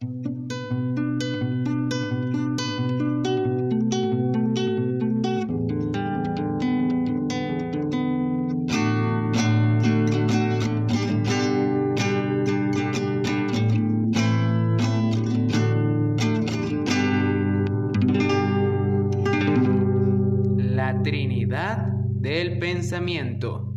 [0.00, 0.06] La
[21.02, 23.68] Trinidad del Pensamiento.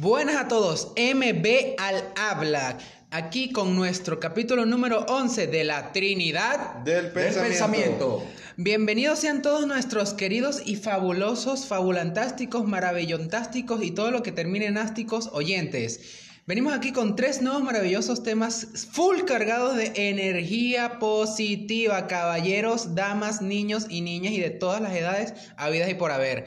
[0.00, 2.78] Buenas a todos, MB al habla,
[3.10, 8.22] aquí con nuestro capítulo número 11 de la Trinidad Del pensamiento.
[8.56, 14.76] Bienvenidos sean todos nuestros queridos y fabulosos, fabulantásticos, maravillontásticos y todo lo que termine en
[14.76, 16.00] ásticos oyentes.
[16.46, 23.86] Venimos aquí con tres nuevos maravillosos temas full cargados de energía positiva, caballeros, damas, niños
[23.88, 26.46] y niñas y de todas las edades habidas y por haber.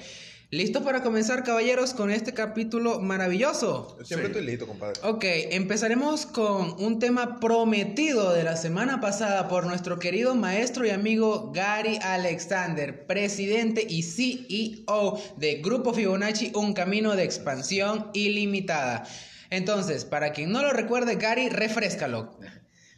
[0.54, 3.96] ¿Listos para comenzar, caballeros, con este capítulo maravilloso?
[4.04, 4.32] Siempre Sí.
[4.34, 5.00] estoy listo, compadre.
[5.02, 10.90] Ok, empezaremos con un tema prometido de la semana pasada por nuestro querido maestro y
[10.90, 19.08] amigo Gary Alexander, presidente y CEO de Grupo Fibonacci, un camino de expansión ilimitada.
[19.52, 22.38] Entonces, para quien no lo recuerde, Gary, refrescalo.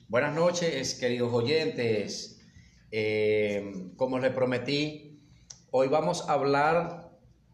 [0.08, 2.40] Buenas noches, queridos oyentes.
[2.90, 5.20] Eh, como les prometí,
[5.70, 7.03] hoy vamos a hablar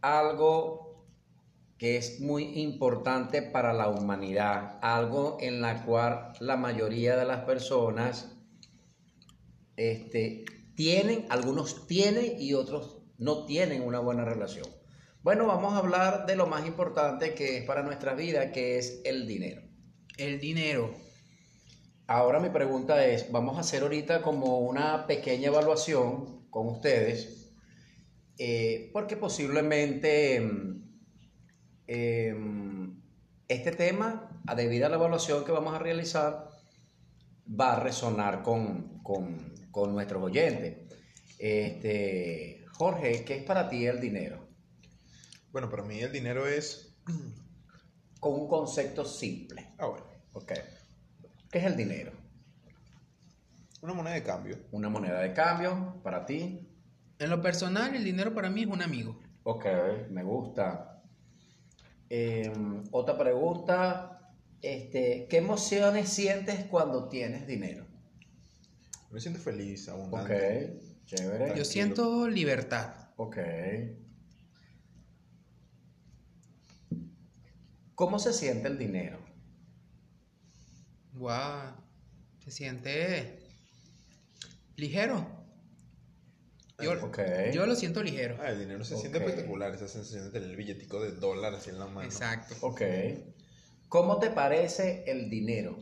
[0.01, 1.05] algo
[1.77, 7.45] que es muy importante para la humanidad, algo en la cual la mayoría de las
[7.45, 8.35] personas
[9.77, 10.43] este,
[10.75, 14.67] tienen, algunos tienen y otros no tienen una buena relación.
[15.21, 19.01] Bueno, vamos a hablar de lo más importante que es para nuestra vida, que es
[19.05, 19.61] el dinero.
[20.17, 20.93] El dinero.
[22.07, 27.38] Ahora mi pregunta es, vamos a hacer ahorita como una pequeña evaluación con ustedes,
[28.39, 30.83] eh, porque posiblemente mm,
[31.87, 33.01] em,
[33.49, 36.49] este tema, a debido a la evaluación que vamos a realizar,
[37.47, 40.77] va a resonar con, con, con nuestros oyentes.
[41.37, 44.47] Este, Jorge, ¿qué es para ti el dinero?
[45.51, 46.95] Bueno, para mí el dinero es.
[48.19, 49.73] Con un concepto simple.
[49.77, 50.05] Ah, bueno.
[50.33, 50.51] Ok.
[51.49, 52.11] ¿Qué es el dinero?
[53.81, 54.57] Una moneda de cambio.
[54.71, 56.68] Una moneda de cambio para ti.
[57.19, 59.19] En lo personal, el dinero para mí es un amigo.
[59.43, 59.65] Ok,
[60.09, 61.03] me gusta.
[62.09, 62.51] Eh,
[62.91, 64.15] otra pregunta.
[64.61, 67.85] Este, ¿Qué emociones sientes cuando tienes dinero?
[69.11, 70.79] Me siento feliz, Ok, abundante.
[71.05, 71.57] chévere.
[71.57, 73.09] Yo siento libertad.
[73.17, 73.37] Ok.
[77.95, 79.19] ¿Cómo se siente el dinero?
[81.13, 81.73] Wow,
[82.39, 83.39] se siente
[84.77, 85.38] ligero.
[86.81, 88.37] Yo, lo siento ligero.
[88.41, 91.69] Ah, el dinero se siente espectacular, esa sensación de tener el billetico de dólar así
[91.69, 92.03] en la mano.
[92.03, 92.55] Exacto.
[92.61, 92.81] Ok.
[93.87, 95.77] ¿Cómo te parece el dinero?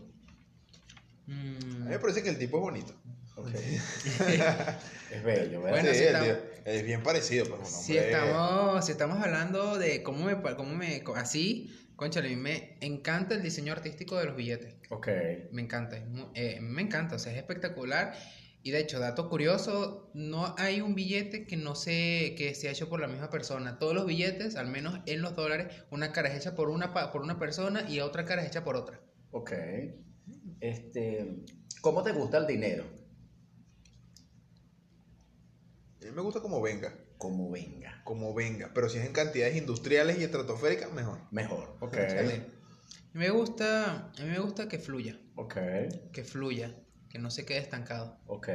[1.28, 2.94] A Mm, mí me parece que el tipo es bonito.
[5.12, 5.82] Es bello, ¿verdad?
[5.82, 7.78] Bueno, sí, sí el está- tío- es bien parecido, pero un hombre.
[7.82, 12.78] si, estamos, si estamos hablando de cómo me, cómo me, así, conchale, a mí me
[12.82, 14.76] encanta el diseño artístico de los billetes.
[14.90, 15.08] Ok.
[15.52, 15.98] Me encanta,
[16.34, 18.14] eh, me encanta, o sea, es espectacular.
[18.64, 22.90] Y de hecho, dato curioso, no hay un billete que no se, que sea hecho
[22.90, 23.80] por la misma persona.
[23.80, 27.12] Todos los billetes, al menos en los dólares, una cara es hecha por una, pa-
[27.14, 29.00] por una persona y otra cara es hecha por otra.
[29.32, 29.54] Ok.
[30.60, 31.46] Este,
[31.82, 32.84] ¿cómo te gusta el dinero?
[36.02, 38.02] A mí me gusta como venga, Como venga.
[38.04, 38.72] como venga.
[38.74, 41.20] Pero si es en cantidades industriales y estratosféricas, mejor.
[41.32, 41.78] Mejor.
[41.82, 41.96] Ok.
[43.14, 45.56] Me gusta, a mí me gusta que fluya, Ok.
[46.12, 46.76] que fluya,
[47.18, 48.20] que no se quede estancado.
[48.28, 48.50] Ok.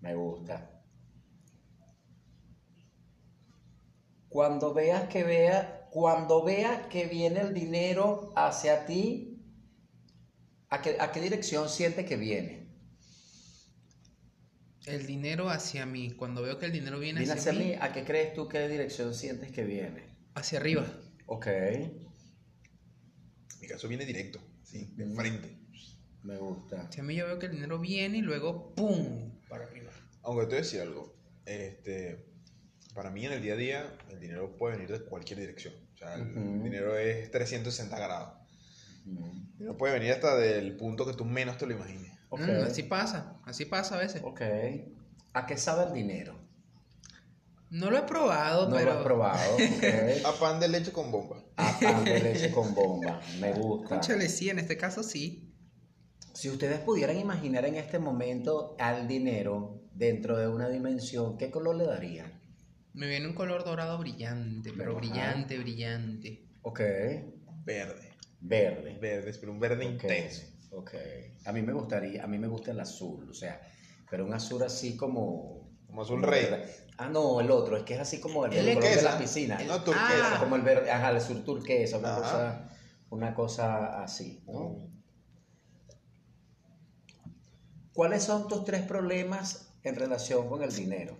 [0.00, 0.84] Me gusta.
[4.28, 9.42] Cuando veas que vea, cuando veas que viene el dinero hacia ti,
[10.68, 12.68] ¿a qué, a qué dirección sientes que viene?
[14.86, 17.78] El dinero hacia mí, cuando veo que el dinero viene, Viene hacia, hacia mí, mí,
[17.80, 20.04] ¿a qué crees tú qué dirección sientes que viene?
[20.34, 20.86] hacia arriba.
[21.26, 21.48] Ok.
[21.48, 22.10] En
[23.60, 25.59] mi caso viene directo, sí, de frente.
[26.22, 26.82] Me gusta.
[26.82, 29.30] Hacia mí yo veo que el dinero viene y luego ¡pum!
[29.48, 29.90] para arriba.
[30.22, 31.14] Aunque te voy a decir algo.
[31.46, 32.26] Este,
[32.94, 35.74] para mí en el día a día, el dinero puede venir de cualquier dirección.
[35.94, 38.34] O sea, el dinero es 360 grados.
[39.04, 39.24] Mm.
[39.24, 42.12] El dinero puede venir hasta del punto que tú menos te lo imagines.
[42.28, 42.40] Ok.
[42.40, 44.22] Mm, así pasa, así pasa a veces.
[44.24, 44.40] Ok.
[45.32, 46.38] ¿A qué sabe el dinero?
[47.70, 48.94] No lo he probado, No pero.
[48.94, 49.56] lo he probado.
[50.26, 51.42] A pan de leche con bomba.
[51.56, 53.20] A pan de leche con bomba.
[53.40, 53.88] Me gusta.
[53.88, 55.49] Cónchale, sí, en este caso sí.
[56.40, 61.76] Si ustedes pudieran imaginar en este momento al dinero dentro de una dimensión, ¿qué color
[61.76, 62.32] le darían?
[62.94, 66.48] Me viene un color dorado brillante, pero brillante, brillante.
[66.62, 66.80] Ok.
[67.66, 68.14] Verde.
[68.40, 68.96] Verde.
[68.98, 70.46] Verdes, pero un verde intenso.
[70.70, 70.92] Ok.
[71.44, 73.60] A mí me gustaría, a mí me gusta el azul, o sea,
[74.10, 75.68] pero un azul así como...
[75.88, 76.46] Como azul rey.
[76.96, 79.18] Ah, no, el otro, es que es así como el, El el color de la
[79.18, 79.58] piscina.
[79.66, 80.36] No, turquesa.
[80.36, 80.40] Ah.
[80.40, 82.70] Como el verde, ajá, el azul turquesa, una cosa,
[83.10, 84.99] una cosa así, ¿no?
[88.00, 91.18] ¿Cuáles son tus tres problemas en relación con el dinero?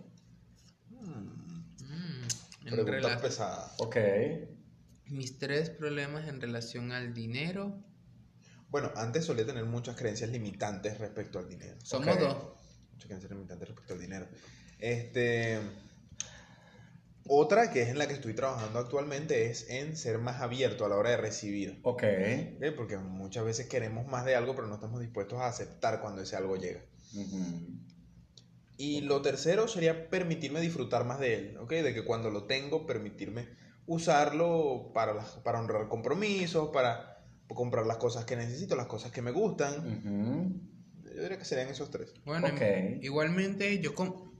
[0.89, 2.27] Mm,
[2.63, 3.75] Preguntas pesadas.
[3.77, 3.97] Ok.
[5.05, 7.71] Mis tres problemas en relación al dinero.
[8.69, 11.77] Bueno, antes solía tener muchas creencias limitantes respecto al dinero.
[11.83, 12.47] Somos dos.
[12.93, 14.27] Muchas creencias limitantes respecto al dinero.
[14.79, 15.59] Este.
[17.27, 20.89] Otra que es en la que estoy trabajando actualmente es en ser más abierto a
[20.89, 21.79] la hora de recibir.
[21.83, 22.03] Ok.
[22.57, 22.65] ¿ok?
[22.75, 26.35] Porque muchas veces queremos más de algo, pero no estamos dispuestos a aceptar cuando ese
[26.35, 26.81] algo llega.
[27.15, 27.79] Ujú.
[28.77, 31.69] Y lo tercero sería permitirme disfrutar más de él, ¿ok?
[31.71, 33.47] De que cuando lo tengo, permitirme
[33.85, 39.21] usarlo para, las- para honrar compromisos, para comprar las cosas que necesito, las cosas que
[39.21, 39.73] me gustan.
[39.79, 40.61] Ujú.
[41.15, 42.13] Yo diría que serían esos tres.
[42.25, 42.61] Bueno, Ok.
[43.01, 44.30] igualmente yo, com-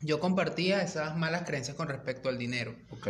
[0.00, 2.74] yo compartía esas malas creencias con respecto al dinero.
[2.90, 3.08] Ok.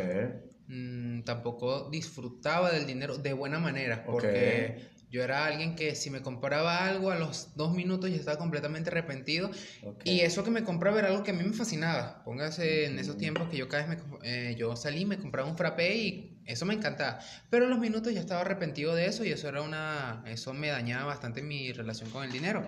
[0.68, 6.20] Mm, tampoco disfrutaba del dinero de buena manera, porque yo era alguien que si me
[6.20, 9.50] compraba algo a los dos minutos ya estaba completamente arrepentido.
[9.82, 10.02] ok.
[10.04, 12.24] Y eso que me compraba era algo que a mí me fascinaba.
[12.24, 15.56] Póngase en esos tiempos que yo cada vez me, eh, yo salí, me compraba un
[15.56, 17.20] frappé y eso me encantaba.
[17.50, 20.68] Pero a los minutos ya estaba arrepentido de eso y eso era una, eso me
[20.68, 22.66] dañaba bastante mi relación con el dinero.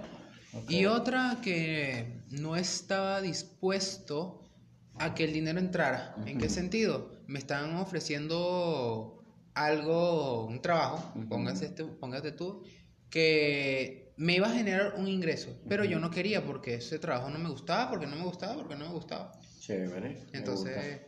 [0.68, 4.50] Y otra que no estaba dispuesto
[4.94, 6.14] a que el dinero entrara.
[6.26, 7.12] ¿En qué sentido?
[7.26, 9.22] Me estaban ofreciendo
[9.54, 11.28] algo, un trabajo, Ujú.
[11.28, 12.62] póngase, este- póngate tú,
[13.10, 17.38] que me iba a generar un ingreso, pero yo no quería porque ese trabajo no
[17.38, 19.32] me gustaba, porque no me gustaba, porque no me gustaba.
[19.60, 20.26] Chévere.
[20.32, 21.00] Entonces,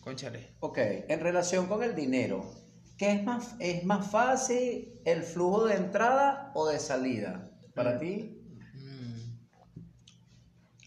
[0.00, 0.48] conchale.
[0.60, 0.78] Ok,
[1.08, 2.50] en relación con el dinero,
[2.96, 7.50] ¿qué es más, es más fácil el flujo de entrada o de salida?
[7.74, 7.98] Para Mm.
[8.00, 8.35] ti,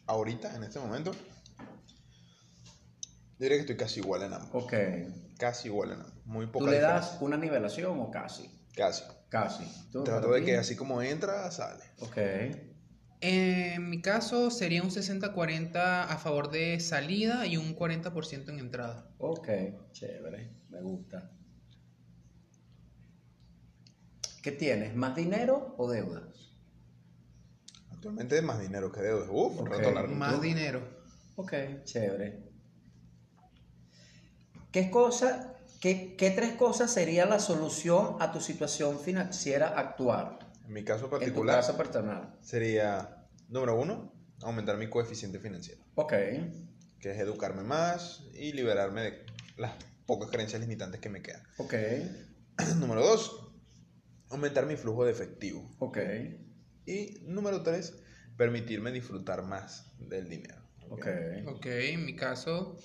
[0.09, 1.19] Ahorita, en este momento, yo
[3.37, 4.63] diría que estoy casi igual en ambos.
[4.63, 4.73] ok.
[5.37, 6.25] Casi igual en ambos.
[6.25, 7.11] Muy ¿Tú poca le diferencia.
[7.11, 8.49] das una nivelación o casi?
[8.75, 9.03] Casi.
[9.29, 9.63] Casi.
[9.91, 10.45] ¿Tú, Trato de ti?
[10.47, 11.83] que así como entra, sale.
[11.99, 12.17] Ok,
[13.21, 19.11] En mi caso sería un 60-40 a favor de salida y un 40% en entrada.
[19.19, 19.47] ok,
[19.91, 21.31] chévere, me gusta.
[24.41, 24.95] ¿Qué tienes?
[24.95, 26.48] ¿Más dinero o deudas?
[27.99, 29.25] Actualmente más dinero que deuda.
[29.29, 29.71] Uf, un Ok.
[29.71, 30.15] rato largo.
[30.15, 30.81] Más dinero.
[31.35, 31.53] Ok,
[31.83, 32.49] chévere.
[34.71, 40.39] ¿Qué cosa, qué, qué tres cosas sería la solución a tu situación financiera actual?
[40.65, 42.37] En mi caso En tu particular caso personal.
[42.41, 46.13] sería, número uno, aumentar mi coeficiente financiero, Ok,
[47.01, 49.25] que es educarme más y liberarme de
[49.57, 49.73] las
[50.05, 51.43] pocas creencias limitantes que me quedan.
[51.57, 51.73] ok,
[52.77, 53.51] número dos,
[54.29, 55.67] aumentar mi flujo de efectivo.
[55.79, 55.97] ok,
[56.89, 57.93] Y número tres,
[58.37, 60.61] permitirme disfrutar más del dinero.
[60.89, 61.05] ok.
[61.45, 62.75] Ok, en mi caso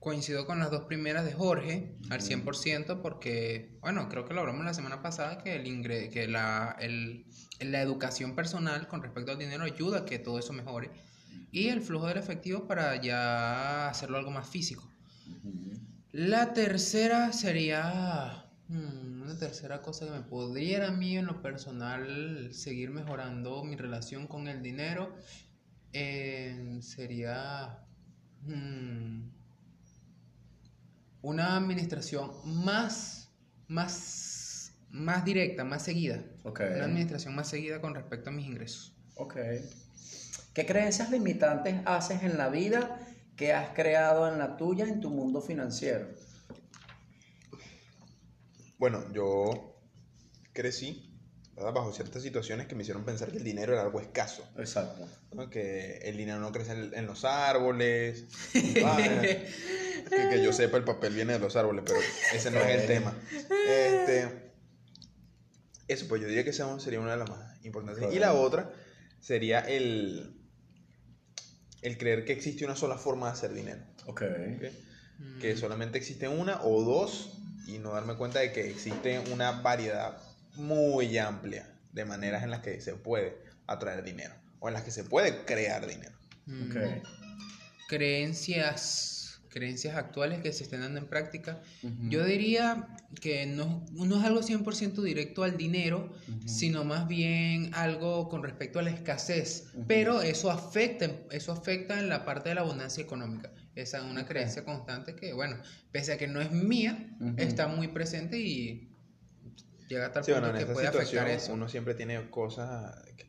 [0.00, 4.64] coincido con las dos primeras de Jorge al 100% porque, bueno, creo que lo hablamos
[4.64, 7.24] la semana pasada que, el ingre que la, el-
[7.60, 10.90] la educación personal con respecto al dinero ayuda a que todo eso mejore
[11.52, 14.90] y el flujo del efectivo para ya hacerlo algo más físico.
[16.12, 22.52] La tercera sería mm, una tercera cosa que me pudiera a mí en lo personal
[22.52, 25.14] seguir mejorando mi relación con el dinero
[25.92, 27.86] eh, sería
[28.42, 29.28] mm,
[31.22, 33.30] una administración más,
[33.68, 36.22] más, más directa, más seguida.
[36.44, 38.94] Una administración más seguida con respecto a mis ingresos.
[39.14, 39.36] Ok.
[40.52, 42.98] ¿Qué creencias limitantes haces en la vida
[43.36, 46.08] que has creado en la tuya, en tu mundo financiero?
[48.78, 49.80] Bueno, yo
[50.52, 51.14] crecí
[51.54, 51.72] ¿verdad?
[51.72, 54.46] bajo ciertas situaciones que me hicieron pensar que el dinero era algo escaso.
[54.58, 55.06] Exacto.
[55.32, 55.50] ¿no?
[55.50, 58.24] Que el dinero no crece en, en los árboles.
[58.86, 58.98] Ah,
[60.10, 61.98] que, que yo sepa, el papel viene de los árboles, pero
[62.34, 63.16] ese no es el tema.
[63.32, 64.52] Este,
[65.88, 68.12] eso, pues yo diría que esa sería una de las más importantes.
[68.12, 68.70] Y la otra
[69.20, 70.36] sería el,
[71.80, 73.82] el creer que existe una sola forma de hacer dinero.
[74.06, 74.22] Ok.
[74.22, 75.40] ¿ok?
[75.40, 80.18] Que solamente existe una o dos y no darme cuenta de que existe una variedad
[80.54, 84.90] muy amplia de maneras en las que se puede atraer dinero o en las que
[84.90, 86.16] se puede crear dinero.
[86.46, 86.76] Mm, Ok.
[87.86, 91.60] Creencias, creencias actuales que se estén dando en práctica.
[91.82, 92.08] Ujú.
[92.08, 92.88] Yo diría
[93.20, 96.12] que no, no es algo 100% directo al dinero,
[96.46, 99.66] sino más bien algo con respecto a la escasez.
[99.74, 99.84] Ujú.
[99.86, 103.52] Pero eso afecta, eso afecta en la parte de la abundancia económica.
[103.74, 105.56] Esa es una creencia constante que, bueno,
[105.90, 108.88] pese a que no es mía, está muy presente y
[109.88, 111.52] llega a tal Sí, punto bueno, en que puede afectar eso.
[111.52, 113.26] uno siempre tiene cosas que,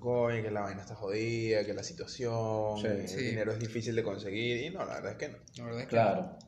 [0.00, 2.86] oye, que la vaina está jodida, que la situación, Sí.
[2.88, 3.22] el Sí.
[3.22, 5.38] dinero es difícil de conseguir y no, la verdad es que no.
[5.58, 6.38] La verdad es que Claro.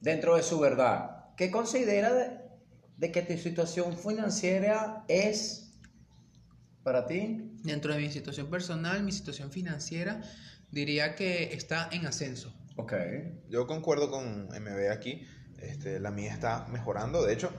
[0.00, 2.38] Dentro de su verdad, ¿qué considera de,
[2.96, 5.74] de que tu situación financiera es
[6.84, 7.50] para ti?
[7.64, 10.22] Dentro de mi situación personal, mi situación financiera,
[10.70, 12.54] diría que está en ascenso.
[12.78, 12.92] Ok.
[13.48, 15.26] Yo concuerdo con MB aquí,
[15.60, 17.50] este, la mía está mejorando, de hecho,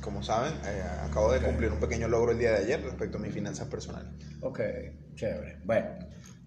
[0.00, 1.44] como saben, eh, acabo de Ok.
[1.44, 4.08] cumplir un pequeño logro el día de ayer respecto a mis finanzas personales.
[4.40, 4.60] Ok,
[5.14, 5.58] chévere.
[5.64, 5.88] Bueno,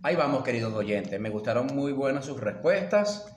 [0.01, 1.19] ahí vamos, queridos oyentes.
[1.19, 3.31] Me gustaron muy buenas sus respuestas.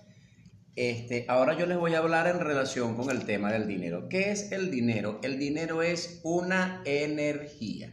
[0.75, 4.09] Este, ahora yo les voy a hablar en relación con el tema del dinero.
[4.09, 5.21] ¿Qué es el dinero?
[5.23, 7.93] El dinero es una energía,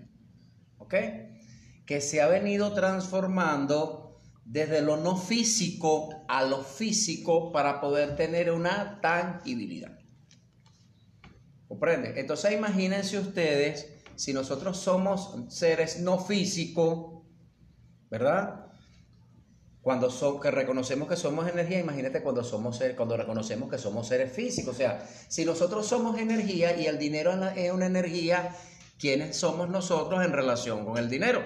[0.77, 0.93] ¿ok?
[1.85, 4.04] Que se ha venido transformando
[4.45, 9.97] desde lo no físico a lo físico para poder tener una tangibilidad.
[11.67, 12.13] ¿Comprende?
[12.19, 17.23] Entonces imagínense ustedes, si nosotros somos seres no físicos,
[18.09, 18.67] ¿verdad?
[19.81, 24.07] Cuando so- que reconocemos que somos energía, imagínate cuando somos ser- cuando reconocemos que somos
[24.07, 24.75] seres físicos.
[24.75, 28.55] O sea, si nosotros somos energía y el dinero es una energía,
[28.99, 31.43] ¿quiénes somos nosotros en relación con el dinero?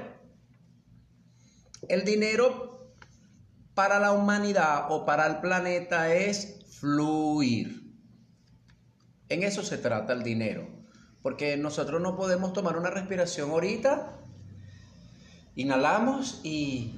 [1.88, 2.69] El dinero
[3.80, 7.96] para la humanidad o para el planeta es fluir.
[9.30, 10.68] En eso se trata el dinero.
[11.22, 14.18] Porque nosotros no podemos tomar una respiración ahorita,
[15.56, 16.92] inhalamos y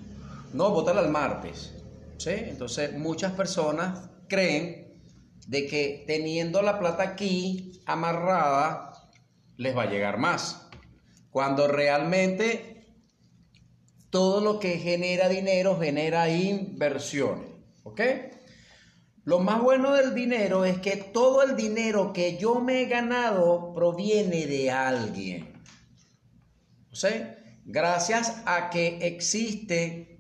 [0.54, 1.72] no, bótala al martes.
[2.18, 2.32] ¿sí?
[2.32, 5.00] Entonces muchas personas creen
[5.46, 8.94] de que teniendo la plata aquí amarrada
[9.56, 10.68] les va a llegar más.
[11.30, 12.81] Cuando realmente
[14.12, 17.48] todo lo que genera dinero genera inversiones.
[17.84, 18.02] ¿Ok?
[19.24, 23.74] Lo más bueno del dinero es que todo el dinero que yo me he ganado
[23.74, 25.54] proviene de alguien.
[26.92, 30.20] Sea, gracias a que existe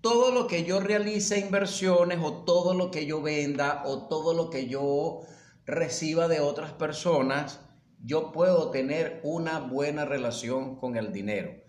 [0.00, 4.50] todo lo que yo realice inversiones o todo lo que yo venda o todo lo
[4.50, 5.20] que yo
[5.66, 7.60] reciba de otras personas,
[8.02, 11.59] yo puedo tener una buena relación con el dinero.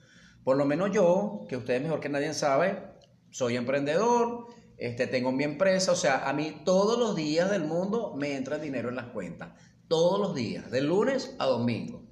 [0.43, 2.81] Por lo menos yo, que ustedes mejor que nadie sabe,
[3.29, 8.15] soy emprendedor, este, tengo mi empresa, o sea, a mí todos los días del mundo
[8.17, 9.49] me entra dinero en las cuentas.
[9.87, 12.03] Todos los días, de lunes a domingo.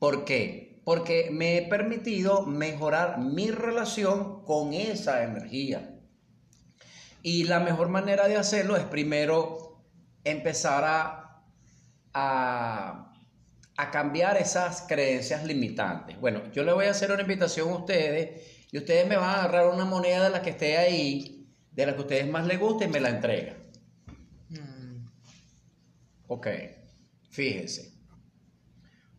[0.00, 0.82] ¿Por qué?
[0.84, 6.00] Porque me he permitido mejorar mi relación con esa energía.
[7.22, 9.84] Y la mejor manera de hacerlo es primero
[10.24, 11.44] empezar a,
[12.14, 13.09] a,
[13.82, 16.18] a cambiar esas creencias limitantes.
[16.20, 19.38] Bueno, yo le voy a hacer una invitación a ustedes y ustedes me van a
[19.44, 22.58] agarrar una moneda de la que esté ahí, de la que a ustedes más les
[22.58, 23.56] guste y me la entregan.
[24.48, 25.06] Mm,
[26.28, 26.46] Ok,
[27.30, 27.92] fíjense.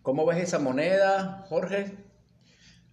[0.01, 1.93] ¿Cómo ves esa moneda, Jorge?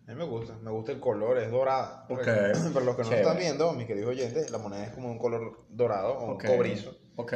[0.07, 2.07] A mí me gusta, me gusta el color, es dorada.
[2.09, 2.25] Ok.
[2.73, 5.67] Para los que no están viendo, mis queridos oyentes, la moneda es como un color
[5.69, 6.45] dorado o Ok.
[6.45, 6.99] un cobrizo.
[7.17, 7.33] Ok,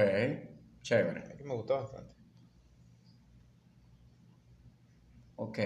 [0.83, 1.37] chévere.
[1.37, 2.12] Que me gusta bastante.
[5.37, 5.59] Ok.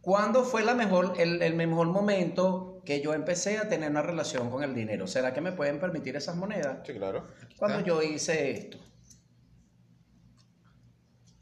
[0.00, 4.50] ¿Cuándo fue la mejor, el, el mejor momento que yo empecé a tener una relación
[4.50, 5.06] con el dinero?
[5.06, 6.78] ¿Será que me pueden permitir esas monedas?
[6.86, 7.26] Sí, claro.
[7.58, 8.78] Cuando yo hice esto.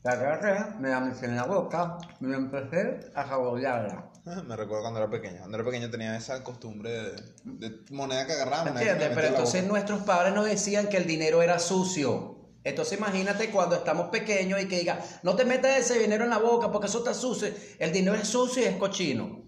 [0.02, 4.10] La agarré, me la metí en la boca y me empecé a saborearla.
[4.24, 5.38] Me recuerdo cuando era pequeño.
[5.38, 8.64] Cuando era pequeño tenía esa costumbre de, de moneda que agarraba.
[8.64, 9.08] ¿Me moneda que entiendes?
[9.10, 12.35] me Pero entonces nuestros padres nos decían que el dinero era sucio.
[12.66, 16.38] Entonces imagínate cuando estamos pequeños y que diga, no te metas ese dinero en la
[16.38, 17.48] boca porque eso está sucio.
[17.78, 19.44] El dinero es sucio y es cochino.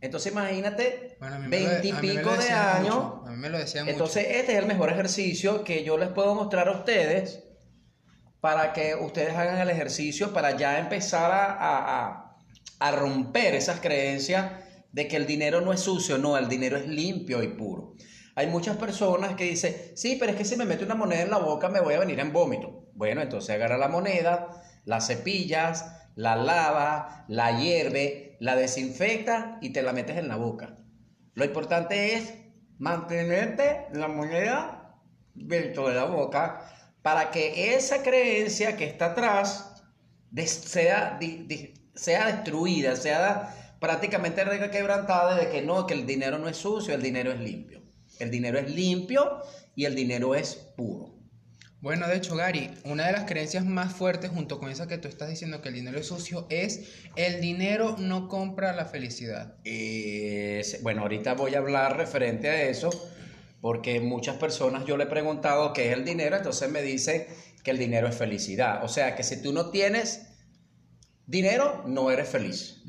[0.00, 2.94] Entonces imagínate, Bueno, de- veintipico de decían años.
[2.94, 6.10] mucho, A mí me lo decían Entonces este es el mejor ejercicio que yo les
[6.10, 7.42] puedo mostrar a ustedes
[8.40, 12.36] para que ustedes hagan el ejercicio para ya empezar a-
[12.78, 14.52] a romper esas creencias
[14.92, 17.94] de que el dinero no es sucio, no, el dinero es limpio y puro.
[18.34, 21.30] Hay muchas personas que dicen, sí, pero es que si me meto una moneda en
[21.30, 22.88] la boca me voy a venir en vómito.
[22.94, 29.82] Bueno, entonces agarra la moneda, la cepillas, la lava, la hierve, la desinfecta y te
[29.82, 30.78] la metes en la boca.
[31.34, 32.34] Lo importante es
[32.78, 34.96] mantenerte la moneda
[35.34, 36.66] dentro de la boca
[37.02, 39.82] para que esa creencia que está atrás
[40.36, 41.18] sea,
[41.94, 47.02] sea destruida, sea prácticamente quebrantada de que no, que el dinero no es sucio, el
[47.02, 47.79] dinero es limpio.
[48.20, 49.42] El dinero es limpio
[49.74, 51.20] y el dinero es puro.
[51.80, 55.08] Bueno, de hecho, Gary, una de las creencias más fuertes junto con esa que tú
[55.08, 59.56] estás diciendo que el dinero es sucio es el dinero no compra la felicidad.
[60.82, 62.90] Bueno, ahorita voy a hablar referente a eso,
[63.62, 67.24] porque muchas personas yo le he preguntado qué es el dinero, entonces me dicen
[67.64, 68.84] que el dinero es felicidad.
[68.84, 70.26] O sea, que si tú no tienes
[71.26, 72.82] dinero, no eres feliz.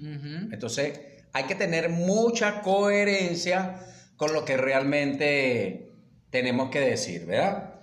[0.52, 1.00] Entonces,
[1.32, 3.88] hay que tener mucha coherencia
[4.22, 5.90] con lo que realmente
[6.30, 7.80] tenemos que decir, ¿verdad?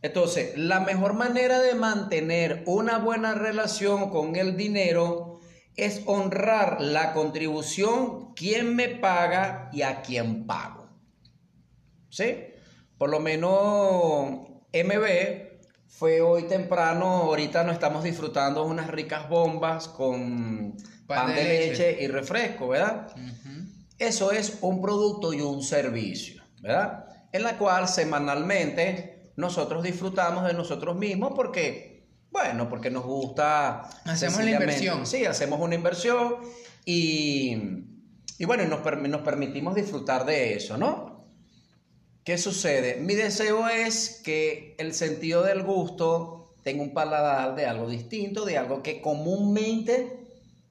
[0.00, 5.40] Entonces, la mejor manera de mantener una buena relación con el dinero
[5.76, 10.88] es honrar la contribución, quién me paga y a quién pago.
[12.08, 12.38] ¿Sí?
[12.96, 15.04] Por lo menos MB
[15.88, 20.74] fue hoy temprano, ahorita nos estamos disfrutando unas ricas bombas con
[21.06, 21.98] pan, de, leche.
[22.00, 23.14] y refresco, ¿verdad?
[24.02, 27.06] Eso es un producto y un servicio, ¿verdad?
[27.32, 33.82] En la cual semanalmente nosotros disfrutamos de nosotros mismos porque, bueno, porque nos gusta...
[34.04, 35.06] Hacemos la inversión.
[35.06, 36.38] Sí, hacemos una inversión
[36.84, 37.56] y,
[38.38, 41.28] y bueno, nos, nos permitimos disfrutar de eso, ¿no?
[42.24, 42.96] ¿Qué sucede?
[42.96, 48.58] Mi deseo es que el sentido del gusto tenga un paladar de algo distinto, de
[48.58, 50.26] algo que comúnmente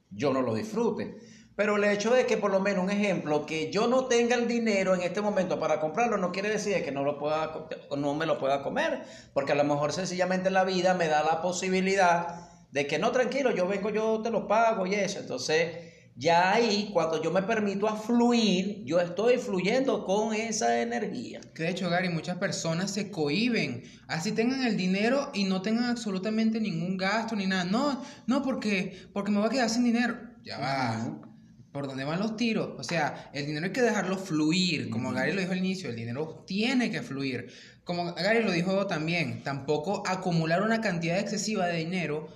[0.09, 1.30] yo no lo disfrute.
[1.55, 4.48] Pero el hecho de que por lo menos un ejemplo, que yo no tenga el
[4.48, 7.67] dinero en este momento para comprarlo, no quiere decir que no, lo pueda,
[7.98, 9.03] no me lo pueda comer,
[9.34, 13.51] porque a lo mejor sencillamente la vida me da la posibilidad de que no, tranquilo,
[13.51, 15.20] yo vengo, yo te lo pago y eso.
[15.20, 21.41] Entonces, ya ahí, cuando yo me permito a fluir, yo estoy fluyendo con esa energía.
[21.53, 25.86] Que de hecho, Gary, muchas personas se cohiben, así tengan el dinero y no tengan
[25.86, 27.65] absolutamente ningún gasto ni nada.
[27.65, 30.17] No, no, porque, porque me voy a quedar sin dinero.
[30.43, 31.30] Ya va.
[31.71, 32.71] ¿Por dónde van los tiros?
[32.77, 34.89] O sea, el dinero hay que dejarlo fluir.
[34.89, 37.51] Como Gary lo dijo al inicio, el dinero tiene que fluir.
[37.85, 42.27] Como Gary lo dijo también, tampoco acumular una cantidad excesiva de dinero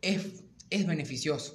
[0.00, 1.54] es, es beneficioso.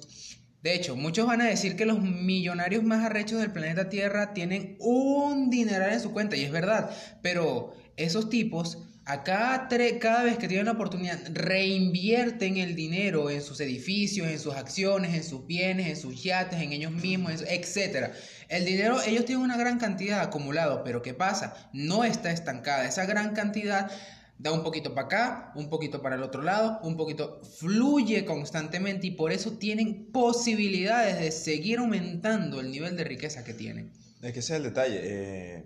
[0.62, 4.76] De hecho, muchos van a decir que los millonarios más arrechos del planeta Tierra tienen
[4.80, 6.90] un dineral en su cuenta, y es verdad,
[7.22, 9.68] pero esos tipos, a cada,
[10.00, 15.14] cada vez que tienen la oportunidad, reinvierten el dinero en sus edificios, en sus acciones,
[15.14, 18.12] en sus bienes, en sus yates, en ellos mismos, etc.
[18.50, 21.70] El dinero, ellos tienen una gran cantidad acumulado, pero ¿qué pasa?
[21.72, 22.86] No está estancada.
[22.86, 23.90] Esa gran cantidad
[24.36, 29.06] da un poquito para acá, un poquito para el otro lado, un poquito, fluye constantemente
[29.06, 33.90] y por eso tienen posibilidades de seguir aumentando el nivel de riqueza que tienen.
[34.20, 35.00] Es que ese es el detalle.
[35.02, 35.64] Eh,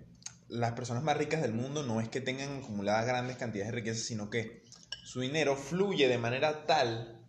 [0.53, 4.03] las personas más ricas del mundo no es que tengan acumuladas grandes cantidades de riqueza,
[4.03, 4.63] sino que
[5.03, 7.25] su dinero fluye de manera tal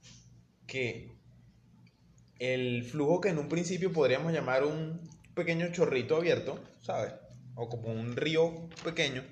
[0.66, 1.16] que
[2.38, 5.00] el flujo que en un principio podríamos llamar un
[5.34, 7.14] pequeño chorrito abierto, ¿sabes?
[7.54, 9.24] O como un río pequeño,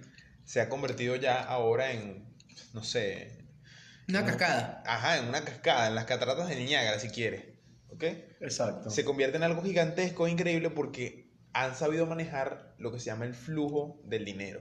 [0.44, 2.35] se ha convertido ya ahora en,
[2.72, 3.38] no sé...
[4.09, 4.83] Una cascada.
[4.87, 7.44] Ajá, en una cascada, en las cataratas de Niágara, si quieres.
[7.88, 8.05] ¿Ok?
[8.40, 8.90] Exacto.
[8.90, 11.21] Se convierte en algo gigantesco, increíble, porque
[11.53, 14.61] han sabido manejar lo que se llama el flujo del dinero.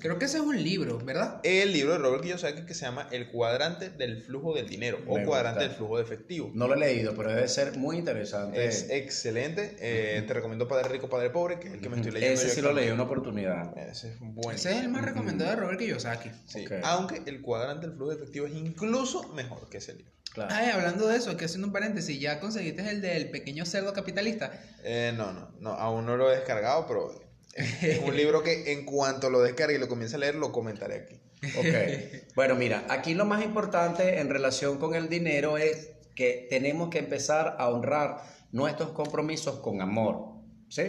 [0.00, 1.40] Creo que ese es un libro, ¿verdad?
[1.42, 5.20] El libro de Robert Kiyosaki que se llama El cuadrante del flujo del dinero o
[5.22, 6.50] cuadrante del flujo de efectivo.
[6.54, 8.64] No lo he leído, pero debe ser muy interesante.
[8.64, 9.76] Es excelente.
[9.80, 12.34] Eh, te recomiendo Padre Rico, Padre Pobre, que es el que me estoy leyendo.
[12.40, 13.76] Ese sí lo leí, una oportunidad.
[13.76, 14.52] Ese es bueno.
[14.52, 16.30] Ese es el más recomendado de Robert Kiyosaki.
[16.46, 16.64] Sí.
[16.82, 20.15] Aunque el cuadrante del flujo de efectivo es incluso mejor que ese libro.
[20.36, 20.54] Claro.
[20.54, 24.52] Ay, hablando de eso, que haciendo un paréntesis, ¿ya conseguiste el del pequeño cerdo capitalista?
[24.84, 27.18] Eh, no, no, no, aún no lo he descargado, pero
[27.54, 30.96] es un libro que en cuanto lo descargue y lo comience a leer, lo comentaré
[30.96, 31.20] aquí.
[31.58, 32.26] Ok.
[32.36, 36.98] Bueno, mira, aquí lo más importante en relación con el dinero es que tenemos que
[36.98, 38.18] empezar a honrar
[38.52, 40.34] nuestros compromisos con amor.
[40.68, 40.82] ¿Sí?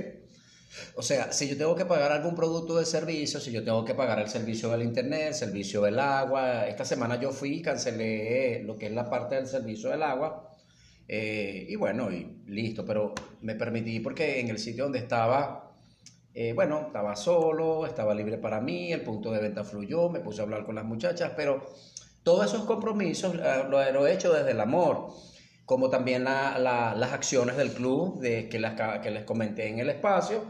[0.96, 3.96] O sea, si yo tengo que pagar algún producto de servicio, si yo tengo que
[3.96, 8.64] pagar el servicio del internet, el servicio del agua, esta semana yo fui y cancelé
[8.64, 10.52] lo que es la parte del servicio del agua.
[11.08, 15.68] Eh, y bueno, y listo, pero me permití porque en el sitio donde estaba
[16.40, 20.40] eh, bueno, estaba solo, estaba libre para mí, el punto de venta fluyó, me puse
[20.40, 21.66] a hablar con las muchachas, pero
[22.22, 25.08] todos esos compromisos eh, lo, he hecho desde el amor,
[25.66, 30.44] como también las acciones del club de, que, las, que les comenté en el espacio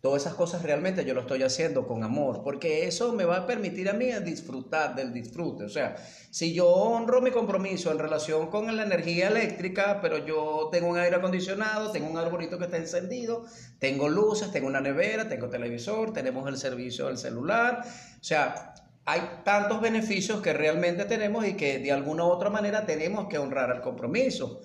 [0.00, 3.46] Todas esas cosas realmente yo lo estoy haciendo con amor, porque eso me va a
[3.46, 5.64] permitir a mí disfrutar del disfrute.
[5.64, 5.96] O sea,
[6.30, 10.98] si yo honro mi compromiso en relación con la energía eléctrica, pero yo tengo un
[10.98, 13.44] aire acondicionado, tengo un arbolito que está encendido,
[13.80, 17.82] tengo luces, tengo una nevera, tengo televisor, tenemos el servicio del celular.
[17.84, 22.86] O sea, hay tantos beneficios que realmente tenemos y que de alguna u otra manera
[22.86, 24.60] tenemos que honrar el compromiso.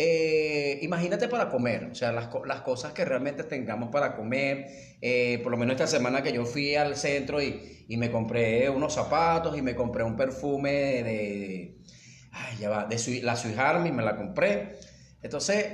[0.00, 4.66] Eh, imagínate para comer, o sea, las, las, cosas que realmente tengamos para comer.
[5.00, 8.70] Eh, por lo menos esta semana que yo fui al centro y, y, me compré
[8.70, 10.70] unos zapatos y me compré un perfume
[11.02, 11.78] de,
[12.30, 14.76] ay, ya va, de la Sweet Army, me la compré.
[15.20, 15.66] Entonces,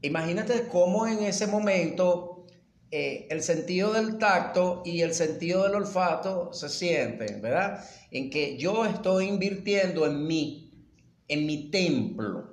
[0.00, 2.46] imagínate cómo en ese momento
[2.90, 7.84] eh, el sentido del tacto y el sentido del olfato se sienten, ¿verdad?
[8.10, 10.88] En que yo estoy invirtiendo en mí,
[11.28, 12.49] en mi templo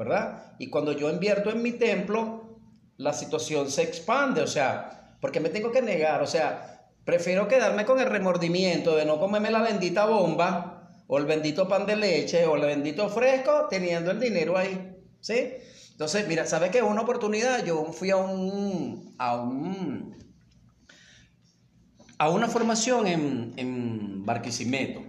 [0.00, 0.54] ¿verdad?
[0.58, 2.58] Y cuando yo invierto en mi templo,
[2.96, 7.84] la situación se expande, o sea, porque me tengo que negar, o sea, prefiero quedarme
[7.84, 12.46] con el remordimiento de no comerme la bendita bomba o el bendito pan de leche
[12.46, 15.52] o el bendito fresco teniendo el dinero ahí, ¿sí?
[15.90, 16.82] Entonces, mira, ¿sabes qué?
[16.82, 20.16] Una oportunidad, yo fui a un, a un,
[22.16, 25.02] a una formación en, en Barquisimeto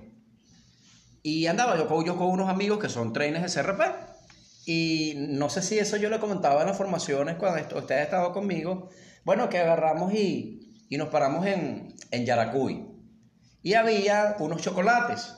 [1.24, 4.11] y andaba yo con, yo con unos amigos que son trainers de CRP.
[4.66, 8.90] Y no sé si eso yo le comentaba en las formaciones cuando ustedes estaban conmigo.
[9.24, 12.86] Bueno, que agarramos y, y nos paramos en, en, Yaracuy.
[13.64, 15.36] Y había unos chocolates.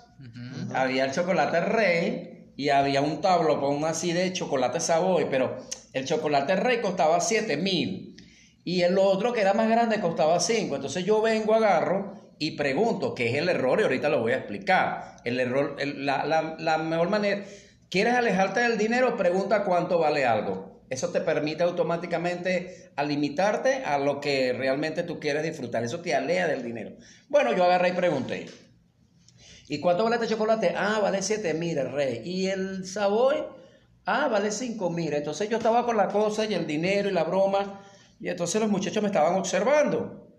[0.74, 5.58] Había el chocolate rey y había un tablopón así de chocolate Savoy, pero
[5.92, 8.16] el chocolate rey costaba 7 mil.
[8.64, 10.76] Y el otro que era más grande costaba 5.
[10.76, 13.80] Entonces yo vengo, agarro y pregunto, ¿qué es el error?
[13.80, 15.18] Y ahorita lo voy a explicar.
[15.24, 17.44] El error, la, la, la, mejor manera,
[17.94, 19.16] ¿quieres alejarte del dinero?
[19.16, 20.82] Pregunta cuánto vale algo.
[20.90, 25.84] Eso te permite automáticamente limitarte a lo que realmente tú quieres disfrutar.
[25.84, 26.96] Eso te aleja del dinero.
[27.30, 28.48] Bueno, yo agarré y pregunté.
[29.68, 30.74] ¿Y cuánto vale este chocolate?
[30.76, 32.24] Ah, vale 7 mil, rey.
[32.26, 33.44] ¿Y el Savoy?
[34.08, 35.14] Ah, vale 5 mil.
[35.14, 37.80] Entonces yo estaba con la cosa y el dinero y la broma.
[38.20, 40.36] Y entonces los muchachos me estaban observando.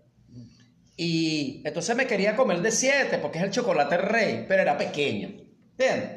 [0.97, 5.29] Y entonces me quería comer de 7 porque es el chocolate rey, pero era pequeño.
[5.71, 6.14] ¿Entiendes?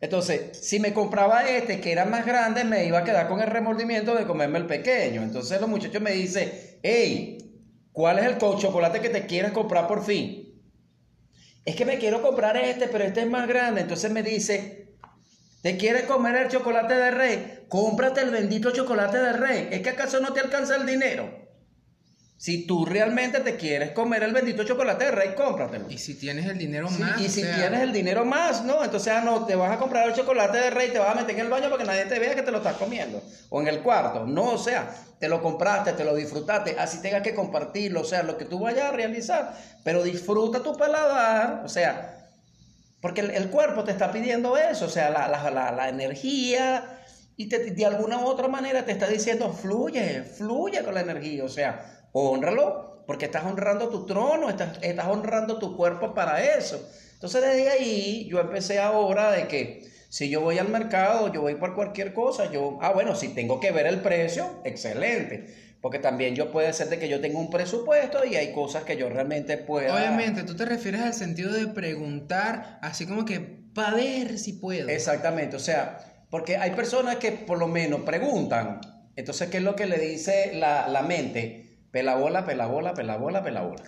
[0.00, 3.48] Entonces, si me compraba este que era más grande, me iba a quedar con el
[3.48, 5.22] remordimiento de comerme el pequeño.
[5.22, 7.60] Entonces los muchachos me dicen, hey,
[7.92, 10.62] ¿cuál es el chocolate que te quieres comprar por fin?
[11.64, 13.80] Es que me quiero comprar este, pero este es más grande.
[13.80, 14.94] Entonces me dice,
[15.62, 17.64] ¿te quieres comer el chocolate de rey?
[17.68, 19.68] Cómprate el bendito chocolate de rey.
[19.72, 21.45] ¿Es que acaso no te alcanza el dinero?
[22.38, 25.86] Si tú realmente te quieres comer el bendito chocolate de rey, cómpratelo.
[25.88, 27.18] Y si tienes el dinero más.
[27.18, 28.84] Y si tienes el dinero más, ¿no?
[28.84, 31.34] Entonces, ah, no, te vas a comprar el chocolate de rey, te vas a meter
[31.34, 33.22] en el baño para que nadie te vea que te lo estás comiendo.
[33.48, 34.26] O en el cuarto.
[34.26, 38.22] No, o sea, te lo compraste, te lo disfrutaste, así tengas que compartirlo, o sea,
[38.22, 39.56] lo que tú vayas a realizar.
[39.82, 42.28] Pero disfruta tu paladar, o sea,
[43.00, 47.00] porque el, cuerpo te está pidiendo eso, o sea, la, la, la, energía.
[47.38, 51.42] Y te, de alguna u otra manera te está diciendo, fluye, fluye con la energía,
[51.42, 56.88] o sea honralo, porque estás honrando tu trono, estás, estás honrando tu cuerpo para eso.
[57.14, 61.56] Entonces desde ahí yo empecé ahora de que si yo voy al mercado, yo voy
[61.56, 65.66] por cualquier cosa, yo, ah, bueno, si tengo que ver el precio, excelente.
[65.80, 68.96] Porque también yo puede ser de que yo tenga un presupuesto y hay cosas que
[68.96, 69.94] yo realmente pueda...
[69.94, 73.40] Obviamente, tú te refieres al sentido de preguntar, así como que
[73.74, 74.88] para ver si puedo.
[74.88, 75.98] Exactamente, o sea,
[76.30, 78.80] porque hay personas que por lo menos preguntan.
[79.16, 81.65] Entonces, ¿qué es lo que le dice la, la mente?
[81.96, 83.82] Pelabola, pelabola, pelabola, pelabola.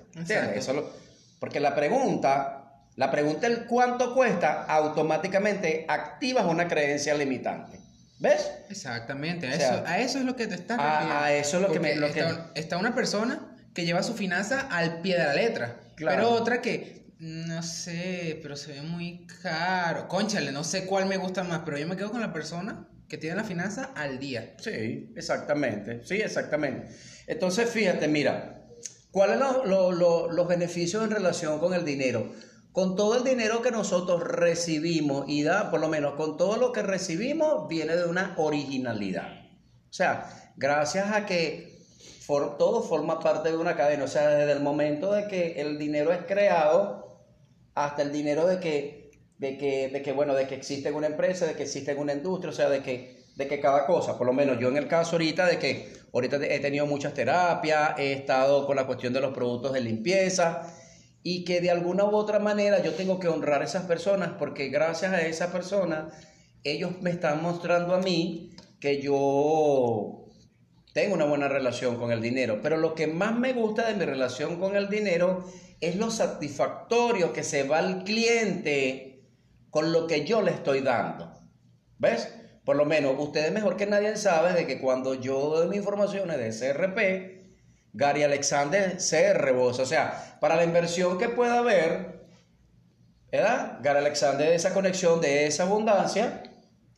[0.54, 0.90] Eso lo,
[1.38, 7.78] porque la pregunta, la pregunta el cuánto cuesta, automáticamente activas una creencia limitante.
[8.18, 8.50] ¿Ves?
[8.70, 11.22] Exactamente, a, eso, a eso es lo que te estás refiriendo.
[11.22, 11.96] A eso es lo que me...
[11.96, 12.60] Lo está, que...
[12.60, 17.12] está una persona que lleva su finanza al pie de la letra, pero otra que
[17.18, 20.08] no sé, pero se ve muy caro.
[20.08, 23.18] Conchale, no sé cuál me gusta más, pero yo me quedo con la persona que
[23.18, 24.54] tiene la finanza al día.
[24.58, 26.02] Sí, exactamente.
[26.06, 26.88] Sí, exactamente.
[27.28, 28.64] Entonces, fíjate, mira,
[29.12, 32.32] ¿cuáles son los beneficios en relación con el dinero?
[32.72, 36.72] Con todo el dinero que nosotros recibimos y da, por lo menos con todo lo
[36.72, 39.28] que recibimos, viene de una originalidad.
[39.90, 41.78] O sea, gracias a que
[42.26, 44.04] todo forma parte de una cadena.
[44.04, 47.26] O sea, desde el momento de que el dinero es creado
[47.74, 51.44] hasta el dinero de que, de que, de que bueno, de que existe una empresa,
[51.44, 54.32] de que existe una industria, o sea, de que de que cada cosa, por lo
[54.32, 58.66] menos yo en el caso ahorita de que ahorita he tenido muchas terapias, he estado
[58.66, 60.72] con la cuestión de los productos de limpieza
[61.22, 64.68] y que de alguna u otra manera yo tengo que honrar a esas personas porque
[64.68, 66.10] gracias a esa persona
[66.64, 70.24] ellos me están mostrando a mí que yo
[70.92, 74.04] tengo una buena relación con el dinero, pero lo que más me gusta de mi
[74.04, 75.44] relación con el dinero
[75.80, 79.22] es lo satisfactorio que se va al cliente
[79.70, 81.32] con lo que yo le estoy dando.
[81.98, 82.37] ¿Ves?
[82.68, 86.36] Por lo menos ustedes mejor que nadie saben de que cuando yo doy mis informaciones
[86.36, 87.48] de CRP,
[87.94, 89.84] Gary Alexander se rebosa.
[89.84, 92.26] O sea, para la inversión que pueda haber,
[93.32, 93.78] ¿verdad?
[93.80, 96.42] Gary Alexander, esa conexión de esa abundancia,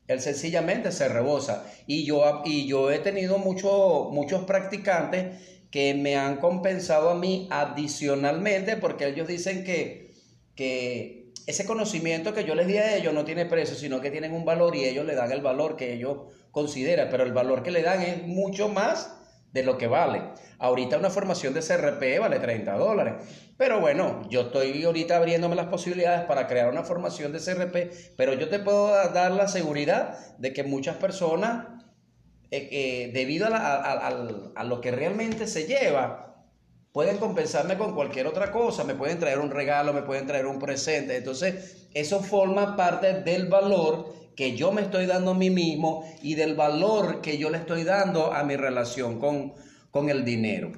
[0.09, 1.65] él sencillamente se rebosa.
[1.87, 8.77] Y yo, y yo he tenido muchos practicantes que me han compensado a mí adicionalmente
[8.77, 10.11] porque ellos dicen que,
[10.57, 14.33] que ese conocimiento que yo les di a ellos no tiene precio, sino que tienen
[14.33, 16.19] un valor y ellos le dan el valor que ellos
[16.51, 19.17] consideran, pero el valor que le dan es mucho más
[19.53, 20.23] de lo que vale.
[20.59, 23.15] Ahorita una formación de CRP vale 30 dólares.
[23.57, 28.35] Pero bueno, yo estoy ahorita abriéndome las posibilidades para crear una formación de CRP, pero
[28.35, 31.67] yo te puedo dar la seguridad de que muchas personas,
[32.51, 36.30] eh, eh, debido a, lo que realmente se lleva,
[36.93, 40.59] pueden compensarme con cualquier otra cosa, me pueden traer un regalo, me pueden traer un
[40.59, 41.17] presente.
[41.17, 46.35] Entonces, eso forma parte del valor que yo me estoy dando a mí mismo y
[46.35, 49.55] del valor que yo le estoy dando a mi relación con,
[49.91, 50.73] con el dinero.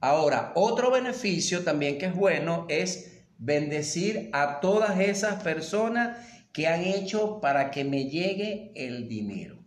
[0.00, 6.18] Ahora, otro beneficio también que es bueno es bendecir a todas esas personas
[6.52, 9.58] que han hecho para que me llegue el dinero.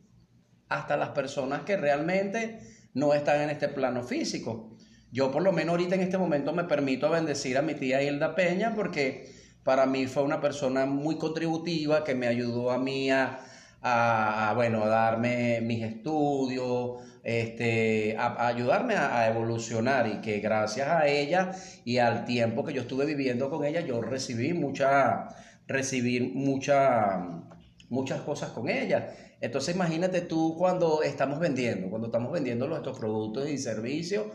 [0.70, 2.60] Hasta las personas que realmente
[2.94, 4.71] no están en este plano físico.
[5.12, 8.34] Yo por lo menos ahorita en este momento me permito bendecir a mi tía Hilda
[8.34, 9.30] Peña porque
[9.64, 14.88] para mí fue una persona muy contributiva que me ayudó a mí a, bueno, a
[14.88, 21.52] darme mis estudios, este, a, ayudarme a, evolucionar y que gracias a ella
[21.84, 25.28] y al tiempo que yo estuve viviendo con ella, yo recibí mucha,
[25.68, 27.44] recibir mucha,
[27.90, 29.14] muchas cosas con ella.
[29.42, 34.28] Entonces imagínate tú cuando estamos vendiendo, cuando estamos vendiendo nuestros productos y servicios,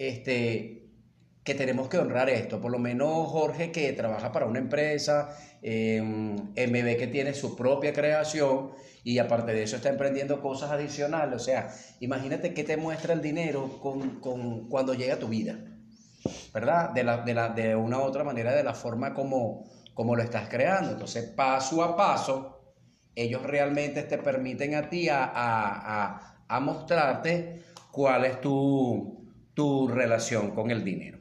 [0.00, 0.88] este,
[1.44, 2.58] que tenemos que honrar esto.
[2.60, 7.92] Por lo menos Jorge, que trabaja para una empresa, eh, MB que tiene su propia
[7.92, 8.70] creación
[9.04, 11.36] y aparte de eso está emprendiendo cosas adicionales.
[11.36, 15.58] O sea, imagínate qué te muestra el dinero con, con cuando llega a tu vida,
[16.54, 16.90] ¿verdad?
[16.90, 20.22] De, la, de, la, de una u otra manera, de la forma como, como lo
[20.22, 20.92] estás creando.
[20.92, 22.74] Entonces, paso a paso,
[23.14, 29.19] ellos realmente te permiten a ti a, a, a mostrarte cuál es tu,
[29.60, 31.18] tu relación con el dinero.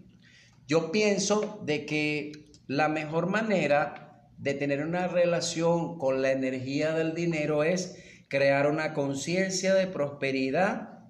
[0.65, 2.31] Yo pienso de que
[2.67, 7.97] la mejor manera de tener una relación con la energía del dinero es
[8.29, 11.01] crear una conciencia de prosperidad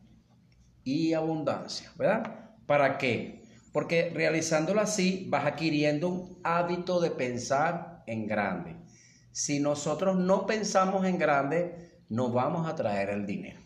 [0.84, 2.50] y abundancia, ¿verdad?
[2.66, 3.44] ¿Para qué?
[3.74, 8.76] Porque realizándolo así vas adquiriendo un hábito de pensar en grande.
[9.32, 13.60] Si nosotros no pensamos en grande, no vamos a traer el dinero.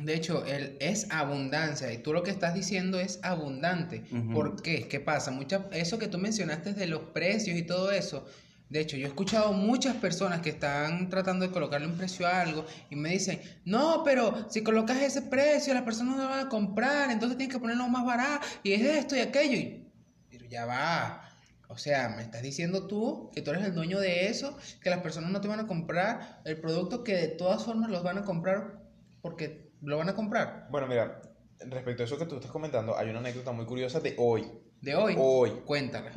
[0.00, 4.02] De hecho, él es abundancia y tú lo que estás diciendo es abundante.
[4.32, 4.88] ¿Por qué?
[4.88, 5.30] ¿Qué pasa?
[5.30, 8.26] Mucha, eso que tú mencionaste de los precios y todo eso.
[8.68, 12.40] De hecho, yo he escuchado muchas personas que están tratando de colocarle un precio a
[12.40, 16.48] algo y me dicen, no, pero si colocas ese precio, las personas no van a
[16.48, 19.56] comprar, entonces tienes que ponerlo más barato y es esto y aquello.
[19.56, 19.92] Y,
[20.28, 21.30] pero ya va.
[21.68, 25.00] O sea, me estás diciendo tú que tú eres el dueño de eso, que las
[25.00, 28.24] personas no te van a comprar el producto que de todas formas los van a
[28.24, 28.82] comprar
[29.22, 30.66] porque ¿Lo van a comprar?
[30.70, 31.20] Bueno, mira,
[31.60, 34.50] respecto a eso que tú estás comentando, hay una anécdota muy curiosa de hoy.
[34.80, 35.14] ¿De hoy?
[35.18, 35.50] Hoy.
[35.64, 36.10] Cuéntame.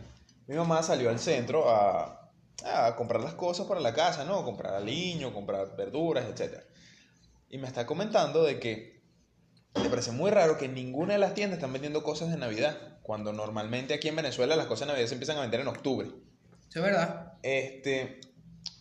[0.48, 2.32] Mi mamá salió al centro a,
[2.64, 4.44] a comprar las cosas para la casa, ¿no?
[4.46, 6.62] Comprar aliño, comprar verduras, etc.
[7.50, 9.04] Y me está comentando de que
[9.76, 13.34] le parece muy raro que ninguna de las tiendas están vendiendo cosas de Navidad, cuando
[13.34, 16.10] normalmente aquí en Venezuela las cosas de Navidad se empiezan a vender en octubre.
[16.74, 17.34] es verdad.
[17.44, 18.22] Este,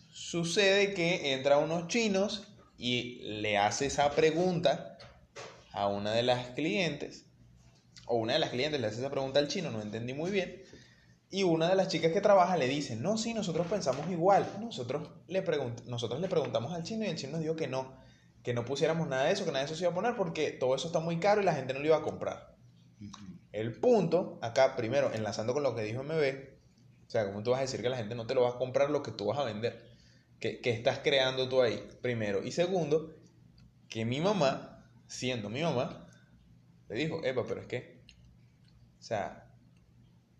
[0.09, 4.97] sucede que entran unos chinos y le hace esa pregunta
[5.71, 7.25] a una de las clientes,
[8.05, 10.63] o una de las clientes le hace esa pregunta al chino, no entendí muy bien,
[11.29, 15.09] y una de las chicas que trabaja le dice, no, sí, nosotros pensamos igual, nosotros
[15.27, 15.43] le,
[15.85, 17.97] nosotros le preguntamos al chino y el chino nos dijo que no,
[18.43, 20.51] que no pusiéramos nada de eso, que nada de eso se iba a poner porque
[20.51, 22.55] todo eso está muy caro y la gente no lo iba a comprar.
[23.51, 26.57] El punto, acá primero, enlazando con lo que dijo MB,
[27.07, 28.57] o sea, ¿cómo tú vas a decir que la gente no te lo va a
[28.57, 29.86] comprar lo que tú vas a vender?
[30.39, 32.43] Que, estás creando tú ahí, primero.
[32.43, 33.15] Y segundo,
[33.89, 36.07] que mi mamá, siendo mi mamá,
[36.89, 38.03] le dijo, Eva, pero es que,
[38.99, 39.51] o sea,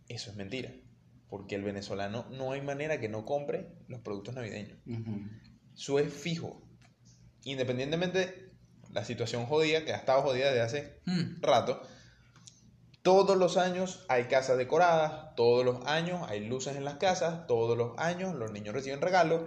[0.07, 0.71] eso es mentira.
[1.29, 4.79] Porque el venezolano no hay manera que no compre los productos navideños.
[5.75, 6.61] Eso es fijo.
[7.43, 8.51] Independientemente de
[8.91, 11.41] la situación jodida, que ha estado jodida desde hace mm.
[11.41, 11.81] rato,
[13.07, 17.77] todos los años hay casas decoradas, todos los años hay luces en las casas, todos
[17.77, 19.41] los años los niños reciben regalos.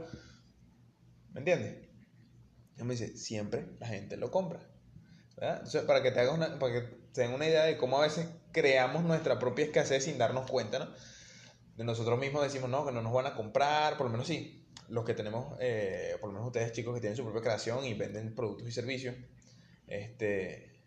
[1.33, 1.89] ¿Me entiendes?
[2.77, 4.61] Yo me dice, siempre la gente lo compra.
[5.37, 5.57] ¿verdad?
[5.57, 6.81] Entonces, para que te hagas una, para que
[7.13, 10.79] te den una idea de cómo a veces creamos nuestra propia escasez sin darnos cuenta,
[10.79, 10.89] ¿no?
[11.77, 14.69] De nosotros mismos decimos, no, que no nos van a comprar, por lo menos sí,
[14.89, 17.95] los que tenemos, eh, por lo menos ustedes chicos que tienen su propia creación y
[17.95, 19.15] venden productos y servicios,
[19.87, 20.83] este,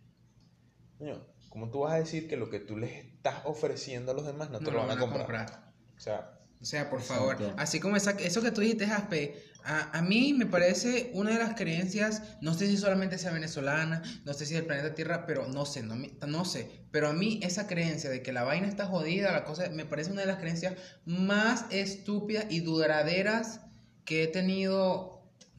[0.97, 4.25] coño, ¿cómo tú vas a decir que lo que tú les estás ofreciendo a los
[4.25, 5.25] demás no te lo, van, a comprar?
[5.25, 5.73] comprar?
[5.95, 9.97] O sea, o sea, por favor, así como esa, eso que tú dijiste, Jaspe, a,
[9.97, 14.33] a, mí me parece una de las creencias, no sé si solamente sea venezolana, no
[14.33, 17.67] sé si del planeta Tierra, pero no sé, no, no sé, pero a mí esa
[17.67, 20.75] creencia de que la vaina está jodida, la cosa, me parece una de las creencias
[21.05, 23.61] más estúpidas y duraderas
[24.05, 25.13] que he tenido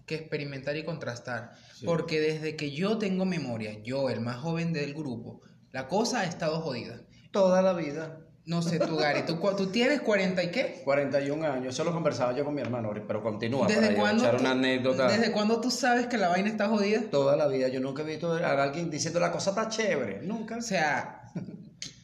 [0.07, 1.55] que experimentar y contrastar.
[1.85, 5.41] Porque desde que yo tengo memoria, yo, el más joven del grupo,
[5.73, 7.01] La cosa ha estado jodida.
[7.33, 8.24] Toda la vida.
[8.47, 10.83] No sé, tú, Gary, ¿tú, tú tienes 40 y qué?
[10.85, 11.75] 41 años.
[11.75, 13.67] Eso lo conversaba yo con mi hermano, pero continúa.
[13.67, 15.09] ¿Desde cuándo, tú, una anécdota.
[15.09, 17.01] ¿Desde cuándo tú sabes que la vaina está jodida?
[17.11, 17.69] Toda la vida.
[17.69, 20.21] Yo nunca he visto a alguien diciendo la cosa está chévere.
[20.23, 20.59] Nunca.
[20.59, 21.33] O sea,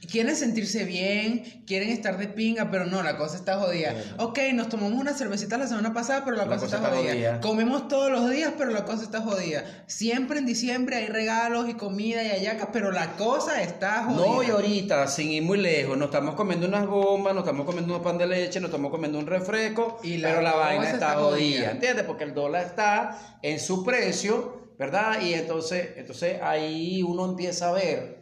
[0.08, 3.94] quieren sentirse bien, quieren estar de pinga, pero no, la cosa está jodida.
[4.18, 7.12] Ok, nos tomamos una cervecita la semana pasada, pero la, La cosa, cosa está, jodida.
[7.12, 7.40] jodida.
[7.40, 9.64] Comemos todos los días, pero la cosa está jodida.
[9.86, 14.26] Siempre en diciembre hay regalos y comida y hallacas, pero la cosa está jodida.
[14.26, 17.96] No, y ahorita, sin ir muy lejos, nos estamos comiendo unas gomas, nos estamos comiendo
[17.96, 20.94] un pan de leche, nos estamos comiendo un refresco, Y la pero la vaina está,
[21.10, 21.70] está jodida, jodida.
[21.72, 22.04] ¿entiendes?
[22.04, 25.20] Porque el dólar está en su precio, ¿verdad?
[25.20, 28.19] Y entonces, entonces ahí uno empieza a ver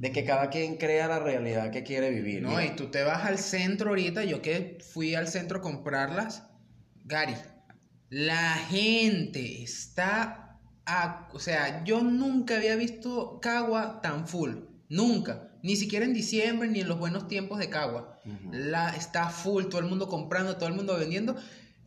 [0.00, 2.40] de que cada quien crea la realidad que quiere vivir.
[2.42, 5.60] No, Mira, y tú te vas al centro ahorita, yo que fui al centro a
[5.60, 6.44] comprarlas,
[7.04, 7.34] Gary,
[8.08, 14.54] la gente está, a- o sea, yo nunca había visto Cagua tan full,
[14.88, 18.18] nunca, ni siquiera en diciembre ni en los buenos tiempos de Cagua,
[18.52, 21.36] la está full, todo el mundo comprando, todo el mundo vendiendo,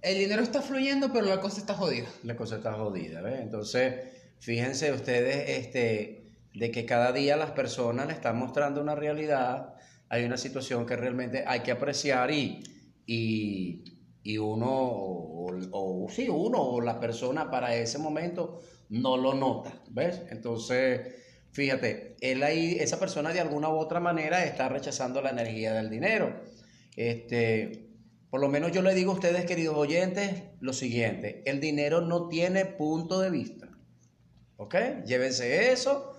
[0.04, 2.08] el dinero está fluyendo, pero la cosa está jodida.
[2.24, 3.40] la cosa está jodida, ¿ves?
[3.42, 3.96] Entonces,
[4.40, 6.23] fíjense ustedes, este,
[6.54, 9.74] de que cada día las personas le están mostrando una realidad,
[10.10, 12.64] hay una situación que realmente hay que apreciar y,
[13.06, 13.84] y,
[14.22, 20.22] y uno, o, sí, uno o la persona para ese momento no lo nota, ¿ves?
[20.30, 21.16] Entonces,
[21.52, 25.90] fíjate, él ahí, esa persona de alguna u otra manera está rechazando la energía del
[25.90, 26.44] dinero.
[26.96, 27.90] Este,
[28.30, 32.28] por lo menos yo le digo a ustedes, queridos oyentes, lo siguiente, el dinero no
[32.30, 33.70] tiene punto de vista.
[34.58, 34.76] ¿Ok?
[35.06, 36.13] Llévense eso.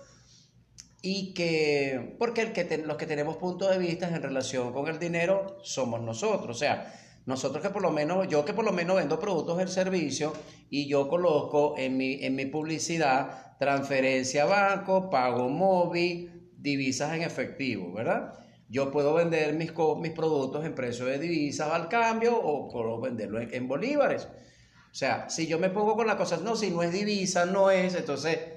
[1.07, 2.51] Y que, porque
[2.83, 6.57] los que tenemos puntos de vista en relación con el dinero somos nosotros.
[6.57, 6.91] O sea,
[7.27, 10.33] nosotros que por lo menos, yo que por lo menos vendo productos del servicio
[10.71, 17.21] y yo coloco en mi, en mi publicidad transferencia a banco, pago móvil, divisas en
[17.21, 18.33] efectivo, ¿verdad?
[18.67, 23.39] Yo puedo vender mis, mis productos en precio de divisas al cambio o puedo venderlo
[23.39, 24.23] en, en bolívares.
[24.23, 27.69] O sea, si yo me pongo con la cosa, no, si no es divisa, no
[27.69, 28.54] es, entonces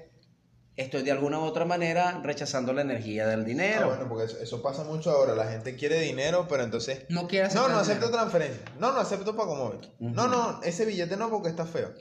[0.79, 3.87] estoy de alguna u otra manera rechazando la energía del Ah, dinero.
[3.87, 5.35] bueno, porque eso, eso pasa mucho ahora.
[5.35, 7.01] La gente quiere dinero, pero entonces.
[7.09, 7.81] No quiere No, aceptar no dinero.
[7.91, 8.61] acepto transferencia.
[8.79, 9.89] No, no acepto pago móvil.
[9.99, 11.93] No, no, ese billete no porque está feo.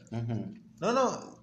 [0.80, 1.38] No, no.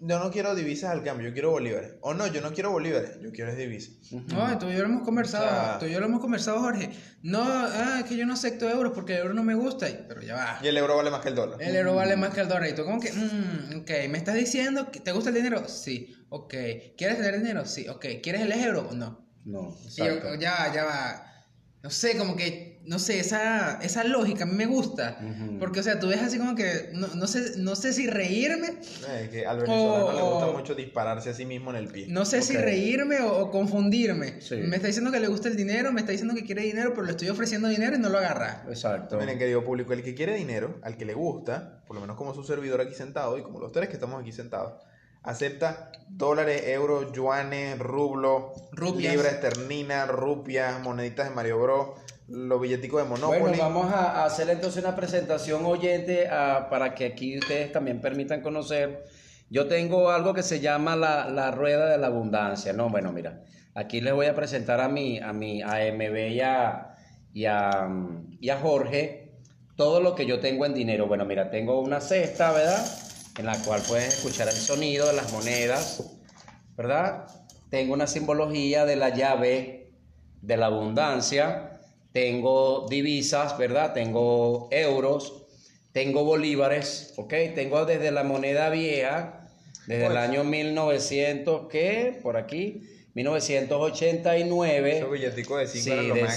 [0.00, 1.94] Yo no quiero divisas al cambio, yo quiero bolívares.
[2.02, 3.94] O no, yo no quiero bolívares, yo quiero es divisas.
[4.28, 6.60] No, tú y yo lo hemos conversado, O sea- tú y yo lo hemos conversado,
[6.60, 6.90] Jorge.
[7.22, 10.04] No, ah, es que yo no acepto euros porque el euro no me gusta, y-
[10.06, 10.58] pero ya va.
[10.62, 11.60] Y el euro vale más que el dólar.
[11.60, 12.68] El euro vale más que el dólar.
[12.68, 15.66] Y tú como que, mm, ok, ¿me estás diciendo que te gusta el dinero?
[15.66, 16.54] Sí, ok.
[16.96, 17.64] ¿Quieres tener dinero?
[17.66, 18.04] Sí, ok.
[18.22, 18.88] ¿Quieres el euro?
[18.92, 19.26] No.
[19.44, 21.24] No, Sí, o- ya va, ya va.
[21.82, 25.16] No sé, como que, no sé, esa, esa lógica a mí me gusta.
[25.60, 28.66] Porque, o sea, tú ves así como que, no, no sé, no sé si reírme,
[29.20, 32.06] Es que al venezolano le gusta O- mucho dispararse a sí mismo en el pie.
[32.08, 34.40] no sé si reírme o, o confundirme.
[34.40, 34.56] Sí.
[34.56, 37.04] Me está diciendo que le gusta el dinero, me está diciendo que quiere dinero, pero
[37.06, 38.64] le estoy ofreciendo dinero y no lo agarra.
[38.68, 39.18] Exacto.
[39.18, 42.34] Miren, querido público, el que quiere dinero, al que le gusta, por lo menos como
[42.34, 44.82] su servidor aquí sentado y como los tres que estamos aquí sentados,
[45.22, 49.14] acepta dólares, euros, yuanes, rublos, Rupias.
[49.14, 51.88] libras esterlinas, rupias, moneditas de Mario Bros,
[52.28, 53.40] los billeticos de Monopoly.
[53.40, 58.00] Bueno, vamos a a hacer entonces una presentación oyente ah, para que aquí ustedes también
[58.00, 59.04] permitan conocer.
[59.50, 62.90] Yo tengo algo que se llama la, la rueda de la abundancia, ¿no?
[62.90, 63.42] Bueno, mira,
[63.74, 66.94] aquí les voy a presentar a mi, a mi AMB y a,
[67.32, 67.88] y a,
[68.40, 69.32] y a Jorge
[69.76, 71.06] todo lo que yo tengo en dinero.
[71.06, 72.84] Bueno, mira, tengo una cesta, ¿verdad?
[73.38, 76.02] En la cual puedes escuchar el sonido de las monedas,
[76.76, 77.26] ¿verdad?
[77.70, 79.92] Tengo una simbología de la llave
[80.42, 81.80] de la abundancia,
[82.12, 83.92] tengo divisas, ¿verdad?
[83.92, 85.46] Tengo euros,
[85.92, 87.32] tengo bolívares, ¿ok?
[87.54, 89.48] Tengo desde la moneda vieja,
[89.86, 92.18] desde el año 1900, ¿qué?
[92.22, 92.82] Por aquí,
[93.14, 94.96] 1989.
[94.98, 96.28] Esos billeticos de 5 Sí, de máximo.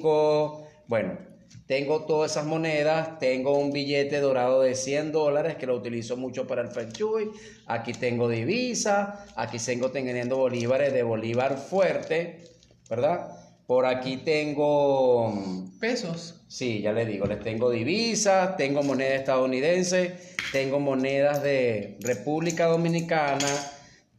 [0.00, 0.68] 5.
[0.88, 1.18] Bueno,
[1.66, 3.18] tengo todas esas monedas.
[3.18, 7.30] Tengo un billete dorado de 100 dólares que lo utilizo mucho para el Feng Shui.
[7.66, 9.26] Aquí tengo divisa.
[9.36, 12.44] Aquí tengo teniendo bolívares de bolívar fuerte,
[12.90, 13.28] ¿verdad?
[13.66, 15.28] Por aquí tengo.
[15.30, 16.40] mm, Pesos.
[16.48, 20.14] Sí, ya les digo, les tengo divisas, tengo moneda estadounidense,
[20.52, 23.48] tengo monedas de República Dominicana,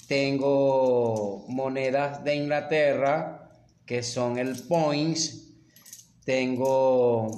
[0.08, 3.52] tengo monedas de Inglaterra,
[3.86, 5.43] que son el points,
[6.26, 7.30] tengo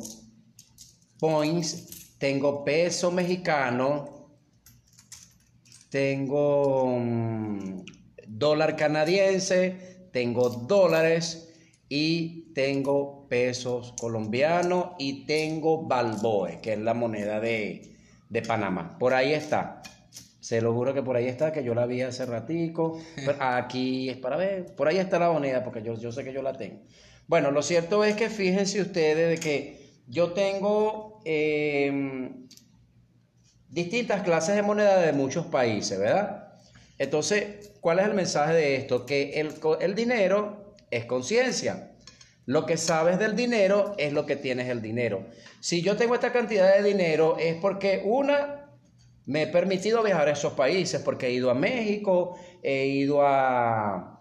[1.19, 4.29] points, tengo peso mexicano,
[5.89, 7.86] tengo mm,
[8.27, 11.53] dólar canadiense, tengo dólares
[11.89, 17.95] y tengo pesos colombianos y tengo balboe, que es la moneda de,
[18.29, 18.97] de Panamá.
[18.97, 19.81] Por ahí está.
[20.39, 22.99] Se lo juro que por ahí está, que yo la vi hace ratico.
[23.15, 26.33] Pero aquí es para ver, por ahí está la moneda, porque yo, yo sé que
[26.33, 26.81] yo la tengo.
[27.28, 32.47] Bueno, lo cierto es que fíjense ustedes de que yo tengo em,
[33.69, 36.53] distintas clases de moneda de muchos países, ¿verdad?
[36.99, 39.05] Entonces, ¿cuál es el mensaje de esto?
[39.05, 41.91] Que el, el dinero es conciencia.
[42.45, 45.26] Lo que sabes del dinero es lo que tienes el dinero.
[45.59, 48.69] Si yo tengo esta cantidad de dinero es porque una,
[49.26, 54.14] me he permitido viajar a esos países, porque he ido a México, he ido a,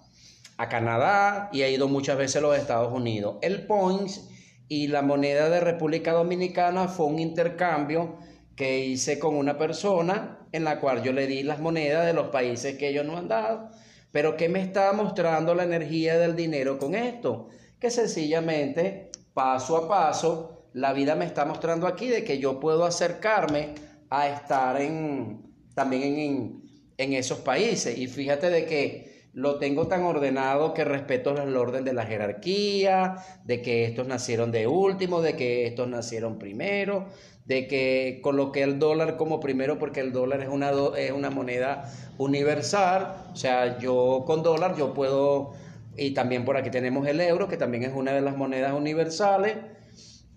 [0.57, 3.37] a Canadá y he ido muchas veces a los Estados Unidos.
[3.43, 4.29] El Points
[4.69, 8.17] y la moneda de República Dominicana fue un intercambio
[8.57, 12.29] que hice con una persona en la cual yo le di las monedas de los
[12.29, 13.71] países que ellos no han dado.
[14.13, 17.49] Pero ¿qué me está mostrando la energía del dinero con esto?
[17.81, 22.85] Que sencillamente, paso a paso, la vida me está mostrando aquí de que yo puedo
[22.85, 23.75] acercarme
[24.11, 25.43] a estar en,
[25.75, 26.63] también en,
[26.97, 27.99] en esos países.
[27.99, 33.17] Y fíjate de que lo tengo tan ordenado que respeto el orden de la jerarquía,
[33.45, 37.07] de que estos nacieron de último, de que estos nacieron primero,
[37.45, 41.93] de que coloqué el dólar como primero porque el dólar es una, es una moneda
[42.17, 45.53] universal, o sea, yo con dólar yo puedo,
[45.97, 49.57] y también por aquí tenemos el euro, que también es una de las monedas universales,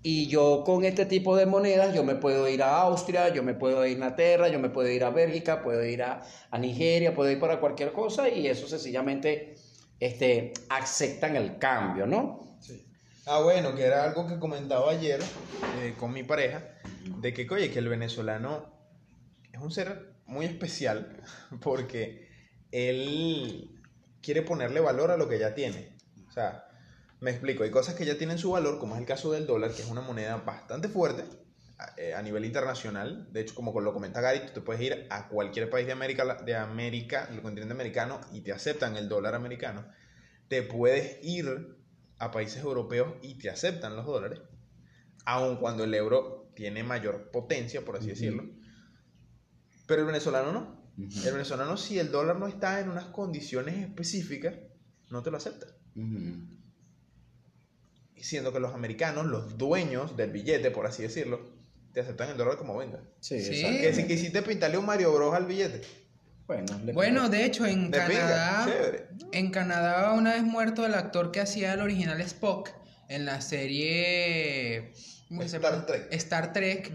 [0.04, 3.54] y yo con este tipo de monedas, yo me puedo ir a Austria, yo me
[3.54, 6.24] puedo ir a Inglaterra, yo me puedo ir a Bélgica, puedo ir a,
[6.60, 9.56] Nigeria, puedo ir para cualquier cosa y eso sencillamente
[10.00, 12.58] este, aceptan el cambio, ¿no?
[12.62, 12.86] Sí.
[13.26, 15.20] Ah, bueno, que era algo que comentaba ayer
[15.80, 16.64] eh, con mi pareja,
[17.20, 18.72] de que, oye, que el venezolano
[19.52, 21.22] es un ser muy especial
[21.62, 22.28] porque
[22.72, 23.82] él
[24.22, 25.96] quiere ponerle valor a lo que ya tiene.
[26.28, 26.67] O sea,
[27.20, 29.72] me explico, hay cosas que ya tienen su valor, como es el caso del dólar,
[29.72, 31.24] que es una moneda bastante fuerte
[31.98, 33.28] eh, a, nivel internacional.
[33.32, 36.36] De hecho, como lo comenta Gary, tú te puedes ir a cualquier país de América,
[36.44, 39.88] de América, del continente americano, y te aceptan el dólar americano.
[40.48, 41.78] Te puedes ir
[42.20, 44.40] a países europeos y te aceptan los dólares,
[45.26, 48.44] aun cuando el euro tiene mayor potencia, por así decirlo.
[49.88, 50.78] Pero el venezolano no.
[50.98, 54.56] El venezolano, si el dólar no está en unas condiciones específicas,
[55.10, 55.68] no te lo acepta
[58.22, 61.40] siendo que los americanos, los dueños del billete, por así decirlo,
[61.94, 63.00] te aceptan el dólar como venga.
[63.20, 63.62] Sí, sí.
[63.62, 65.82] Que si quisiste pintarle un Mario Bros al billete.
[66.46, 68.68] Bueno, bueno de hecho, en Canadá,
[69.34, 72.70] en Canadá, una vez muerto el actor que hacía el original Spock
[73.10, 74.94] en la serie
[75.42, 76.08] Star, Trek.
[76.12, 76.92] Star Trek.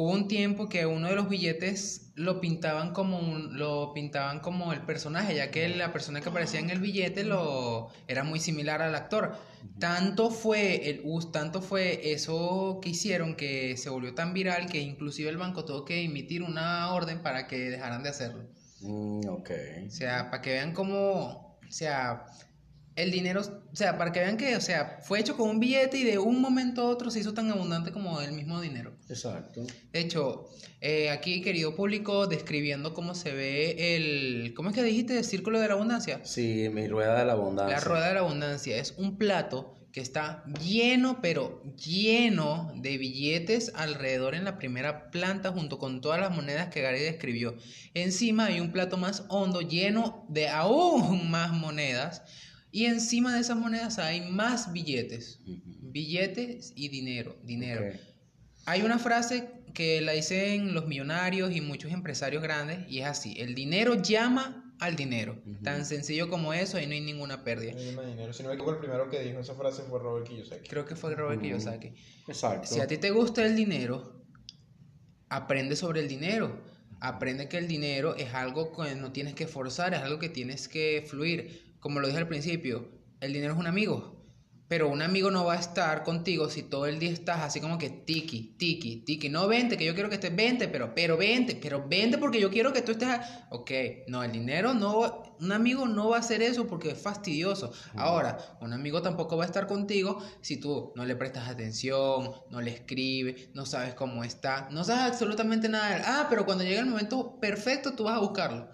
[0.00, 4.82] Hubo un tiempo que uno de los billetes lo pintaban como lo pintaban como el
[4.82, 8.94] personaje, ya que la persona que aparecía en el billete lo era muy similar al
[8.94, 9.34] actor.
[9.80, 15.30] Tanto fue el tanto fue eso que hicieron que se volvió tan viral que inclusive
[15.30, 18.44] el banco tuvo que emitir una orden para que dejaran de hacerlo.
[18.82, 19.50] Mm, ok.
[19.88, 22.24] O sea, para que vean cómo, o sea,
[22.98, 23.42] el dinero,
[23.72, 26.18] o sea, para que vean que, o sea, fue hecho con un billete y de
[26.18, 28.92] un momento a otro se hizo tan abundante como el mismo dinero.
[29.08, 29.64] Exacto.
[29.92, 30.48] De hecho,
[30.80, 35.16] eh, aquí, querido público, describiendo cómo se ve el, ¿cómo es que dijiste?
[35.16, 36.20] ¿El círculo de la abundancia?
[36.24, 37.76] Sí, mi rueda de la abundancia.
[37.76, 43.70] La rueda de la abundancia es un plato que está lleno, pero lleno de billetes
[43.76, 47.54] alrededor en la primera planta junto con todas las monedas que Gary describió.
[47.94, 52.22] Encima hay un plato más hondo lleno de aún más monedas
[52.78, 55.40] y encima de esas monedas hay más billetes.
[55.44, 57.36] Billetes y dinero.
[57.42, 57.82] Dinero.
[58.66, 63.34] Hay una frase que la dicen los millonarios y muchos empresarios grandes y es así.
[63.36, 65.42] El dinero llama al dinero.
[65.64, 67.72] Tan sencillo como eso, ahí no hay ninguna pérdida.
[67.72, 68.32] No hay dinero.
[68.32, 70.68] Si no me equivoco, el primero que dijo esa frase fue Robert Kiyosaki.
[70.68, 71.94] Creo que fue Robert Kiyosaki.
[72.28, 72.68] Exacto.
[72.68, 74.22] Si a ti te gusta el dinero,
[75.30, 76.62] aprende sobre el dinero.
[77.00, 80.68] Aprende que el dinero es algo que no tienes que forzar, es algo que tienes
[80.68, 82.88] que fluir como lo dije al principio,
[83.20, 84.18] el dinero es un amigo.
[84.68, 87.78] Pero un amigo no va a estar contigo si todo el día estás así como
[87.78, 89.30] que tiki, tiki, tiki.
[89.30, 92.50] No vente, que yo quiero que estés vente, pero, pero vente, pero vente porque yo
[92.50, 93.08] quiero que tú estés.
[93.48, 93.70] Ok,
[94.08, 95.22] no, el dinero no.
[95.40, 97.72] Un amigo no va a hacer eso porque es fastidioso.
[97.94, 102.60] Ahora, un amigo tampoco va a estar contigo si tú no le prestas atención, no
[102.60, 106.02] le escribes, no sabes cómo está, no sabes absolutamente nada.
[106.04, 108.68] Ah, pero cuando llegue el momento perfecto, tú vas a buscarlo.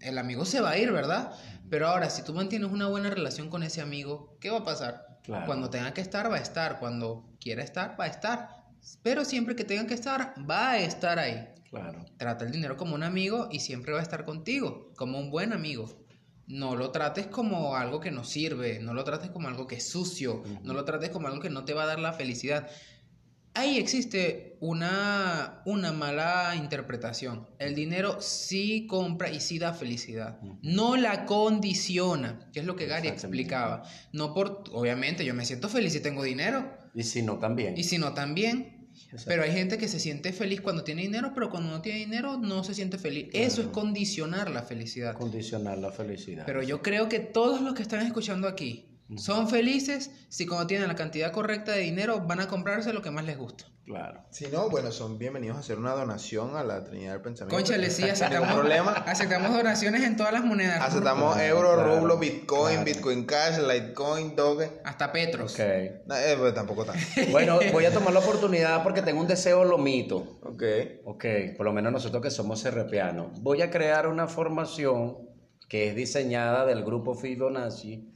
[0.00, 1.32] El amigo se va a ir, ¿verdad?
[1.70, 5.18] Pero ahora, si tú mantienes una buena relación con ese amigo, ¿qué va a pasar?
[5.44, 6.78] Cuando tenga que estar, va a estar.
[6.78, 8.48] Cuando quiera estar, va a estar.
[9.02, 11.48] Pero siempre que tenga que estar, va a estar ahí.
[11.68, 12.04] Claro.
[12.16, 15.52] Trata el dinero como un amigo y siempre va a estar contigo, como un buen
[15.52, 16.06] amigo.
[16.46, 19.88] No lo trates como algo que no sirve, no lo trates como algo que es
[19.88, 22.70] sucio, no lo trates como algo que no te va a dar la felicidad.
[23.56, 27.48] Ahí existe una, una mala interpretación.
[27.58, 30.38] El dinero sí compra y sí da felicidad.
[30.62, 33.82] No la condiciona, que es lo que Gary explicaba.
[34.12, 36.70] No por, obviamente, yo me siento feliz si tengo dinero.
[36.94, 37.76] Y si no, también.
[37.76, 38.76] Y si no, también.
[39.26, 42.38] Pero hay gente que se siente feliz cuando tiene dinero, pero cuando no tiene dinero
[42.38, 43.28] no se siente feliz.
[43.32, 45.14] Eso es condicionar la felicidad.
[45.14, 46.44] Condicionar la felicidad.
[46.46, 50.88] Pero yo creo que todos los que están escuchando aquí son felices si cuando tienen
[50.88, 53.64] la cantidad correcta de dinero van a comprarse lo que más les gusta.
[53.84, 54.24] Claro.
[54.30, 57.54] Si no, bueno, son bienvenidos a hacer una donación a la Trinidad del Pensamiento.
[57.54, 58.90] Conchale, sí, aceptamos, problema.
[59.06, 60.80] aceptamos donaciones en todas las monedas.
[60.82, 62.84] Aceptamos Claro, euro, claro, rublo, bitcoin, claro.
[62.84, 64.72] bitcoin cash, litecoin, doge.
[64.84, 65.54] Hasta Petros.
[65.54, 65.60] Ok.
[66.06, 67.00] No, eh, pues tampoco tanto.
[67.30, 70.40] Bueno, voy a tomar la oportunidad porque tengo un deseo lomito.
[70.42, 70.64] Ok.
[71.04, 71.24] Ok,
[71.56, 73.40] por lo menos nosotros que somos serrepianos.
[73.40, 75.18] Voy a crear una formación
[75.68, 78.15] que es diseñada del grupo Fibonacci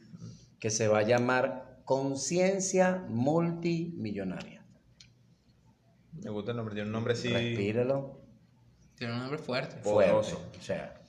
[0.60, 4.64] que se va a llamar Conciencia Multimillonaria.
[6.22, 6.74] Me gusta el nombre.
[6.74, 7.28] Tiene un nombre así.
[7.28, 8.20] Respíralo.
[8.94, 9.76] Tiene un nombre fuerte.
[9.76, 9.90] fuerte.
[9.90, 10.50] Poderoso.
[10.58, 11.00] O sea,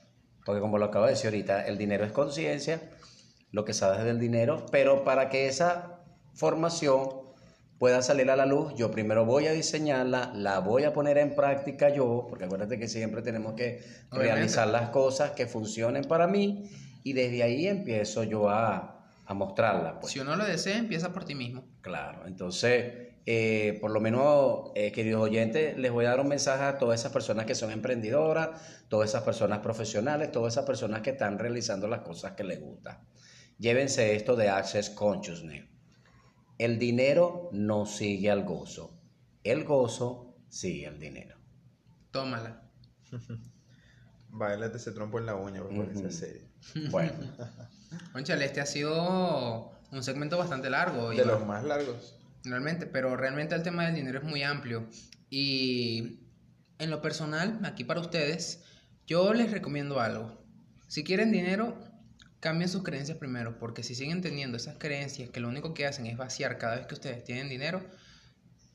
[0.44, 2.80] porque como lo acabo de decir ahorita, el dinero es conciencia,
[3.50, 6.00] lo que sabes del dinero, pero para que esa
[6.34, 7.10] formación
[7.78, 11.34] pueda salir a la luz, yo primero voy a diseñarla, la voy a poner en
[11.34, 14.34] práctica yo, porque acuérdate que siempre tenemos que Obviamente.
[14.34, 16.70] realizar las cosas que funcionen para mí
[17.04, 20.00] y desde ahí empiezo yo a, a mostrarla.
[20.00, 20.12] Pues.
[20.12, 21.64] Si uno lo desea, empieza por ti mismo.
[21.80, 26.64] Claro, entonces, eh, por lo menos, eh, queridos oyentes, les voy a dar un mensaje
[26.64, 31.10] a todas esas personas que son emprendedoras, todas esas personas profesionales, todas esas personas que
[31.10, 32.98] están realizando las cosas que les gustan.
[33.58, 35.64] Llévense esto de Access Consciousness.
[36.58, 38.98] El dinero no sigue al gozo,
[39.44, 41.36] el gozo sigue al dinero.
[42.10, 42.62] Tómala.
[44.28, 46.06] Bailate ese trompo en la uña, por favor, Ujú.
[46.06, 46.48] esa serie.
[46.90, 47.12] Bueno,
[48.12, 51.12] Conchale, este ha sido un segmento bastante largo.
[51.12, 52.16] y De los más largos.
[52.44, 54.88] Realmente, pero realmente el tema del dinero es muy amplio.
[55.30, 56.20] Y
[56.78, 58.64] en lo personal, aquí para ustedes,
[59.06, 60.42] yo les recomiendo algo.
[60.88, 61.78] Si quieren dinero,
[62.40, 66.06] cambien sus creencias primero, porque si siguen teniendo esas creencias que lo único que hacen
[66.06, 67.82] es vaciar cada vez que ustedes tienen dinero,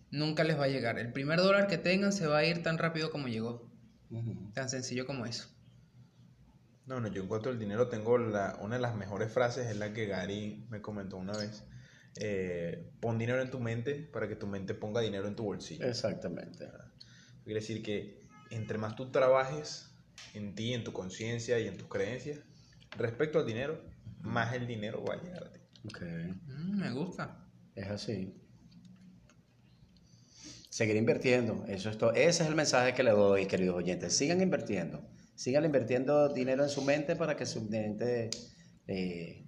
[0.09, 0.97] nunca les va a llegar.
[0.99, 3.70] El primer dólar que tengan se va a ir tan rápido como llegó.
[4.53, 5.49] Tan sencillo como eso.
[6.88, 9.76] No, no, yo en cuanto al dinero tengo la, una de las mejores frases, es
[9.76, 11.66] la que Gary me comentó una vez.
[12.16, 15.86] Eh, pon dinero en tu mente para que tu mente ponga dinero en tu bolsillo.
[15.86, 16.68] exactamente.
[17.44, 19.92] Quiere decir que entre más tú trabajes
[20.34, 22.40] en ti, en tu conciencia y en tus creencias,
[22.98, 23.82] respecto al dinero,
[24.22, 25.60] más el dinero va a llegar a ti.
[25.86, 26.02] Ok.
[26.48, 27.46] Mm, me gusta.
[27.76, 28.34] Es así.
[30.70, 32.14] Seguir invirtiendo, eso es todo.
[32.14, 34.16] Ese es el mensaje que le doy, queridos oyentes.
[34.16, 35.02] Sigan invirtiendo.
[35.38, 38.32] Sigan invirtiendo dinero en su mente para que su mente
[38.88, 39.46] eh,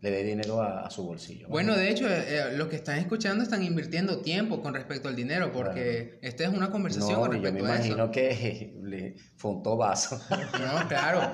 [0.00, 1.48] le dé dinero a, a su bolsillo.
[1.48, 5.16] Bueno, de hecho, eh, eh, los que están escuchando están invirtiendo tiempo con respecto al
[5.16, 7.86] dinero, porque esta es una conversación no, con y yo me respecto a eso.
[7.86, 10.20] imagino que le un tobazo.
[10.30, 11.32] No, claro.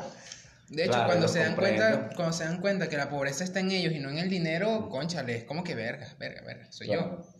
[0.71, 3.59] De hecho, Claro, cuando se dan cuenta, cuando se dan cuenta que la pobreza está
[3.61, 6.87] en ellos y no en el dinero, conchale, es como que verga, verga, verga, soy
[6.87, 7.19] Claro.
[7.19, 7.35] yo.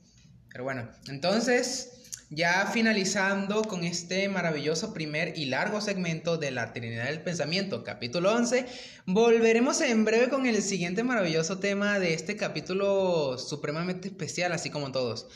[0.51, 2.04] Pero bueno, entonces,
[2.35, 8.33] ya finalizando con este maravilloso primer y largo segmento de la Trinidad del Pensamiento, capítulo
[8.35, 8.67] 11,
[9.07, 14.91] volveremos en breve con el siguiente maravilloso tema de este capítulo supremamente especial, así como
[14.91, 15.29] todos.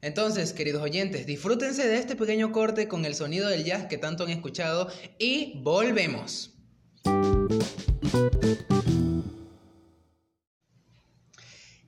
[0.00, 4.24] Entonces, queridos oyentes, disfrútense de este pequeño corte con el sonido del jazz que tanto
[4.24, 4.88] han escuchado
[5.18, 6.54] y volvemos.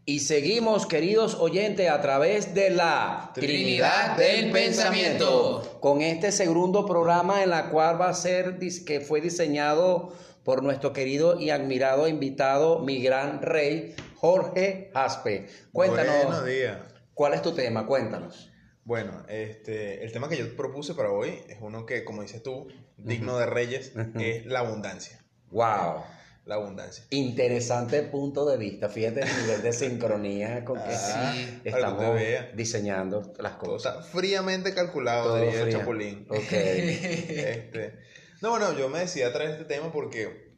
[0.08, 5.78] Y seguimos, queridos oyentes, a través de la Trinidad del Pensamiento.
[5.82, 10.94] Con este segundo programa en la cual va a ser, que fue diseñado por nuestro
[10.94, 15.46] querido y admirado invitado, mi gran rey, Jorge Jaspe.
[15.72, 16.78] Cuéntanos, Buenos días.
[17.12, 17.84] ¿cuál es tu tema?
[17.84, 18.50] Cuéntanos.
[18.84, 22.68] Bueno, este, el tema que yo propuse para hoy es uno que, como dices tú,
[22.96, 25.22] digno de reyes, es la abundancia.
[25.50, 26.02] Wow.
[26.48, 27.04] La abundancia.
[27.10, 28.88] Interesante punto de vista.
[28.88, 31.60] Fíjate el nivel de sincronía con que Ah, Sí.
[31.62, 32.50] que estamos vea.
[32.56, 33.96] diseñando las Todo cosas.
[34.06, 35.78] está fríamente calculado, Todo diría el frío.
[35.78, 36.26] Chapulín.
[36.30, 36.38] Ok.
[36.52, 37.98] Este,
[38.40, 40.56] no, bueno, yo me decidí a traer este tema porque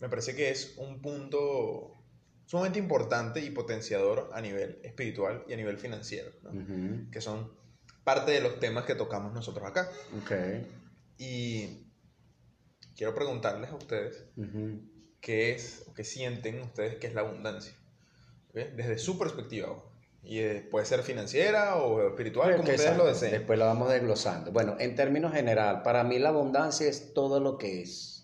[0.00, 1.90] me parece que es un punto
[2.46, 6.50] sumamente importante y potenciador a nivel espiritual y a nivel financiero, ¿no?
[6.50, 7.52] Ujú, que son
[8.04, 9.90] parte de los temas que tocamos nosotros acá.
[10.22, 10.32] ok.
[11.18, 11.83] Y
[12.96, 14.24] quiero preguntarles a ustedes
[15.20, 17.74] qué es o qué sienten ustedes que es la abundancia,
[18.52, 19.68] desde su perspectiva.
[20.26, 23.04] Y eh, puede ser financiera o espiritual, como ustedes exacto.
[23.04, 23.32] lo deseen.
[23.32, 24.52] Después lo vamos desglosando.
[24.52, 28.14] Bueno, en términos general, para mí la abundancia es todo lo que es.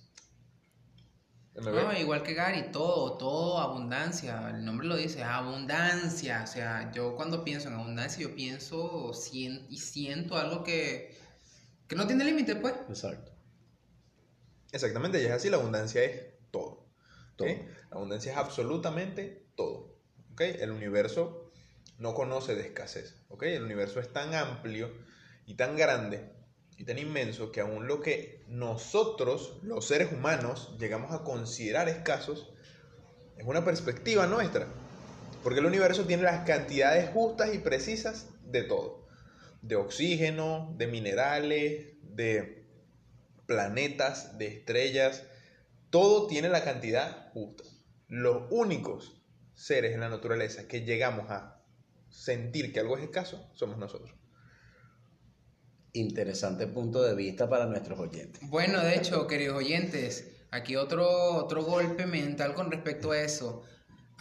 [1.57, 4.49] No, igual que Gary, todo, todo abundancia.
[4.49, 6.43] El nombre lo dice, abundancia.
[6.45, 11.15] O sea, yo cuando pienso en abundancia, yo pienso y siento algo que,
[11.87, 12.75] que no tiene límite, pues.
[12.89, 13.30] Exacto.
[14.73, 16.87] Exactamente, y es así, la abundancia es todo.
[17.39, 19.97] La abundancia es absolutamente todo.
[20.39, 21.51] El universo
[21.99, 23.15] no conoce de escasez.
[23.41, 24.91] El universo es tan amplio
[25.47, 26.31] y tan grande
[26.77, 32.53] y tan inmenso que aún lo que nosotros, los seres humanos, llegamos a considerar escasos,
[33.37, 34.67] es una perspectiva nuestra.
[35.43, 39.07] Porque el universo tiene las cantidades justas y precisas de todo.
[39.63, 42.60] De oxígeno, de minerales, de
[43.51, 45.25] planetas, de estrellas.
[45.91, 47.65] Todo tiene la cantidad justa.
[48.07, 49.21] Los únicos
[49.55, 51.61] seres en la naturaleza que llegamos a
[52.09, 54.15] sentir que algo es escaso somos nosotros.
[55.93, 58.41] Interesante punto de vista para nuestros oyentes.
[58.49, 63.65] Bueno, de hecho, queridos oyentes, aquí otro, otro golpe mental con respecto a eso.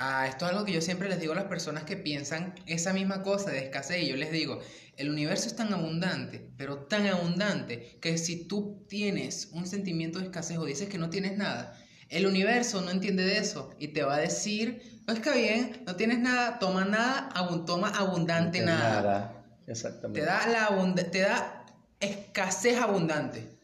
[0.02, 2.93] Ah, esto es algo que yo siempre les digo a las personas que piensan esa
[2.93, 4.02] misma cosa de escasez.
[4.02, 4.62] Y yo les digo,
[4.95, 10.26] el universo es tan abundante, pero tan abundante, que si tú tienes un sentimiento de
[10.26, 11.78] escasez o dices que no tienes nada,
[12.08, 15.97] el universo no entiende de eso y te va a decir, no está bien, no
[15.97, 17.30] tienes nada, toma nada,
[17.66, 19.43] toma abundante De nada.
[19.68, 20.22] Exactamente.
[20.22, 21.66] Te da, la te da
[22.00, 23.59] escasez abundante.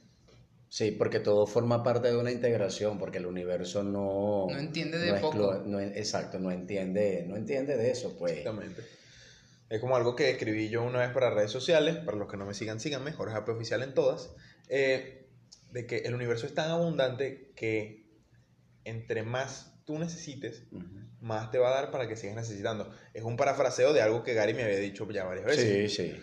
[0.69, 4.47] Sí, porque todo forma parte de una integración, porque el universo no...
[4.49, 5.61] No entiende de no poco.
[5.65, 8.33] no exacto, no entiende, no entiende de eso, pues.
[8.33, 8.83] Exactamente.
[9.69, 12.45] Es como algo que escribí yo una vez para redes sociales, para los que no
[12.45, 14.31] me sigan, síganme, Jorge Ape Oficial en todas,
[14.69, 15.27] eh,
[15.71, 18.05] de que el universo es tan abundante que
[18.83, 20.63] entre más tú necesites,
[21.19, 22.93] más te va a dar para que sigas necesitando.
[23.13, 25.93] Es un parafraseo de algo que Gary me había dicho ya varias veces.
[25.93, 26.21] Sí, sí.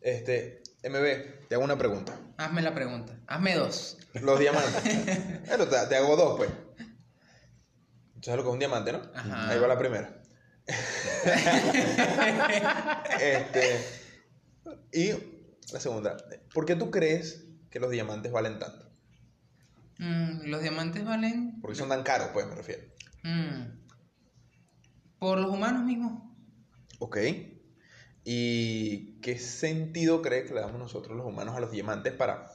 [0.00, 2.18] Este, MB, te hago una pregunta.
[2.38, 3.18] Hazme la pregunta.
[3.26, 3.98] Hazme dos.
[4.22, 4.82] Los diamantes.
[5.44, 6.50] Te, te hago dos, pues.
[8.22, 9.02] ¿Sabes lo que es un diamante, no?
[9.14, 9.50] Ajá.
[9.50, 10.22] Ahí va la primera.
[13.20, 13.84] este,
[14.92, 15.10] y
[15.72, 16.16] la segunda.
[16.52, 18.90] ¿Por qué tú crees que los diamantes valen tanto?
[19.98, 22.82] Mm, los diamantes valen Porque son tan caros, pues, me refiero.
[23.22, 23.80] mm,
[25.18, 26.22] por los humanos mismos.
[26.98, 27.18] Ok.
[28.24, 32.46] ¿Y qué sentido crees que le damos nosotros los humanos a los diamantes para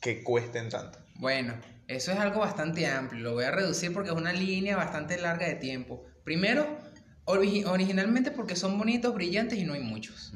[0.00, 0.98] que cuesten tanto?
[1.16, 1.54] Bueno,
[1.88, 3.22] eso es algo bastante amplio.
[3.22, 6.04] Lo voy a reducir porque es una línea bastante larga de tiempo.
[6.24, 6.78] Primero,
[7.26, 10.32] origi- originalmente porque son bonitos, brillantes y no hay muchos.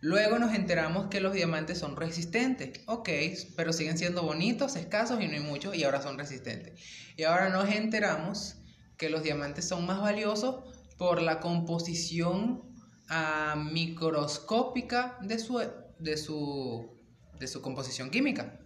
[0.00, 2.82] Luego nos enteramos que los diamantes son resistentes.
[2.86, 3.08] Ok,
[3.56, 6.78] pero siguen siendo bonitos, escasos y no hay muchos y ahora son resistentes.
[7.16, 8.56] Y ahora nos enteramos
[8.98, 10.64] que los diamantes son más valiosos
[10.98, 12.73] por la composición
[13.08, 15.60] ah, microscópica de su,
[15.98, 16.90] de, su,
[17.38, 18.60] de su composición química.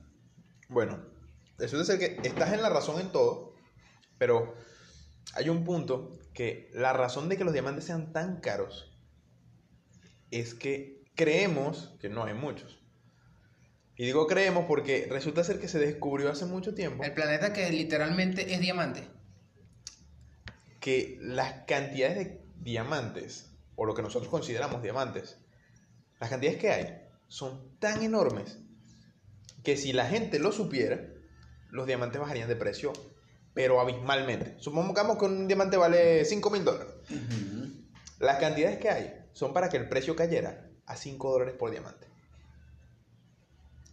[0.68, 1.02] Bueno,
[1.58, 3.54] eso es ser que estás en la razón en todo,
[4.18, 4.54] pero
[5.34, 8.92] hay un punto que la razón de que los diamantes sean tan caros
[10.30, 12.78] es que creemos que no hay muchos.
[13.96, 17.68] Y digo creemos porque resulta ser que se descubrió hace mucho tiempo El planeta que
[17.70, 19.08] literalmente es diamante.
[20.80, 23.47] que las cantidades de diamantes,
[23.78, 25.38] o lo que nosotros consideramos diamantes,
[26.18, 28.58] las cantidades que hay son tan enormes
[29.62, 31.00] que si la gente lo supiera,
[31.70, 32.92] los diamantes bajarían de precio,
[33.54, 34.56] pero abismalmente.
[34.58, 36.92] Supongamos que un diamante vale 5 mil dólares.
[38.18, 42.08] Las cantidades que hay son para que el precio cayera a 5 dólares por diamante.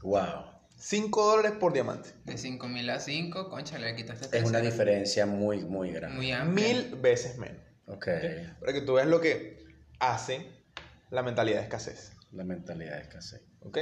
[0.01, 0.45] Wow.
[0.77, 2.09] 5 dólares por diamante.
[2.23, 6.17] De 5000 a 5, concha, le quitaste Es una diferencia muy, muy grande.
[6.17, 6.73] Muy amplia.
[6.73, 7.61] Mil veces menos.
[7.87, 8.07] Ok.
[8.59, 9.54] Para que tú veas lo que
[9.99, 10.49] hace
[11.09, 12.11] la mentalidad de escasez.
[12.31, 13.41] La mentalidad de escasez.
[13.61, 13.77] ¿Ok?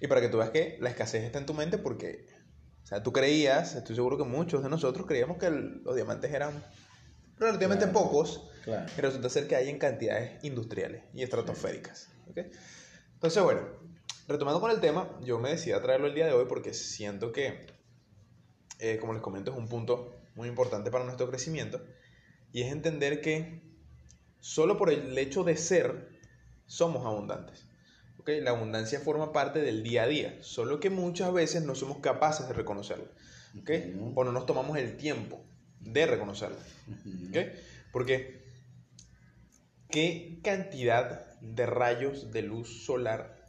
[0.00, 2.26] Y para que tú veas que la escasez está en tu mente porque,
[2.84, 6.32] o sea, tú creías, estoy seguro que muchos de nosotros creíamos que el- los diamantes
[6.32, 6.62] eran
[7.36, 7.98] relativamente Claro.
[8.00, 8.90] pocos Claro.
[8.96, 12.08] y resulta ser que hay en cantidades industriales y estratosféricas.
[12.28, 12.38] ¿ok?
[13.14, 13.62] Entonces, bueno,
[14.28, 17.32] retomando con el tema, yo me decidí a traerlo el día de hoy porque siento
[17.32, 17.66] que,
[18.78, 21.80] eh, como les comento, es un punto muy importante para nuestro crecimiento
[22.52, 23.62] y es entender que
[24.40, 26.08] solo por el hecho de ser,
[26.66, 27.66] somos abundantes.
[28.18, 28.30] ¿ok?
[28.42, 32.48] La abundancia forma parte del día a día, solo que muchas veces no somos capaces
[32.48, 33.08] de reconocerla.
[33.60, 33.70] ¿ok?
[33.94, 34.12] Ujú.
[34.16, 35.44] O no nos tomamos el tiempo
[35.80, 36.58] de reconocerla.
[37.92, 38.44] Porque,
[39.90, 43.44] ¿qué cantidad de rayos de luz solar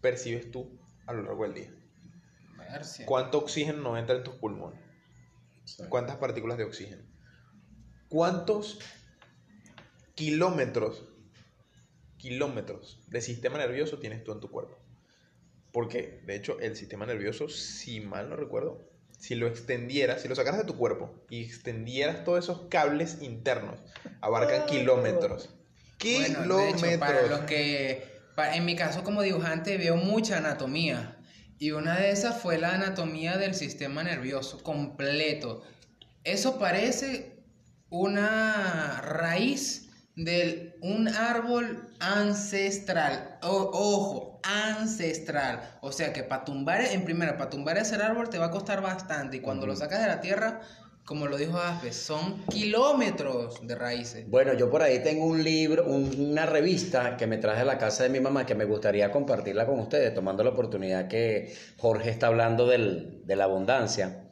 [0.00, 1.74] percibes tú a lo largo del día?
[3.04, 4.80] ¿Cuánto oxígeno no entra en tus pulmones?
[5.88, 7.02] ¿Cuántas partículas de oxígeno?
[8.08, 8.80] ¿Cuántos
[10.20, 11.02] kilómetros,
[12.18, 14.78] kilómetros de sistema nervioso tienes tú en tu cuerpo?
[15.72, 18.86] Porque, de hecho, el sistema nervioso, si mal no recuerdo,
[19.18, 23.80] si lo extendieras, si lo sacaras de tu cuerpo y extendieras todos esos cables internos,
[24.20, 25.48] abarcan kilómetros.
[25.48, 25.58] Bueno,
[25.96, 26.82] Kilómetros.
[26.82, 31.16] de hecho, para los que, pa- en mi caso como dibujante veo mucha anatomía
[31.58, 35.62] y una de esas fue la anatomía del sistema nervioso completo.
[36.24, 37.42] Eso parece
[37.90, 43.38] una raíz de un árbol ancestral.
[43.42, 45.78] O- ojo, ancestral.
[45.80, 48.80] O sea que para tumbar, en primera, para tumbar ese árbol te va a costar
[48.82, 50.60] bastante y cuando lo sacas de la tierra,
[51.04, 54.30] como lo dijo Aspe, son kilómetros de raíces.
[54.30, 57.78] Bueno, yo por ahí tengo un libro, un- una revista que me traje a la
[57.78, 62.10] casa de mi mamá que me gustaría compartirla con ustedes, tomando la oportunidad que Jorge
[62.10, 64.29] está hablando del- de la abundancia.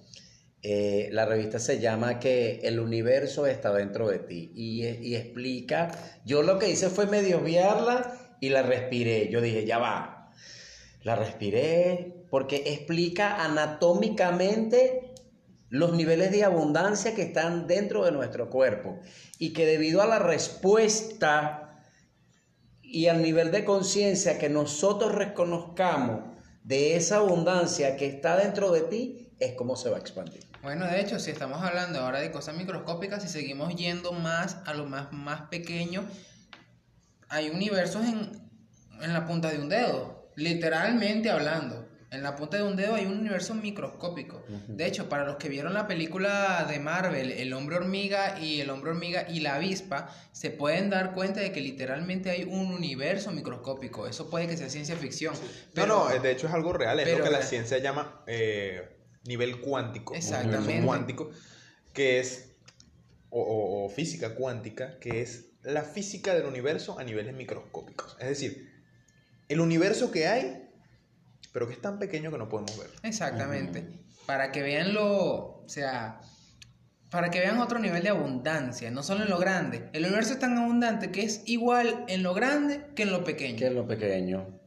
[0.63, 4.53] Eh, la revista se llama que el universo está dentro de ti.
[4.55, 5.91] Y, y explica,
[6.25, 10.33] yo lo que hice fue medio obviarla y la respiré, yo dije, ya va,
[11.03, 15.15] la respiré porque explica anatómicamente
[15.71, 19.01] los niveles de abundancia que están dentro de nuestro cuerpo
[19.39, 21.85] y que debido a la respuesta
[22.83, 26.23] y al nivel de conciencia que nosotros reconozcamos
[26.65, 30.48] de esa abundancia que está dentro de ti, es como se va a expandir.
[30.63, 34.75] Bueno, de hecho, si estamos hablando ahora de cosas microscópicas, si seguimos yendo más a
[34.75, 36.05] lo más, más pequeño,
[37.29, 38.51] hay universos en,
[39.01, 41.87] en la punta de un dedo, literalmente hablando.
[42.11, 44.43] En la punta de un dedo hay un universo microscópico.
[44.67, 48.71] De hecho, para los que vieron la película de Marvel, El hombre hormiga y el
[48.71, 53.31] hombre hormiga y la avispa, se pueden dar cuenta de que literalmente hay un universo
[53.31, 54.07] microscópico.
[54.09, 55.35] Eso puede que sea ciencia ficción.
[55.75, 58.89] No, no, de hecho es algo real, es pero- lo que la ciencia llama eh,
[59.29, 60.15] nivel cuántico.
[60.15, 60.59] Exactamente.
[60.59, 61.31] universo cuántico,
[61.93, 62.51] que es,
[63.31, 68.17] o, o- o física cuántica, que es la física del universo a niveles microscópicos.
[68.21, 68.73] Es decir,
[69.49, 70.69] el universo que hay,
[71.53, 72.91] pero que es tan pequeño que no podemos ver.
[73.03, 73.85] Exactamente.
[74.27, 76.21] Para que vean lo, o sea,
[77.11, 79.89] para que vean otro nivel de abundancia, no solo en lo grande.
[79.95, 83.59] El universo es tan abundante que es igual en lo grande que en lo pequeño.
[83.59, 84.58] Que es lo pequeño.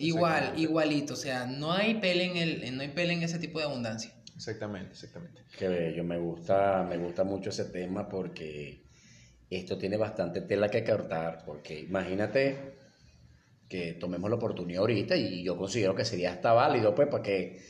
[0.00, 3.58] Igual, igualito, o sea, no hay pele en el, no hay pele en ese tipo
[3.58, 4.12] de abundancia.
[4.34, 5.42] Exactamente, exactamente.
[5.58, 8.82] Qué bello, me gusta, me gusta mucho ese tema porque
[9.50, 12.78] esto tiene bastante tela que cortar, porque imagínate
[13.68, 17.60] que tomemos la oportunidad ahorita y yo considero que sería hasta válido, pues, para que,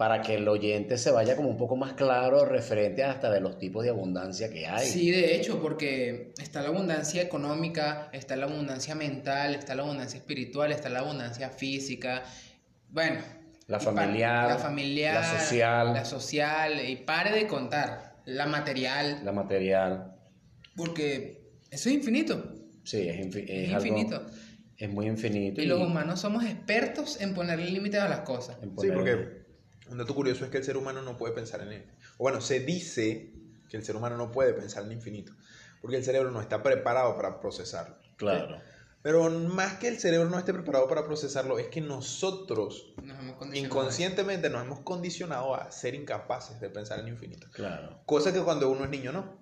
[0.00, 3.58] para que el oyente se vaya como un poco más claro referente hasta de los
[3.58, 4.86] tipos de abundancia que hay.
[4.88, 10.16] Sí, de hecho, porque está la abundancia económica, está la abundancia mental, está la abundancia
[10.18, 12.22] espiritual, está la abundancia física.
[12.88, 13.20] Bueno,
[13.66, 15.92] La familiar, la familiar, la social.
[15.92, 20.14] la social, y pare de contar, la material, La material,
[20.76, 22.54] porque eso es infinito.
[22.84, 24.26] sí, es, infi- es Es algo- infinito.
[24.78, 25.60] es muy infinito.
[25.60, 28.56] Y los humanos somos expertos en ponerle límites a las cosas.
[28.62, 29.39] Sí, porque
[29.90, 31.84] un dato curioso es que el ser humano no puede pensar en él.
[32.18, 33.32] O bueno, se dice
[33.68, 35.32] que el ser humano no puede pensar en el infinito,
[35.80, 37.96] porque el cerebro no está preparado para procesarlo.
[38.16, 38.60] Claro.
[39.02, 44.50] Pero más que el cerebro no esté preparado para procesarlo, es que nosotros Nos inconscientemente
[44.50, 47.46] nos hemos condicionado a ser incapaces de pensar en el infinito.
[47.52, 48.00] Claro.
[48.04, 49.40] Cosa que cuando uno es niño no.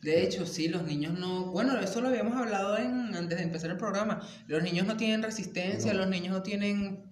[0.00, 1.46] De hecho, sí, los niños no.
[1.46, 4.26] Bueno, eso lo habíamos hablado en, antes de empezar el programa.
[4.46, 6.00] Los niños no tienen resistencia, No.
[6.00, 7.04] los niños no tienen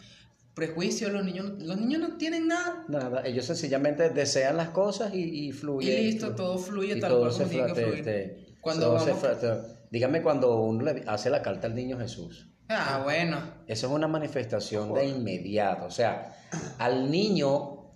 [0.54, 2.84] prejuicios, los niños, los niños no tienen nada.
[2.88, 6.00] Nada, ellos sencillamente desean las cosas y, y fluye.
[6.00, 8.04] Y listo, todo fluye Y tal cual se como tiene que fra- te- fluir.
[8.04, 9.18] te- Cuando vamos-
[9.90, 12.48] dígame cuando uno le hace la carta al niño Jesús.
[12.68, 13.38] Ah, bueno.
[13.66, 15.86] Eso es una manifestación de inmediato.
[15.86, 16.36] O sea,
[16.78, 17.90] al niño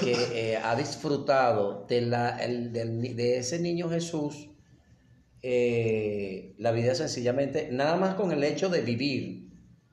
[0.00, 0.12] que
[0.52, 4.48] eh, ha disfrutado de, la, el- del de ese niño Jesús,
[5.42, 9.47] eh, la vida sencillamente, nada más con el hecho de vivir,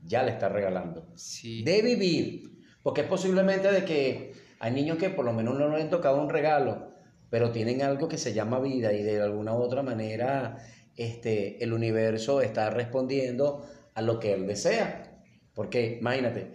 [0.05, 1.07] ya le está regalando.
[1.15, 1.63] Sí.
[1.63, 2.51] De vivir.
[2.83, 6.21] Porque es posiblemente de que hay niños que por lo menos no le han tocado
[6.21, 6.91] un regalo,
[7.29, 10.57] pero tienen algo que se llama vida y de alguna u otra manera
[10.95, 15.21] este, el universo está respondiendo a lo que él desea.
[15.53, 16.51] Porque imagínate,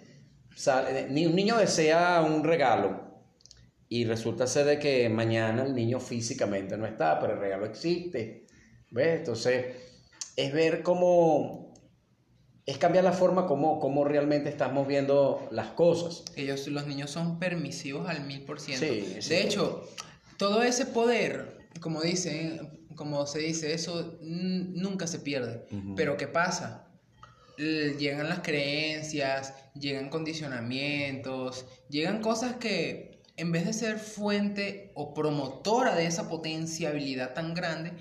[0.55, 3.09] sale- ni un niño desea un regalo
[3.89, 8.47] y resulta ser de que mañana el niño físicamente no está, pero el regalo existe.
[8.93, 9.19] ¿Ves?
[9.21, 9.67] Entonces,
[10.37, 11.70] es ver cómo,
[12.71, 16.25] es cambiar la forma como, como realmente estamos viendo las cosas.
[16.37, 18.87] Ellos, los niños son permisivos al mil por ciento.
[18.87, 19.89] De hecho,
[20.37, 25.66] todo ese poder, como dicen, como se dice, eso nunca se pierde.
[25.97, 26.87] Pero ¿qué pasa?
[27.59, 35.97] Llegan las creencias, llegan condicionamientos, llegan cosas que en vez de ser fuente o promotora
[35.97, 37.95] de esa potenciabilidad tan grande,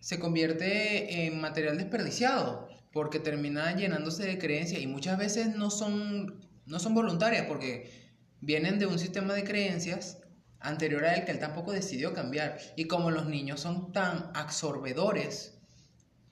[0.00, 2.67] se convierte en material desperdiciado
[2.98, 7.92] porque termina llenándose de creencias y muchas veces no son, no son voluntarias porque
[8.40, 10.18] vienen de un sistema de creencias
[10.58, 12.58] anterior a él que él tampoco decidió cambiar.
[12.74, 15.60] Y como los niños son tan absorbedores,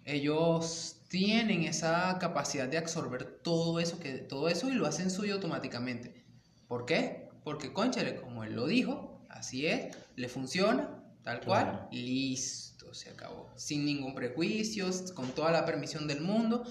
[0.05, 5.35] ellos tienen esa capacidad de absorber todo eso, que, todo eso y lo hacen suyo
[5.35, 6.25] automáticamente.
[6.67, 7.29] ¿Por qué?
[7.45, 12.66] Porque, conchale, como él lo dijo, así es, le funciona, tal cual, listo,
[12.97, 13.49] se acabó.
[13.57, 16.65] Sin ningún prejuicio, con toda la permisión del mundo.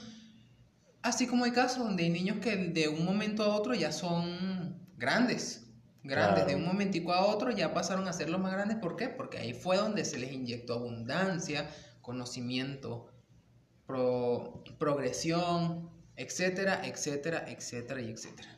[1.01, 4.80] Así como hay casos donde hay niños que de un momento a otro ya son
[4.97, 5.67] grandes,
[6.03, 8.78] grandes, de un momentico a otro ya pasaron a ser los más grandes.
[8.78, 9.09] ¿Por qué?
[9.09, 11.69] Porque ahí fue donde se les inyectó abundancia,
[12.01, 13.11] conocimiento,
[14.78, 18.49] progresión, etcétera, etcétera, etcétera y etcétera.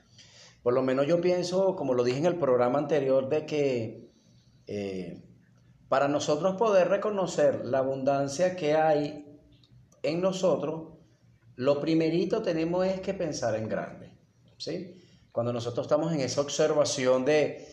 [0.63, 4.11] Por lo menos yo pienso, como lo dije en el programa anterior, de que
[4.67, 5.23] eh,
[5.89, 9.39] para nosotros poder reconocer la abundancia que hay
[10.03, 10.93] en nosotros,
[11.55, 14.11] lo primerito tenemos es que pensar en grande.
[14.57, 14.95] ¿sí?
[15.31, 17.65] Cuando nosotros estamos en esa observación de,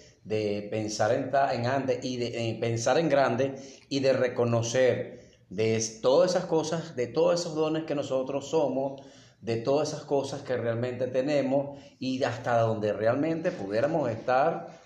[0.71, 1.31] pensar en,
[1.63, 3.57] grande y de pensar en grande
[3.89, 9.03] y de reconocer de todas esas cosas, de todos esos dones que nosotros somos,
[9.41, 14.83] de todas esas cosas que realmente tenemos y hasta donde realmente pudiéramos estar.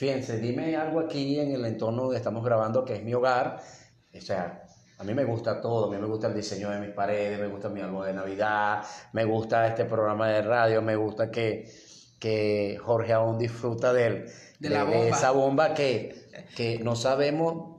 [0.00, 3.60] Fíjense, dime algo aquí en el entorno donde estamos grabando, que es mi hogar.
[4.16, 4.62] O sea,
[4.96, 7.48] a mí me gusta todo, a mí me gusta el diseño de mis paredes, me
[7.48, 8.82] gusta mi árbol de Navidad,
[9.12, 11.70] me gusta este programa de radio, me gusta que,
[12.18, 14.24] que Jorge aún disfruta de,
[14.58, 17.69] de, esa bomba que, que no sabemos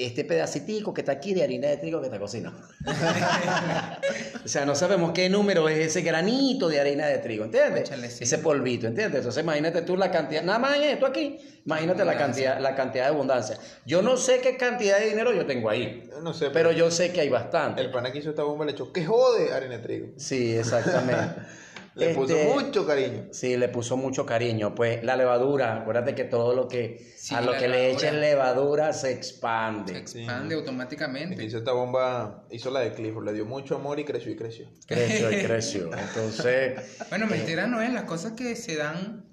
[0.00, 2.58] este pedacitico que está aquí de harina de trigo que está cocinando.
[4.44, 8.20] o sea, no sabemos qué número es ese granito de harina de trigo, ¿entiendes?
[8.20, 9.18] Ese polvito, ¿entiendes?
[9.18, 13.04] Entonces imagínate tú la cantidad, nada más en esto aquí, imagínate la cantidad, la cantidad
[13.04, 13.58] de abundancia.
[13.84, 17.12] Yo no sé qué cantidad de dinero yo tengo ahí, no sé, pero, yo sé
[17.12, 17.80] que hay bastante.
[17.80, 20.08] El pana que hizo esta bomba le echó, ¿qué jode harina de trigo?
[20.16, 21.40] Sí, exactamente.
[21.94, 23.28] Le puso este, mucho cariño.
[23.32, 24.74] Sí, le puso mucho cariño.
[24.74, 29.10] Pues la levadura, acuérdate que todo lo que a lo que le echen levadura se
[29.12, 29.92] expande.
[29.94, 31.42] Se expande automáticamente.
[31.42, 34.68] hizo esta bomba, hizo la de Clifford, le dio mucho amor y creció y creció.
[34.86, 35.90] Creció y creció.
[35.96, 36.98] Entonces.
[37.10, 39.26] bueno, mentira no es, las cosas que se dan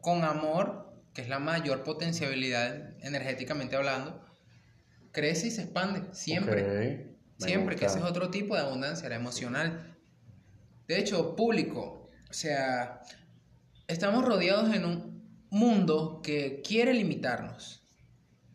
[0.00, 4.24] con amor, que es la mayor potencialidad energéticamente hablando,
[5.12, 6.02] crece y se expande.
[6.14, 7.14] Siempre.
[7.38, 9.93] Siempre, que ese es otro tipo de abundancia, la emocional.
[10.86, 13.00] De hecho, público, o sea,
[13.86, 17.82] estamos rodeados en un mundo que quiere limitarnos,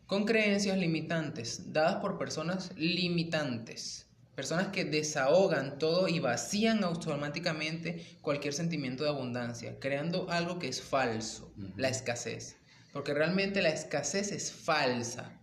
[0.06, 4.06] con creencias limitantes, dadas por personas limitantes,
[4.36, 10.80] personas que desahogan todo y vacían automáticamente cualquier sentimiento de abundancia, creando algo que es
[10.80, 12.56] falso, la escasez,
[12.92, 15.40] porque realmente la escasez es falsa.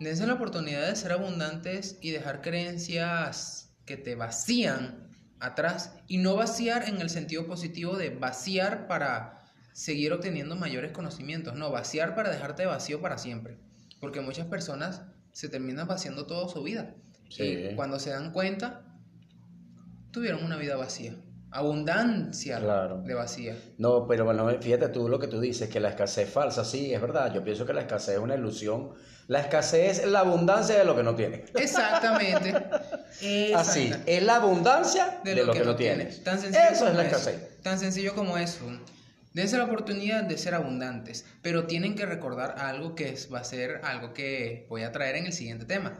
[0.00, 5.01] Dense la oportunidad de ser abundantes y dejar creencias que te vacían
[5.42, 11.54] atrás y no vaciar en el sentido positivo de vaciar para seguir obteniendo mayores conocimientos,
[11.54, 13.58] no, vaciar para dejarte vacío para siempre,
[14.00, 16.94] porque muchas personas se terminan vaciando toda su vida
[17.28, 18.84] y cuando se dan cuenta
[20.10, 21.16] tuvieron una vida vacía.
[21.50, 23.58] Abundancia de vacía.
[23.76, 27.00] No, pero bueno, fíjate tú lo que tú dices, que la escasez falsa, sí, es
[27.00, 27.32] verdad.
[27.34, 28.92] Yo pienso que la escasez es una ilusión
[29.28, 31.50] la escasez es la abundancia de lo que no tienes.
[31.54, 32.54] Exactamente.
[33.54, 36.24] Así, es la abundancia de, lo, que, no tienes.
[36.24, 37.62] Tan sencillo eso es la escasez.
[37.62, 38.64] Tan sencillo como eso.
[39.32, 43.80] Dense la oportunidad de ser abundantes, pero tienen que recordar algo que va a ser
[43.84, 45.98] algo que voy a traer en el siguiente tema.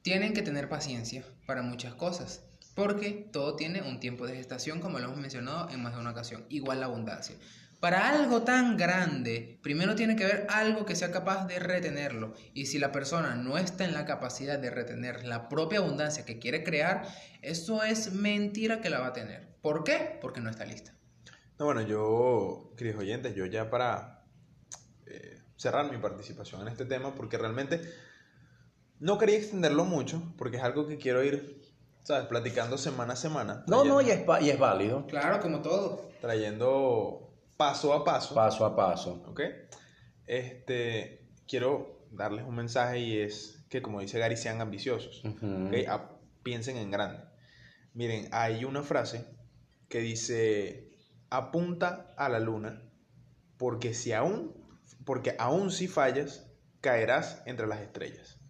[0.00, 2.40] Tienen que tener paciencia para muchas cosas,
[2.74, 6.12] porque todo tiene un tiempo de gestación, como lo hemos mencionado en más de una
[6.12, 7.36] ocasión, igual la abundancia.
[7.80, 12.34] Para algo tan grande, primero tiene que haber algo que sea capaz de retenerlo.
[12.52, 16.38] Y si la persona no está en la capacidad de retener la propia abundancia que
[16.38, 17.08] quiere crear,
[17.40, 19.56] eso es mentira que la va a tener.
[19.62, 20.18] ¿Por qué?
[20.20, 20.94] Porque no está lista.
[21.58, 24.26] No, bueno, yo, queridos oyentes, yo ya para
[25.06, 27.80] eh, cerrar mi participación en este tema, porque realmente
[28.98, 31.62] no quería extenderlo mucho, porque es algo que quiero ir,
[32.02, 32.26] ¿sabes?
[32.26, 33.64] Platicando semana a semana.
[33.66, 35.06] No, no, y es, y es válido.
[35.06, 36.10] Claro, como todo.
[36.20, 37.19] Trayendo
[37.60, 38.34] paso a paso.
[38.34, 39.22] Paso a paso.
[39.26, 39.42] ¿Ok?
[40.26, 45.22] Este, quiero darles un mensaje y es que, como dice Gary, sean ambiciosos.
[46.42, 47.22] piensen en grande.
[47.92, 49.26] Miren, hay una frase
[49.90, 50.88] que dice,
[51.28, 52.82] apunta a la luna,
[53.58, 54.54] porque si aún,
[55.04, 56.50] porque aún si fallas,
[56.80, 58.40] caerás entre las estrellas.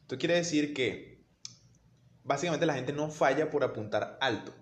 [0.00, 1.22] Esto quiere decir que
[2.24, 4.54] básicamente la gente no falla por apuntar alto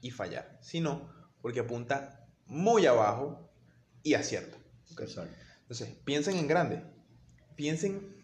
[0.00, 2.19] y fallar, sino porque apunta
[2.50, 3.50] muy abajo
[4.02, 4.58] y acierta.
[4.90, 6.82] Entonces, piensen en grande.
[7.56, 8.16] Piensen,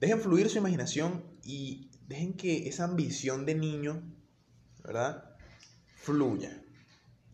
[0.00, 4.02] dejen fluir su imaginación y dejen que esa ambición de niño,
[4.84, 5.24] ¿verdad?
[5.96, 6.62] Fluya.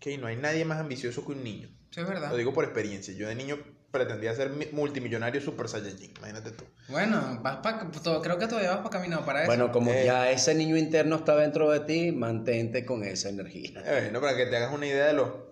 [0.01, 1.69] Que no hay nadie más ambicioso que un niño.
[1.91, 2.31] Sí, es verdad.
[2.31, 3.13] Lo digo por experiencia.
[3.15, 3.59] Yo de niño
[3.91, 6.65] pretendía ser mi- multimillonario super saiyajin, imagínate tú.
[6.89, 9.47] Bueno, vas pa- to- creo que todavía vas para camino para eso.
[9.49, 10.05] Bueno, como Eh.
[10.05, 13.83] ya ese niño interno está dentro de ti, mantente con esa energía.
[13.85, 15.48] Eh, no, para que te hagas una idea de lo...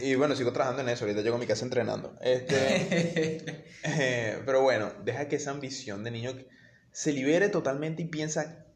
[0.00, 2.16] Y bueno, sigo trabajando en eso, ahorita llego a mi casa entrenando.
[2.20, 6.32] Este, eh, pero bueno, deja que esa ambición de niño
[6.92, 8.66] se libere totalmente y piensa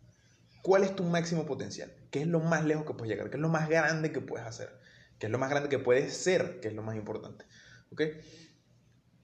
[0.62, 3.40] cuál es tu máximo potencial, qué es lo más lejos que puedes llegar, qué es
[3.40, 4.70] lo más grande que puedes hacer,
[5.18, 7.44] qué es lo más grande que puedes ser, que es lo más importante.
[7.92, 8.02] ¿Ok?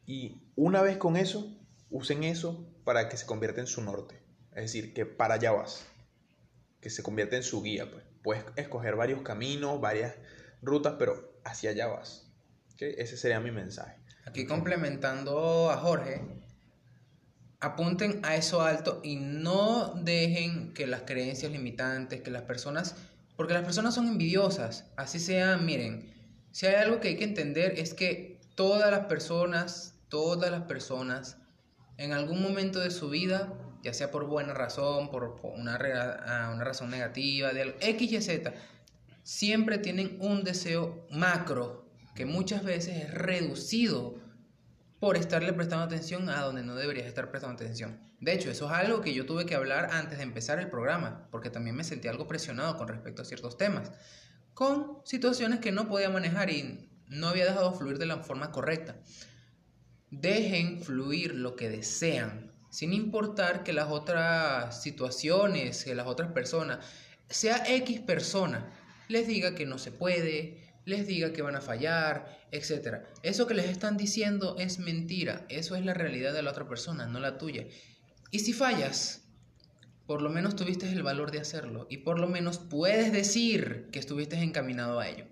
[0.06, 1.58] Y una vez con eso,
[1.90, 4.22] usen eso para que se convierta en su norte.
[4.52, 5.86] Es decir, que para allá vas.
[6.80, 7.90] Que se convierta en su guía.
[7.90, 8.04] Pues.
[8.22, 10.14] Puedes escoger varios caminos, varias
[10.64, 12.30] rutas, pero hacia allá vas.
[12.72, 12.82] ¿Ok?
[12.82, 13.98] Ese sería mi mensaje.
[14.26, 16.22] Aquí complementando a Jorge,
[17.60, 22.96] apunten a eso alto y no dejen que las creencias limitantes, que las personas,
[23.36, 26.12] porque las personas son envidiosas, así sea, miren,
[26.52, 31.38] si hay algo que hay que entender es que todas las personas, todas las personas,
[31.96, 33.52] en algún momento de su vida,
[33.82, 35.76] ya sea por buena razón, por, una,
[36.26, 38.52] ah, una razón negativa, de algo- X y Z,
[39.24, 44.14] siempre tienen un deseo macro que muchas veces es reducido
[45.00, 47.98] por estarle prestando atención a donde no deberías estar prestando atención.
[48.20, 51.26] De hecho, eso es algo que yo tuve que hablar antes de empezar el programa,
[51.30, 53.90] porque también me sentí algo presionado con respecto a ciertos temas,
[54.54, 58.96] con situaciones que no podía manejar y no había dejado fluir de la forma correcta.
[60.10, 66.78] Dejen fluir lo que desean, sin importar que las otras situaciones, que las otras personas,
[67.28, 68.70] sea X persona,
[69.08, 73.04] les diga que no se puede, les diga que van a fallar, etc.
[73.22, 77.06] Eso que les están diciendo es mentira, eso es la realidad de la otra persona,
[77.06, 77.66] no la tuya.
[78.30, 79.24] Y si fallas,
[80.06, 83.98] por lo menos tuviste el valor de hacerlo y por lo menos puedes decir que
[83.98, 85.26] estuviste encaminado a ello.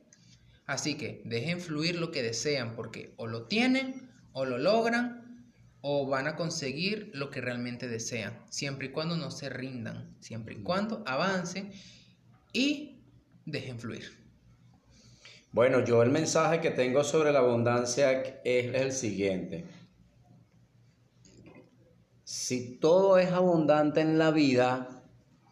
[0.67, 5.47] Así que dejen fluir lo que desean porque o lo tienen o lo logran
[5.83, 10.55] o van a conseguir lo que realmente desean, siempre y cuando no se rindan, siempre
[10.55, 11.73] y cuando avancen
[12.53, 13.02] y
[13.45, 14.23] dejen fluir.
[15.53, 19.67] Bueno, yo el mensaje que tengo sobre la abundancia es el siguiente.
[22.25, 25.03] Si todo es abundante en la vida,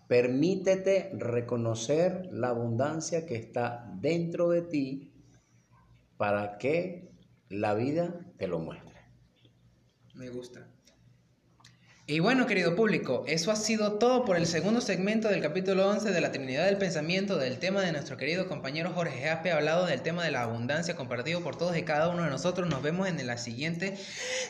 [0.08, 5.12] permítete reconocer la abundancia que está dentro de ti
[6.16, 7.12] para que
[7.50, 8.96] la vida te lo muestre.
[10.14, 10.69] Me gusta.
[12.10, 16.10] Y bueno, querido público, eso ha sido todo por el segundo segmento del capítulo 11
[16.10, 20.02] de la Trinidad del Pensamiento del tema de nuestro querido compañero Jorge Jape, hablado del
[20.02, 22.68] tema de la abundancia compartido por todos y cada uno de nosotros.
[22.68, 23.96] Nos vemos en el siguiente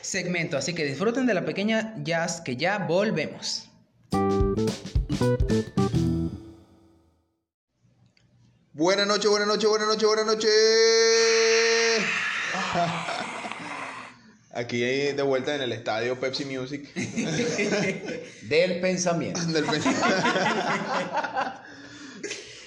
[0.00, 3.68] segmento, así que disfruten de la pequeña jazz que ya volvemos.
[8.72, 10.50] Buenas noches, buenas noches, buenas noches, buenas noches.
[14.52, 16.92] Aquí de vuelta en el estadio Pepsi Music.
[18.42, 19.40] Del pensamiento.
[19.46, 19.82] Del pen-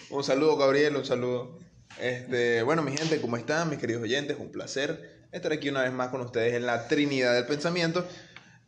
[0.09, 1.59] un saludo, Gabriel, un saludo.
[1.99, 3.69] Este, bueno, mi gente, ¿cómo están?
[3.69, 7.33] Mis queridos oyentes, un placer estar aquí una vez más con ustedes en la Trinidad
[7.33, 8.07] del Pensamiento,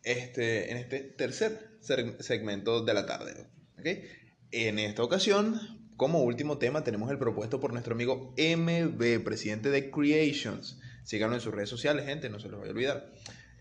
[0.03, 1.77] este, en este tercer
[2.19, 3.47] segmento de la tarde.
[3.79, 3.85] ¿ok?
[4.51, 5.59] En esta ocasión,
[5.95, 10.79] como último tema, tenemos el propuesto por nuestro amigo MB, presidente de Creations.
[11.05, 13.09] Síganlo en sus redes sociales, gente, no se los vaya a olvidar.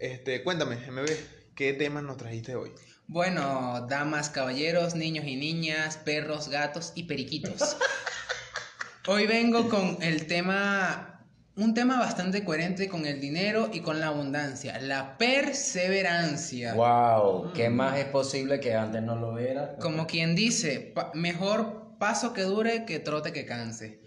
[0.00, 1.06] Este, cuéntame, MB,
[1.54, 2.72] ¿qué temas nos trajiste hoy?
[3.06, 7.76] Bueno, damas, caballeros, niños y niñas, perros, gatos y periquitos.
[9.06, 11.26] Hoy vengo con el tema,
[11.56, 16.72] un tema bastante coherente con el dinero y con la abundancia, la perseverancia.
[16.72, 19.76] Wow, ¿qué más es posible que antes no lo era?
[19.76, 24.00] Como quien dice, pa- mejor paso que dure que trote que canse.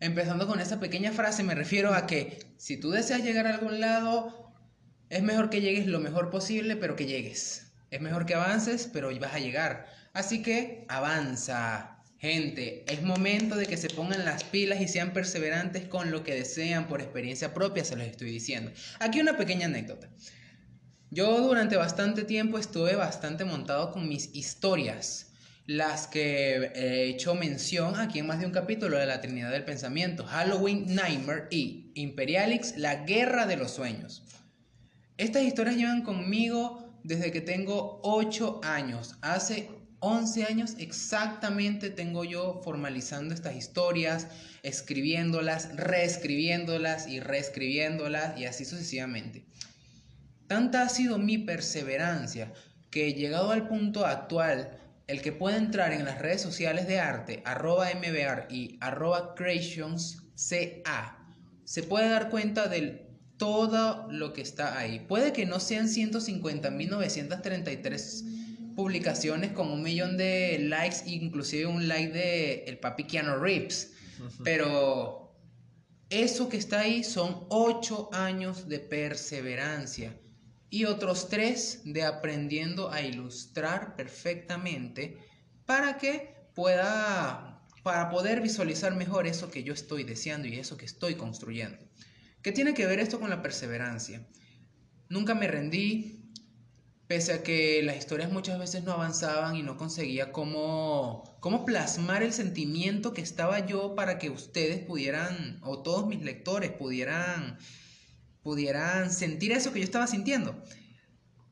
[0.00, 3.80] Empezando con esa pequeña frase, me refiero a que si tú deseas llegar a algún
[3.80, 4.50] lado,
[5.10, 7.72] es mejor que llegues lo mejor posible, pero que llegues.
[7.90, 9.86] Es mejor que avances, pero vas a llegar.
[10.14, 11.98] Así que avanza.
[12.18, 16.34] Gente, es momento de que se pongan las pilas y sean perseverantes con lo que
[16.34, 18.72] desean por experiencia propia, se los estoy diciendo.
[19.00, 20.08] Aquí una pequeña anécdota.
[21.10, 25.29] Yo durante bastante tiempo estuve bastante montado con mis historias,
[25.70, 29.64] las que he hecho mención aquí en más de un capítulo de la Trinidad del
[29.64, 34.24] Pensamiento, Halloween Nightmare y Imperialix, la Guerra de los Sueños.
[35.16, 39.14] Estas historias llevan conmigo desde que tengo 8 años.
[39.20, 39.68] Hace
[40.00, 44.26] 11 años exactamente tengo yo formalizando estas historias,
[44.64, 49.44] escribiéndolas, reescribiéndolas y reescribiéndolas y así sucesivamente.
[50.48, 52.52] Tanta ha sido mi perseverancia
[52.90, 54.79] que llegado al punto actual,
[55.10, 61.18] el que pueda entrar en las redes sociales de arte, arroba mbr y arroba creationsca,
[61.64, 65.00] se puede dar cuenta de todo lo que está ahí.
[65.00, 72.62] Puede que no sean 150.933 publicaciones con un millón de likes, inclusive un like de
[72.68, 73.94] el papi Keanu Reeves,
[74.44, 75.34] pero
[76.08, 80.16] eso que está ahí son 8 años de perseverancia
[80.70, 85.18] y otros 3 de aprendiendo a ilustrar perfectamente
[85.66, 90.86] para que pueda, para poder visualizar mejor eso que yo estoy deseando y eso que
[90.86, 91.78] estoy construyendo.
[92.40, 94.26] ¿Qué tiene que ver esto con la perseverancia?
[95.08, 96.32] Nunca me rendí,
[97.08, 102.22] pese a que las historias muchas veces no avanzaban y no conseguía cómo, cómo plasmar
[102.22, 107.58] el sentimiento que estaba yo para que ustedes pudieran, o todos mis lectores pudieran,
[108.42, 110.62] pudieran sentir eso que yo estaba sintiendo.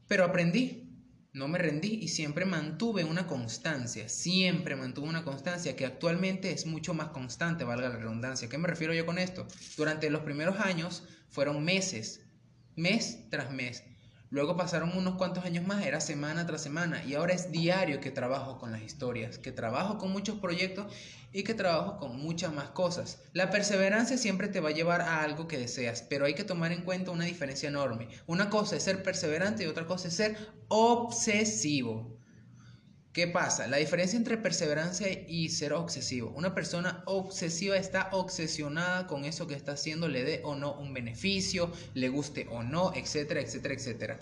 [0.06, 0.88] Pero aprendí,
[1.32, 6.66] no me rendí y siempre mantuve una constancia, siempre mantuve una constancia que actualmente es
[6.66, 8.48] mucho más constante, valga la redundancia.
[8.48, 9.46] ¿Qué me refiero yo con esto?
[9.76, 12.22] Durante los primeros años fueron meses,
[12.74, 13.84] mes tras mes.
[14.30, 18.10] Luego pasaron unos cuantos años más, era semana tras semana y ahora es diario que
[18.10, 20.92] trabajo con las historias, que trabajo con muchos proyectos
[21.32, 23.20] y que trabajo con muchas más cosas.
[23.32, 26.72] La perseverancia siempre te va a llevar a algo que deseas, pero hay que tomar
[26.72, 28.08] en cuenta una diferencia enorme.
[28.26, 30.36] Una cosa es ser perseverante y otra cosa es ser
[30.68, 32.18] obsesivo.
[33.12, 33.66] ¿Qué pasa?
[33.66, 36.30] La diferencia entre perseverancia y ser obsesivo.
[36.36, 40.94] Una persona obsesiva está obsesionada con eso que está haciendo, le dé o no un
[40.94, 44.18] beneficio, le guste o no, etcétera, etcétera, etcétera.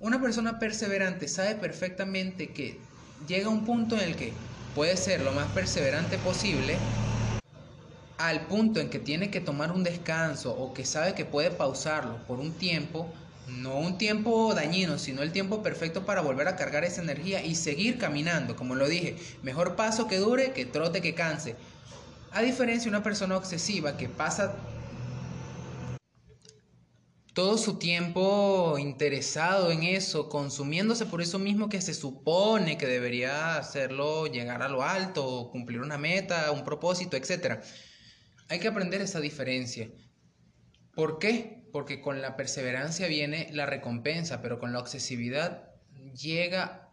[0.00, 2.78] Una persona perseverante sabe perfectamente que
[3.26, 4.32] llega un punto en el que
[4.72, 6.94] puede ser lo más perseverante posible
[8.18, 12.26] al punto en que tiene que tomar un descanso o que sabe que puede pausarlo
[12.26, 13.14] por un tiempo
[13.46, 17.56] no un tiempo dañino, sino el tiempo perfecto para volver a cargar esa energía y
[17.56, 18.54] seguir caminando.
[18.54, 21.58] Como lo dije, mejor paso que dure que trote que canse.
[22.30, 24.79] A diferencia de una persona obsesiva que pasa
[27.40, 33.56] todo su tiempo interesado en eso, consumiéndose por eso mismo que se supone que debería
[33.56, 37.62] hacerlo llegar a lo alto, cumplir una meta, un propósito, etc.
[38.50, 39.90] Hay que aprender esa diferencia.
[40.94, 41.66] ¿Por qué?
[41.72, 45.70] porque con la perseverancia viene la recompensa, pero con la obsesividad
[46.12, 46.89] llega,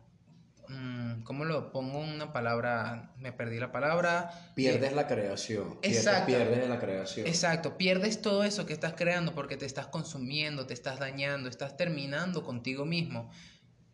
[1.23, 3.13] ¿cómo lo pongo una palabra?
[3.17, 4.51] Me perdí la palabra.
[4.55, 5.79] Pierdes la creación.
[5.81, 6.25] Exacto.
[6.27, 7.27] Pierdes la creación.
[7.27, 11.77] Exacto, pierdes todo eso que estás creando porque te estás consumiendo, te estás dañando, estás
[11.77, 13.29] terminando contigo mismo,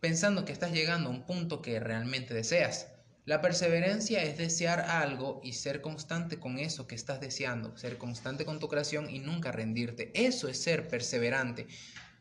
[0.00, 2.88] pensando que estás llegando a un punto que realmente deseas.
[3.26, 8.44] La perseverancia es desear algo y ser constante con eso que estás deseando, ser constante
[8.44, 10.12] con tu creación y nunca rendirte.
[10.14, 11.66] Eso es ser perseverante.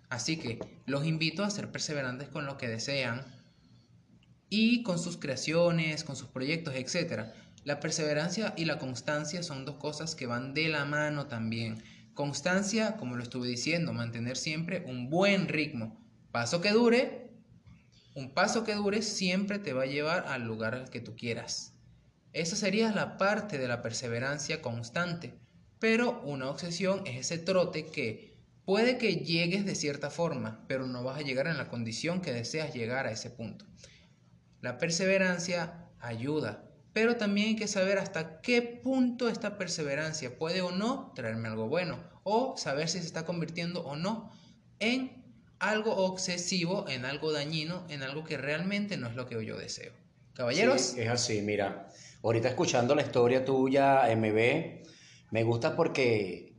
[0.07, 3.42] Así que los invito a ser perseverantes con lo que desean
[4.55, 7.23] y con sus creaciones, con sus proyectos, etc.
[7.63, 11.81] La perseverancia y la constancia son dos cosas que van de la mano también.
[12.13, 15.99] Constancia, como lo estuve diciendo, mantener siempre un buen ritmo.
[16.31, 17.31] Paso que dure,
[18.13, 21.73] un paso que dure siempre te va a llevar al lugar al que tú quieras.
[22.31, 25.33] Esa sería la parte de la perseverancia constante,
[25.79, 31.03] pero una obsesión es ese trote que puede que llegues de cierta forma, pero no
[31.03, 33.65] vas a llegar en la condición que deseas llegar a ese punto.
[34.63, 40.71] La perseverancia ayuda, pero también hay que saber hasta qué punto esta perseverancia puede o
[40.71, 44.31] no traerme algo bueno, o saber si se está convirtiendo o no
[44.79, 45.21] en
[45.59, 49.91] algo obsesivo, en algo dañino, en algo que realmente no es lo que yo deseo.
[50.33, 50.95] Caballeros.
[50.97, 51.89] es así, mira.
[52.23, 54.87] Ahorita escuchando la historia tuya, MB,
[55.31, 56.52] me gusta porque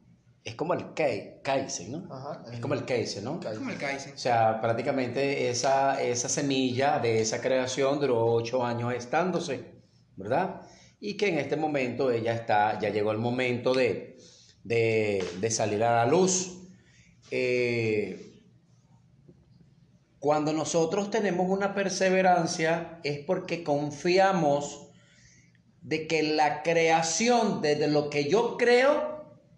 [0.44, 2.44] es como el Kaizen, ¿no?
[2.52, 3.40] es como el Kaizen, ¿no?
[3.40, 4.12] Es como el Kaizen.
[4.12, 9.64] O sea, prácticamente esa, esa semilla de esa creación duró ocho años estándose,
[10.16, 10.60] ¿verdad?
[11.00, 14.18] Y que en este momento ella está, ya llegó el momento de,
[14.64, 16.68] de, salir a la luz.
[17.30, 18.42] Eh,
[20.18, 24.88] cuando nosotros tenemos una perseverancia es porque confiamos
[25.80, 29.13] de que la creación desde lo que yo creo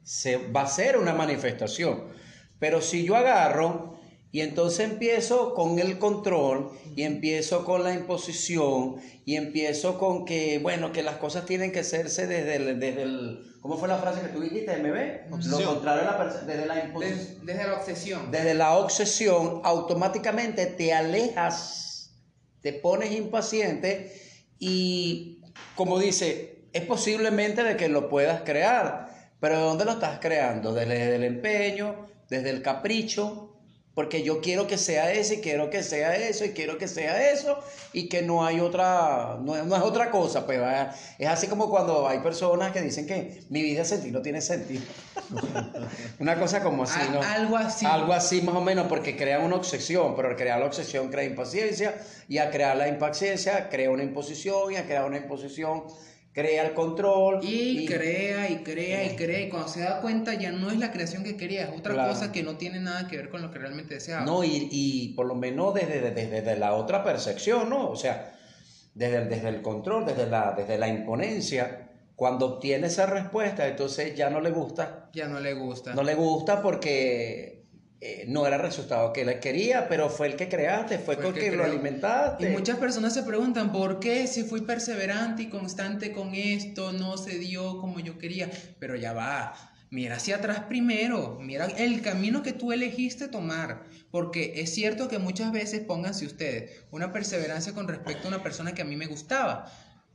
[0.06, 2.04] se va a ser una manifestación.
[2.60, 3.98] Pero si yo agarro
[4.30, 10.60] y entonces empiezo con el control y empiezo con la imposición y empiezo con que,
[10.60, 14.20] bueno, que las cosas tienen que hacerse desde el, desde el ¿cómo fue la frase
[14.20, 15.48] que tú dijiste, MB?
[15.48, 17.44] Lo contrario la, desde la imposición.
[17.44, 18.30] Desde, la obsesión.
[18.30, 22.14] Desde la obsesión, automáticamente te alejas,
[22.62, 24.12] te pones impaciente
[24.60, 25.42] y,
[25.74, 30.72] como dice, es posiblemente de que lo puedas crear, pero ¿de dónde lo estás creando?
[30.74, 33.52] Desde el empeño, desde el capricho,
[33.94, 37.30] porque yo quiero que sea ese, y quiero que sea eso, y quiero que sea
[37.30, 37.58] eso,
[37.94, 40.66] y que no hay otra, no, es- no es otra cosa, pero
[41.18, 44.42] es así como cuando hay personas que dicen que mi vida sin ti no tiene
[44.42, 44.82] sentido.
[46.18, 47.22] una cosa como así, ¿no?
[47.22, 47.86] algo así.
[47.86, 51.24] Algo así más o menos, porque crean una obsesión, pero al crear la obsesión crea
[51.24, 51.94] impaciencia,
[52.28, 55.84] y a crear la impaciencia crea una imposición, y a crear una imposición
[56.36, 57.40] crea el control.
[57.42, 60.92] Y, crea y crea y crea y cuando se da cuenta ya no es la
[60.92, 62.12] creación que quería, es otra Claro.
[62.12, 64.22] cosa que no tiene nada que ver con lo que realmente deseaba.
[64.26, 67.88] No, y, y por lo menos desde, desde, desde la otra percepción, ¿no?
[67.88, 68.38] O sea,
[68.94, 74.14] desde el, desde el control, desde la, desde la imponencia, cuando obtiene esa respuesta, entonces
[74.14, 75.08] ya no le gusta.
[75.14, 75.94] Ya no le gusta.
[75.94, 77.55] No le gusta porque
[78.00, 81.24] eh, no era el resultado que él quería, pero fue el que creaste, fue, Fue
[81.24, 82.46] con el que que, lo alimentaste.
[82.46, 87.16] Y muchas personas se preguntan, ¿por qué si fui perseverante y constante con esto no
[87.16, 88.50] se dio como yo quería?
[88.78, 89.54] Pero ya va,
[89.88, 95.18] mira hacia atrás primero, mira el camino que tú elegiste tomar, porque es cierto que
[95.18, 99.06] muchas veces, pónganse ustedes, una perseverancia con respecto a una persona que a mí me
[99.06, 99.72] gustaba.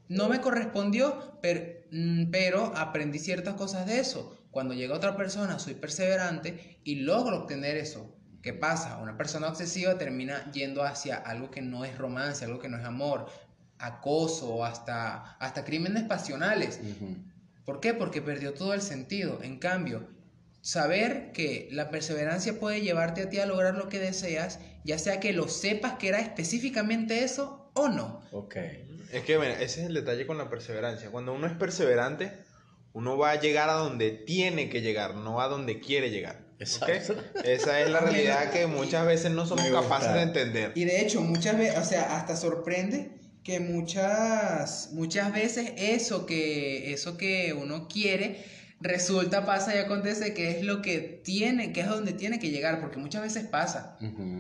[0.08, 4.38] No me correspondió, pero, mm, pero aprendí ciertas cosas de eso.
[4.52, 8.16] Cuando llega otra persona, soy perseverante y logro obtener eso.
[8.42, 8.98] ¿Qué pasa?
[8.98, 12.84] Una persona obsesiva termina yendo hacia algo que no es romance, algo que no es
[12.84, 13.28] amor,
[13.78, 16.80] acoso hasta, hasta crímenes pasionales.
[17.66, 17.94] ¿Por qué?
[17.94, 19.40] Porque perdió todo el sentido.
[19.44, 20.08] En cambio,
[20.62, 25.20] saber que la perseverancia puede llevarte a ti a lograr lo que deseas, ya sea
[25.20, 28.22] que lo sepas que era específicamente eso o no.
[28.32, 28.56] Ok.
[29.12, 31.12] Es que, bueno, ese es el detalle con la perseverancia.
[31.12, 32.32] Cuando uno es perseverante,
[32.94, 36.52] uno va a llegar a donde tiene que llegar, no a donde quiere llegar.
[36.60, 40.72] Esa es la realidad que muchas veces no somos capaces de entender.
[40.76, 43.12] Y de hecho, muchas veces, o sea, hasta sorprende
[43.44, 48.46] que muchas, muchas veces eso que, eso que uno quiere
[48.82, 52.80] resulta, pasa y acontece que es lo que tiene, que es donde tiene que llegar,
[52.82, 53.98] porque muchas veces pasa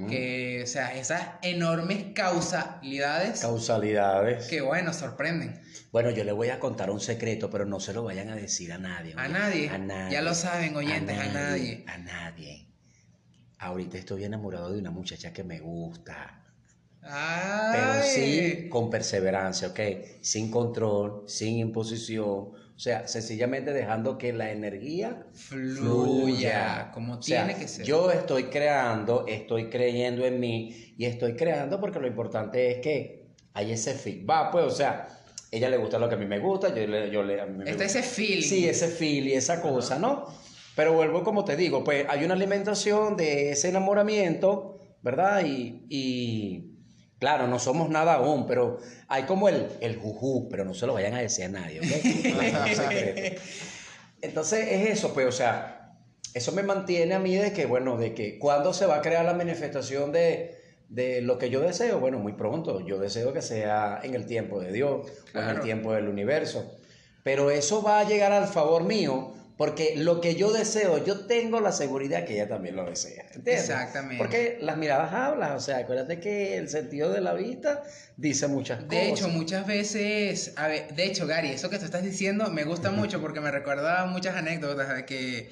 [0.09, 4.47] que, o sea, esas enormes causalidades Causalidades.
[4.47, 5.61] que, bueno, sorprenden.
[5.91, 8.71] Bueno, yo le voy a contar un secreto, pero no se lo vayan a decir
[8.71, 9.13] a nadie.
[9.17, 9.29] A oye.
[9.29, 9.69] nadie.
[9.69, 10.13] A nadie.
[10.13, 11.83] Ya lo saben, oyentes, a nadie.
[11.85, 12.67] A nadie.
[13.59, 16.41] Ahorita estoy enamorado de una muchacha que me gusta.
[17.01, 18.09] Pero Ay.
[18.13, 19.79] sí con perseverancia, ¿ok?
[20.21, 22.27] Sin control, sin imposición.
[22.27, 27.85] O sea, sencillamente dejando que la energía Fluya, como O sea, tiene que ser.
[27.85, 33.27] Yo estoy creando, estoy creyendo en mí y estoy creando porque lo importante es que
[33.53, 35.20] hay ese feedback, pues, o sea,
[35.51, 37.57] ella le gusta lo que a mí me gusta, yo le, yo le a mí
[37.57, 37.99] me Está gusta.
[37.99, 38.41] ese feeling.
[38.47, 40.25] Sí, ese feel y esa cosa, ¿no?
[40.75, 45.43] Pero vuelvo como te digo, pues hay una alimentación de ese enamoramiento, ¿verdad?
[45.45, 46.71] Y, y
[47.19, 48.77] claro, no somos nada aún, pero
[49.09, 53.37] hay como el, el juju, pero no se lo vayan a decir a nadie, ¿ok?
[54.21, 55.97] Entonces es eso, pues, o sea,
[56.33, 59.25] eso me mantiene a mí de que, bueno, de que cuando se va a crear
[59.25, 60.60] la manifestación de,
[60.91, 64.59] de lo que yo deseo, bueno, muy pronto, yo deseo que sea en el tiempo
[64.59, 65.61] de Dios, o en el Claro.
[65.63, 66.69] tiempo del universo.
[67.23, 71.61] Pero eso va a llegar al favor mío, porque lo que yo deseo, yo tengo
[71.61, 73.23] la seguridad que ella también lo desea.
[73.33, 73.61] ¿entiendes?
[73.69, 74.17] Exactamente.
[74.17, 77.83] Porque las miradas hablan, o sea, acuérdate que el sentido de la vista
[78.17, 79.19] dice muchas De cosas.
[79.19, 82.91] hecho, muchas veces, a ver, de hecho, Gary, eso que tú estás diciendo me gusta
[82.91, 85.51] mucho porque me recuerda muchas anécdotas de que,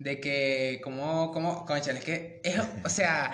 [0.00, 3.32] de que, como, como, conchale, es que, es, o sea,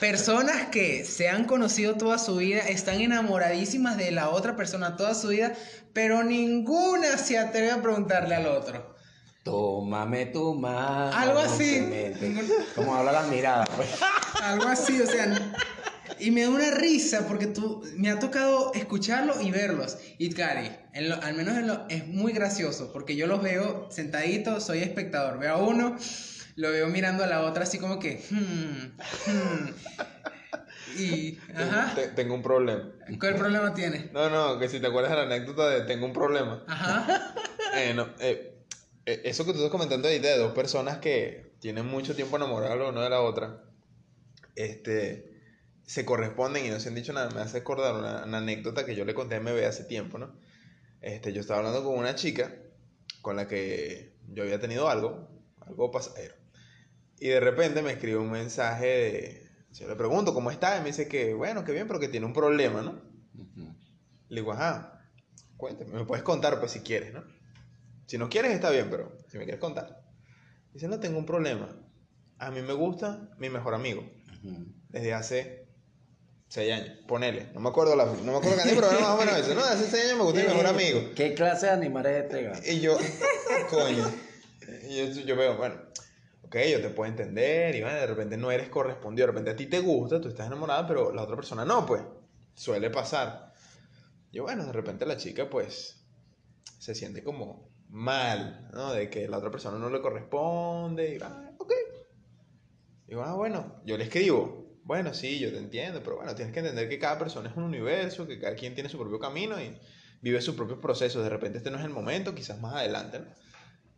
[0.00, 5.14] personas que se han conocido toda su vida, están enamoradísimas de la otra persona toda
[5.14, 5.54] su vida,
[5.92, 8.94] pero ninguna se atreve a preguntarle al otro.
[9.42, 11.16] Tómame tu mano.
[11.16, 11.86] Algo así.
[12.74, 13.88] Como hablan las miradas, pues.
[14.42, 15.54] Algo así, o sea,
[16.18, 19.98] y me da una risa porque tú, me ha tocado escucharlo y verlos.
[20.18, 20.34] Y
[20.94, 24.80] en lo- al menos en lo- es muy gracioso porque yo los veo sentaditos, soy
[24.80, 25.96] espectador, veo a uno,
[26.56, 29.74] lo veo mirando a la otra así como que, hmm, hmm.
[30.98, 32.90] y, ajá, tengo un problema.
[33.20, 34.10] ¿cuál problema tiene?
[34.12, 36.64] No, no, que si te acuerdas de la anécdota de tengo un problema.
[36.66, 37.34] Ajá,
[37.76, 38.64] Eh, no, eh,
[39.04, 42.78] eh, eso que tú estás comentando ahorita de dos personas que tienen mucho tiempo enamoradas
[42.78, 43.64] la una de la otra,
[44.54, 45.42] este,
[45.84, 47.28] se corresponden y no se han dicho nada.
[47.30, 50.34] Me hace acordar una, una anécdota que yo le conté a MB hace tiempo, ¿no?
[51.02, 52.54] Este, yo estaba hablando con una chica
[53.20, 55.28] con la que yo había tenido algo,
[55.60, 56.34] algo pasajero.
[57.18, 59.46] Y de repente me escribe un mensaje de...
[59.72, 60.76] Yo le pregunto, ¿cómo está?
[60.78, 63.02] Y me dice que, bueno, que bien, pero que tiene un problema, ¿no?
[64.28, 65.02] Le digo, ajá,
[65.56, 67.24] cuéntame, me puedes contar pues si quieres, ¿no?
[68.06, 70.02] Si no quieres está bien, pero si me quieres contar.
[70.72, 71.68] Dice, no tengo un problema.
[72.38, 74.08] A mí me gusta mi mejor amigo.
[74.88, 75.68] Desde hace
[76.48, 76.98] seis años.
[77.08, 77.50] Ponele.
[77.52, 79.54] No me acuerdo la, no me acuerdo qué pero más o menos eso.
[79.54, 81.00] No, hace seis años me gusta mi mejor amigo.
[81.14, 82.42] ¿Qué clase de animal es este?
[82.42, 82.60] gato?
[82.64, 82.96] Y yo,
[83.70, 84.10] coño.
[84.88, 85.76] Y yo, yo veo, bueno.
[86.46, 89.56] Ok, yo te puedo entender, y bueno, de repente no eres correspondido, de repente a
[89.56, 92.02] ti te gusta, tú estás enamorada, pero la otra persona no, pues,
[92.54, 93.52] suele pasar.
[94.30, 96.04] Y bueno, de repente la chica, pues,
[96.78, 98.92] se siente como mal, ¿no?
[98.92, 101.72] De que la otra persona no le corresponde, y va, ok.
[103.06, 104.66] Digo, ah, bueno, yo le escribo.
[104.84, 107.64] Bueno, sí, yo te entiendo, pero bueno, tienes que entender que cada persona es un
[107.64, 109.76] universo, que cada quien tiene su propio camino y
[110.22, 111.24] vive sus propios procesos.
[111.24, 113.26] De repente este no es el momento, quizás más adelante, ¿no?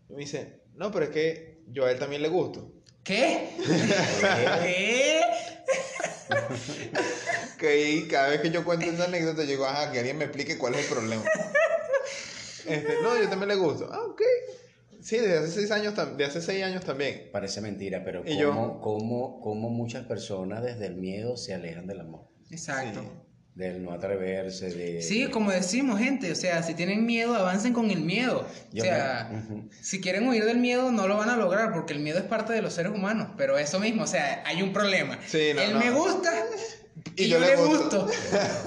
[0.08, 2.72] Y me dice, no, pero es que yo a él también le gusto.
[3.04, 3.50] ¿Qué?
[4.62, 5.20] ¿Qué?
[7.58, 10.58] que cada vez que yo cuento esa anécdota, yo digo, ajá, que alguien me explique
[10.58, 11.22] cuál es el problema.
[12.66, 13.88] Este, no, yo también le gusto.
[13.90, 14.20] Ah, ok.
[15.00, 17.30] Sí, desde hace seis años, de hace seis años también.
[17.32, 22.00] Parece mentira, pero ¿Y ¿cómo, cómo, cómo muchas personas desde el miedo se alejan del
[22.00, 22.28] amor?
[22.50, 23.00] Exacto.
[23.00, 23.27] Sí.
[23.58, 25.02] Del no atreverse, de...
[25.02, 28.46] Sí, como decimos, gente, o sea, si tienen miedo, avancen con el miedo.
[28.72, 31.92] Yo o sea, me- si quieren huir del miedo, no lo van a lograr, porque
[31.92, 33.30] el miedo es parte de los seres humanos.
[33.36, 35.18] Pero eso mismo, o sea, hay un problema.
[35.26, 35.80] Sí, no, Él no.
[35.80, 36.32] me gusta
[37.16, 38.02] y, Y yo, yo le gusto.
[38.06, 38.08] gusto.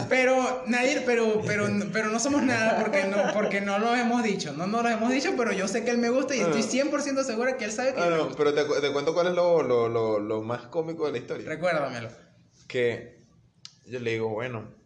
[0.09, 4.51] Pero nadie, pero, pero, pero no somos nada porque no, porque no lo hemos dicho.
[4.51, 6.51] No nos lo hemos dicho, pero yo sé que él me gusta y Ah.
[6.53, 8.37] estoy 100% segura que él sabe que Ah, yo me no, gusto.
[8.43, 11.47] pero te, te cuento cuál es lo, lo, lo, lo más cómico de la historia.
[11.47, 12.09] Recuérdamelo.
[12.67, 13.21] que
[13.87, 14.80] yo le digo, bueno,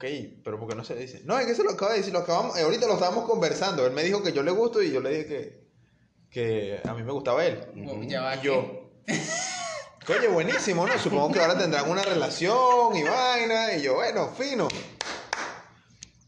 [0.00, 0.06] ok,
[0.42, 1.20] pero ¿por qué no se dice?
[1.24, 3.86] No, es que se lo acaba de decir, lo acabamos, eh, ahorita lo estábamos conversando.
[3.86, 5.60] Él me dijo que yo le gusto y yo le dije que,
[6.30, 7.60] que a mí me gustaba él.
[8.08, 8.90] Ya va Y yo,
[10.08, 10.98] oye, buenísimo, ¿no?
[10.98, 13.76] Supongo que ahora tendrán una relación y vaina.
[13.76, 14.68] Y yo, bueno, fino.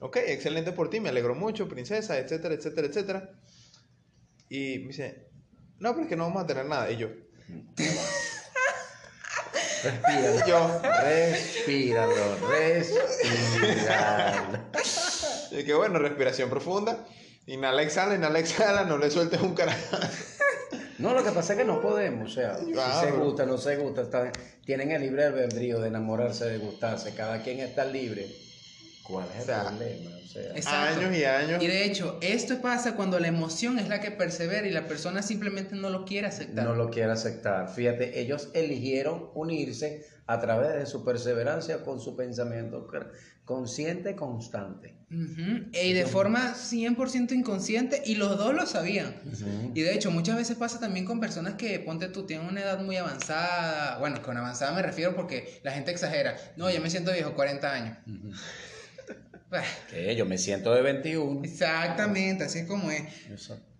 [0.00, 3.30] Ok, excelente por ti, me alegro mucho, princesa, etcétera, etcétera, etcétera.
[4.50, 5.30] Y me dice,
[5.78, 6.90] no, pero es que no vamos a tener nada.
[6.90, 7.08] Y yo,
[9.82, 10.46] Respíralo.
[10.46, 14.58] yo, Respíralo, respíralo.
[15.50, 17.04] Y que bueno, respiración profunda.
[17.46, 19.96] Inhala, exhala, inhala, exhala, no le sueltes un carajo.
[20.98, 23.76] No, lo que pasa es que no podemos, o sea, si se gusta, no se
[23.76, 24.30] gusta, está-
[24.64, 28.28] tienen el libre albedrío de enamorarse, de gustarse, cada quien está libre.
[29.02, 30.10] ¿Cuál es el O sea, problema?
[30.16, 31.00] O sea, Exacto.
[31.00, 31.62] Años y años.
[31.62, 35.22] Y de hecho, esto pasa cuando la emoción es la que persevera y la persona
[35.22, 36.64] simplemente no lo quiere aceptar.
[36.64, 37.68] no lo quiere aceptar.
[37.68, 42.86] Fíjate, ellos eligieron unirse a través de su perseverancia con su pensamiento
[43.44, 44.96] consciente constante.
[45.10, 49.14] Y de forma 100% inconsciente y los dos lo sabían.
[49.74, 52.80] Y de hecho, muchas veces pasa también con personas que, ponte tú, tienen una edad
[52.80, 53.98] muy avanzada.
[53.98, 56.36] Bueno, con avanzada me refiero porque la gente exagera.
[56.56, 57.98] No, yo me siento viejo, 40 años.
[58.06, 58.40] Bah,
[59.90, 61.42] Que yo me siento de 21.
[61.44, 63.02] Exactamente, así es como es.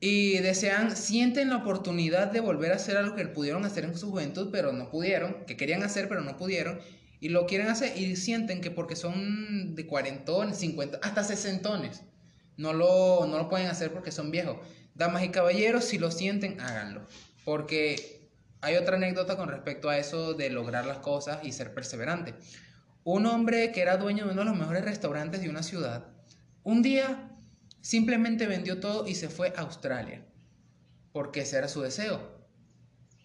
[0.01, 4.11] Y desean, sienten la oportunidad de volver a hacer algo que pudieron hacer en su
[4.11, 6.81] juventud, pero no pudieron, que querían hacer, pero no pudieron,
[7.21, 12.03] y lo quieren hacer y sienten que porque son de cuarentones, cincuenta, hasta sesentones,
[12.57, 14.57] no lo, no lo pueden hacer porque son viejos.
[14.95, 17.07] Damas y caballeros, si lo sienten, háganlo.
[17.45, 18.29] Porque
[18.61, 22.35] hay otra anécdota con respecto a eso de lograr las cosas y ser perseverante.
[23.05, 26.07] Un hombre que era dueño de uno de los mejores restaurantes de una ciudad,
[26.63, 27.31] un día
[27.81, 30.25] simplemente vendió todo y se fue a Australia,
[31.13, 32.47] porque ese era su deseo.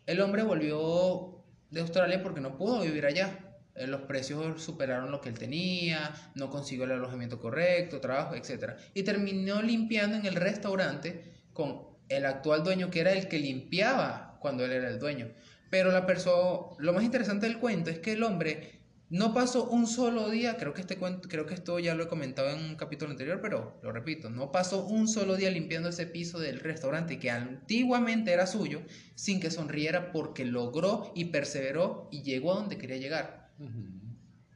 [0.08, 3.60] El hombre volvió de Australia porque no pudo vivir allá.
[3.76, 8.78] Eh, Los precios superaron lo que él tenía, no consiguió el alojamiento correcto, trabajo, etc.
[8.96, 14.38] Y terminó limpiando en el restaurante con el actual dueño, que era el que limpiaba
[14.40, 15.30] cuando él era el dueño.
[15.70, 18.77] Pero la persona, lo más interesante del cuento es que el hombre
[19.10, 22.50] no pasó un solo día, creo que este creo que esto ya lo he comentado
[22.50, 26.40] en un capítulo anterior, pero lo repito, no pasó un solo día limpiando ese piso
[26.40, 28.82] del restaurante que antiguamente era suyo,
[29.16, 33.54] sin que sonriera porque logró y perseveró y llegó a donde quería llegar.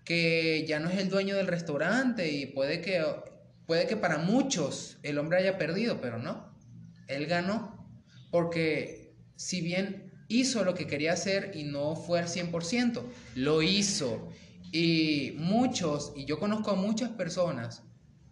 [0.03, 3.01] Que ya no es el dueño del restaurante y puede que
[3.65, 6.57] puede que para muchos el hombre haya perdido, pero no.
[7.07, 7.87] Él ganó
[8.31, 13.01] porque si bien hizo lo que quería hacer y no fue al 100%,
[13.35, 14.29] lo hizo.
[14.71, 17.83] Y muchos, y yo conozco a muchas personas,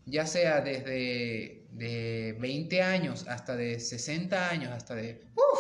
[0.06, 5.22] ya sea desde de 20 años hasta de 60 años, hasta de...
[5.36, 5.60] ¡Uf!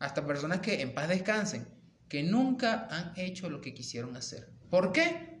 [0.00, 1.66] hasta personas que en paz descansen,
[2.08, 4.50] que nunca han hecho lo que quisieron hacer.
[4.68, 5.40] ¿Por qué?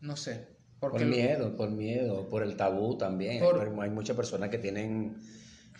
[0.00, 0.48] No sé.
[0.80, 3.38] Por miedo, por miedo, por el tabú también.
[3.38, 5.18] Por- Hay, hay muchas personas que tienen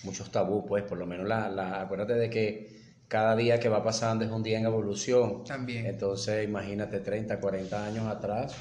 [0.04, 2.79] muchos tabú, pues por lo menos la, la, acuérdate de que
[3.10, 5.42] cada día que va pasando es un día en evolución.
[5.42, 5.84] También.
[5.86, 8.54] Entonces, imagínate 30, 40 años atrás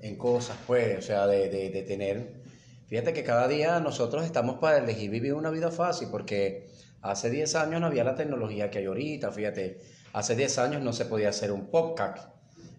[0.00, 2.42] en cosas, pues, o sea, de, de, de tener...
[2.86, 7.56] Fíjate que cada día nosotros estamos para elegir vivir una vida fácil, porque hace 10
[7.56, 9.80] años no había la tecnología que hay ahorita, fíjate,
[10.12, 12.28] hace 10 años no se podía hacer un podcast.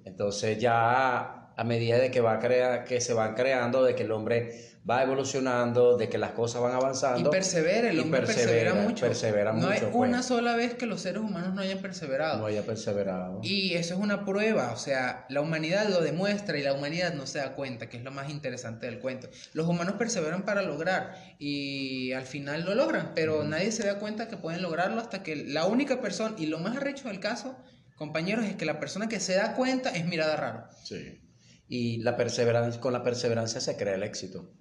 [0.06, 4.04] Entonces ya a medida de que va a crear, que se van creando, de que
[4.04, 7.30] el hombre va evolucionando, de que las cosas van avanzando.
[7.30, 9.06] Y persevera, el y hombre persevera, mucho.
[9.06, 10.10] persevera no mucho, pues.
[10.10, 12.40] una sola vez que los seres humanos no hayan perseverado.
[12.40, 13.40] No haya perseverado.
[13.44, 17.26] Y eso es una prueba, o sea, la humanidad lo demuestra y la humanidad no
[17.28, 19.30] se da cuenta, que es lo más interesante del cuento.
[19.54, 24.28] Los humanos perseveran para lograr y al final lo logran, pero nadie se da cuenta
[24.28, 27.58] que pueden lograrlo hasta que la única persona, y lo más arrecho del caso,
[27.96, 30.70] compañeros, es que la persona que se da cuenta es mirada rara.
[30.84, 31.22] Sí.
[31.70, 34.52] Y la perseverancia, con la perseverancia se crea el éxito.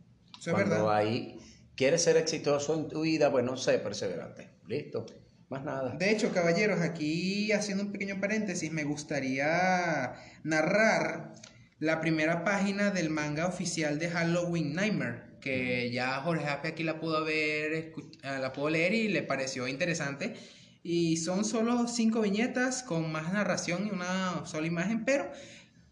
[0.43, 0.97] Eso es Cuando verdad.
[0.97, 1.39] ahí
[1.77, 4.51] quieres ser exitoso en tu vida, bueno, sé perseverante.
[4.67, 5.07] Listo.
[5.49, 5.95] Más nada.
[5.95, 11.35] De hecho, caballeros, aquí haciendo un pequeño paréntesis, me gustaría narrar
[11.79, 16.99] la primera página del manga oficial de Halloween Nightmare, que ya Jorge Ape aquí la
[16.99, 17.93] pudo ver,
[18.25, 20.35] ah, la pudo leer y le pareció interesante.
[20.83, 25.31] Y son solo cinco viñetas con más narración y una sola imagen, pero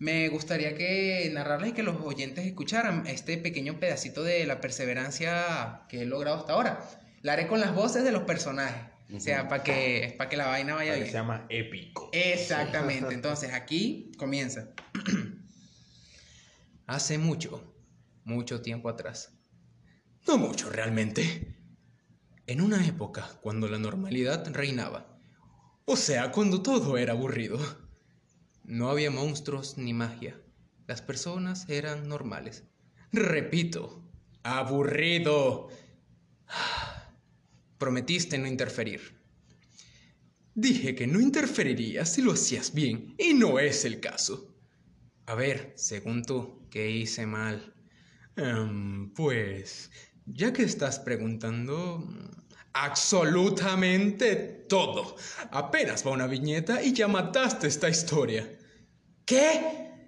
[0.01, 5.83] me gustaría que narrarles y que los oyentes escucharan este pequeño pedacito de la perseverancia
[5.91, 6.81] que he logrado hasta ahora.
[7.21, 8.81] La haré con las voces de los personajes,
[9.15, 11.13] o sea, para que, para que la vaina vaya Para que bien.
[11.13, 12.09] sea más épico.
[12.15, 13.13] Exactamente.
[13.15, 14.71] Entonces aquí comienza.
[16.87, 17.75] Hace mucho,
[18.25, 19.35] mucho tiempo atrás.
[20.27, 21.57] No mucho realmente.
[22.47, 25.19] En una época cuando la normalidad reinaba.
[25.85, 27.59] O sea, cuando todo era aburrido.
[28.71, 30.41] No había monstruos ni magia.
[30.87, 32.63] Las personas eran normales.
[33.11, 34.01] Repito,
[34.45, 35.71] aburrido.
[37.79, 39.19] Prometiste no interferir.
[40.55, 44.55] Dije que no interferiría si lo hacías bien, y no es el caso.
[45.27, 47.75] A ver, según tú, ¿qué hice mal?
[48.37, 49.91] Em, pues,
[50.27, 52.07] ya que estás preguntando...
[52.73, 54.37] Absolutamente
[54.69, 55.17] todo.
[55.51, 58.49] Apenas va una viñeta y ya mataste esta historia.
[59.31, 59.61] ¿Qué?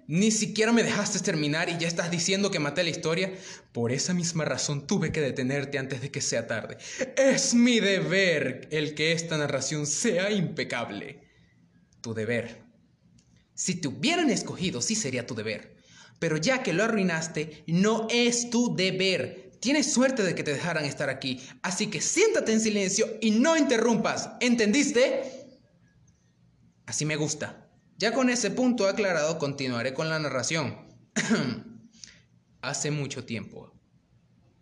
[0.07, 3.31] Ni siquiera me dejaste terminar y ya estás diciendo que maté la historia.
[3.71, 6.75] Por esa misma razón tuve que detenerte antes de que sea tarde.
[7.15, 11.21] Es mi deber el que esta narración sea impecable.
[12.01, 12.65] Tu deber.
[13.53, 15.77] Si te hubieran escogido, sí sería tu deber.
[16.19, 19.53] Pero ya que lo arruinaste, no es tu deber.
[19.61, 21.41] Tienes suerte de que te dejaran estar aquí.
[21.61, 24.31] Así que siéntate en silencio y no interrumpas.
[24.41, 25.21] ¿Entendiste?
[26.85, 27.62] Así me gusta.
[28.03, 30.77] Ya con ese punto aclarado, continuaré con la narración.
[32.61, 33.73] Hace mucho tiempo,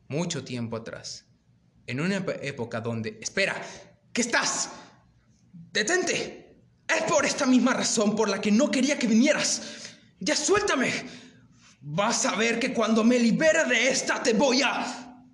[0.08, 1.26] mucho tiempo atrás,
[1.88, 3.18] en una época donde...
[3.20, 3.60] Espera,
[4.14, 4.70] ¿qué estás?
[5.74, 6.56] ¡Detente!
[6.88, 9.96] Es por esta misma razón por la que no quería que vinieras.
[10.20, 10.94] ¡Ya suéltame!
[11.82, 15.26] Vas a ver que cuando me libere de esta te voy a...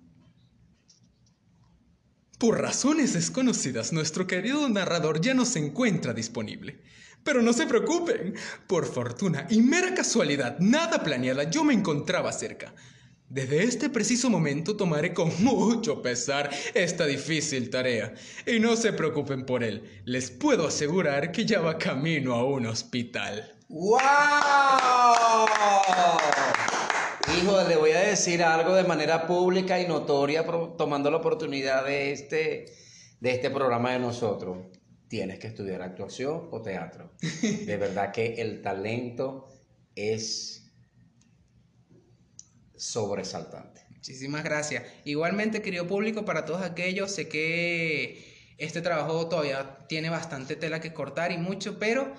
[2.38, 6.82] Por razones desconocidas, nuestro querido narrador ya no se encuentra disponible.
[7.24, 8.34] Pero no se preocupen,
[8.66, 12.74] por fortuna y mera casualidad, nada planeada, yo me encontraba cerca.
[13.28, 18.14] Desde este preciso momento tomaré con mucho pesar esta difícil tarea.
[18.46, 22.66] Y no se preocupen por él, les puedo asegurar que ya va camino a un
[22.66, 23.54] hospital.
[23.68, 23.98] ¡Wow!
[27.36, 30.46] Hijo, le voy a decir algo de manera pública y notoria,
[30.78, 32.64] tomando la oportunidad de este,
[33.20, 34.56] de este programa de nosotros.
[35.08, 37.12] Tienes que estudiar actuación o teatro.
[37.20, 39.48] De verdad que el talento
[39.94, 40.70] es
[42.76, 43.86] sobresaltante.
[43.90, 44.84] Muchísimas gracias.
[45.04, 50.92] Igualmente, querido público, para todos aquellos, sé que este trabajo todavía tiene bastante tela que
[50.92, 52.12] cortar y mucho, pero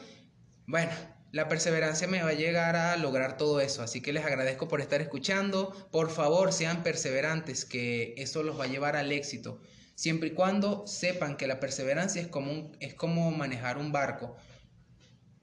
[0.65, 0.91] bueno,
[1.31, 3.83] la perseverancia me va a llegar a lograr todo eso.
[3.83, 5.71] Así que les agradezco por estar escuchando.
[5.91, 9.61] Por favor, sean perseverantes, que eso los va a llevar al éxito.
[9.99, 14.37] Siempre y cuando sepan que la perseverancia es como, un- es como manejar un barco.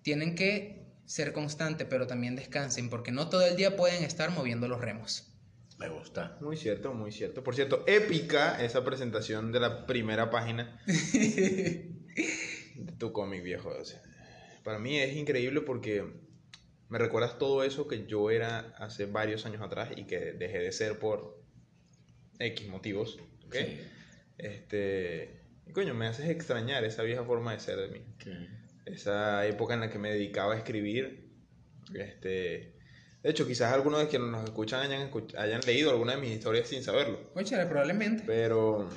[0.00, 4.66] Tienen que ser constantes, pero también descansen, porque no todo el día pueden estar moviendo
[4.66, 5.30] los remos.
[5.78, 6.38] Me gusta.
[6.40, 7.44] Muy cierto, muy cierto.
[7.44, 11.92] Por cierto, épica esa presentación de la primera página de
[12.98, 13.68] tu cómic, viejo.
[13.78, 14.00] O sea,
[14.64, 16.02] para mí es increíble porque
[16.88, 20.72] me recuerdas todo eso que yo era hace varios años atrás y que dejé de
[20.72, 21.44] ser por
[22.38, 23.18] X motivos.
[23.44, 23.54] ¿ok?
[23.54, 23.80] Sí.
[24.38, 28.04] Este, y coño, me haces extrañar esa vieja forma de ser de mí.
[28.84, 31.30] Esa época en la que me dedicaba a escribir.
[31.94, 32.76] Este,
[33.22, 36.30] de hecho, quizás algunos de quienes nos escuchan hayan, escuch- hayan leído alguna de mis
[36.30, 37.18] historias sin saberlo.
[37.34, 38.22] Óchale, probablemente.
[38.26, 38.88] Pero,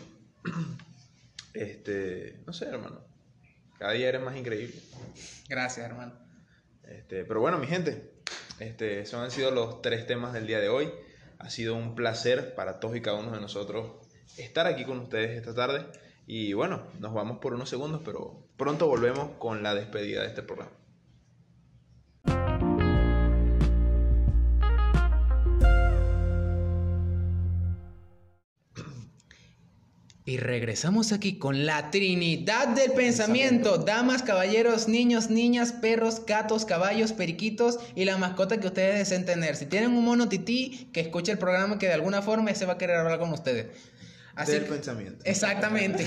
[1.54, 3.02] este, no sé, hermano.
[3.78, 4.76] Cada día eres más increíble.
[5.48, 6.14] Gracias, hermano.
[6.84, 8.12] Este, pero bueno, mi gente,
[8.60, 10.92] este, esos han sido los tres temas del día de hoy.
[11.40, 14.06] Ha sido un placer para todos y cada uno de nosotros
[14.38, 15.86] estar aquí con ustedes esta tarde.
[16.28, 20.44] Y bueno, nos vamos por unos segundos, pero pronto volvemos con la despedida de este
[20.44, 20.80] programa.
[30.30, 33.80] Y regresamos aquí con la Trinidad del pensamiento.
[33.80, 39.56] Damas, caballeros, niños, niñas, perros, gatos, caballos, periquitos y la mascota que ustedes deseen tener.
[39.56, 42.74] Si tienen un mono tití, que escuche el programa que de alguna forma ese va
[42.74, 43.70] a querer hablar con ustedes.
[44.40, 45.26] Así del pensamiento.
[45.26, 46.06] Exactamente.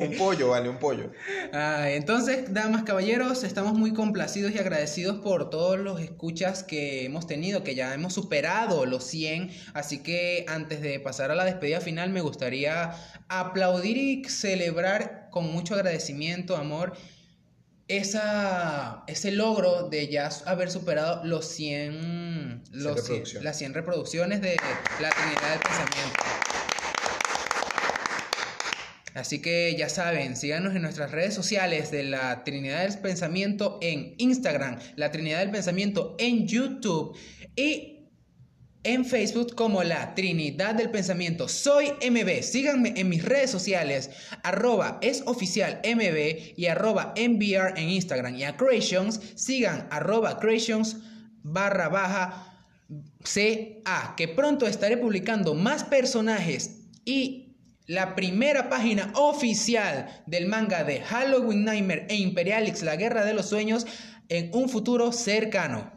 [0.00, 1.12] un pollo, vale, un pollo.
[1.52, 7.28] Ah, entonces, damas, caballeros, estamos muy complacidos y agradecidos por todos los escuchas que hemos
[7.28, 9.52] tenido, que ya hemos superado los 100.
[9.72, 12.96] Así que antes de pasar a la despedida final, me gustaría
[13.28, 16.94] aplaudir y celebrar con mucho agradecimiento, amor,
[17.86, 23.08] esa, ese logro de ya haber superado los 100, los
[23.42, 24.56] las 100 reproducciones de
[25.00, 26.47] la Trinidad del Pensamiento.
[29.18, 34.14] Así que ya saben, síganos en nuestras redes sociales de la Trinidad del Pensamiento en
[34.18, 37.16] Instagram, la Trinidad del Pensamiento en YouTube
[37.56, 38.06] y
[38.84, 41.48] en Facebook como la Trinidad del Pensamiento.
[41.48, 42.42] Soy MB.
[42.42, 44.10] Síganme en mis redes sociales,
[44.44, 48.36] arroba es oficial y arroba MBR en Instagram.
[48.36, 50.98] Y a Creations, sigan arroba Creations
[51.42, 52.66] barra baja
[53.24, 57.47] CA, que pronto estaré publicando más personajes y
[57.88, 63.48] la primera página oficial del manga de Halloween Nightmare e Imperialix, la guerra de los
[63.48, 63.86] sueños,
[64.28, 65.90] en un futuro cercano.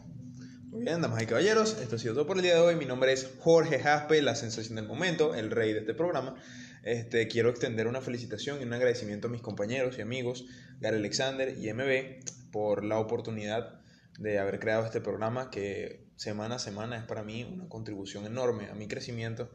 [0.69, 2.75] Muy bien, damas y caballeros, esto ha sido todo por el día de hoy.
[2.77, 6.35] Mi nombre es Jorge Jaspe, la sensación del momento, el rey de este programa.
[6.83, 10.45] Este, quiero extender una felicitación y un agradecimiento a mis compañeros y amigos,
[10.79, 13.81] Gary Alexander y MB, por la oportunidad
[14.17, 18.69] de haber creado este programa que semana a semana es para mí una contribución enorme
[18.69, 19.51] a mi crecimiento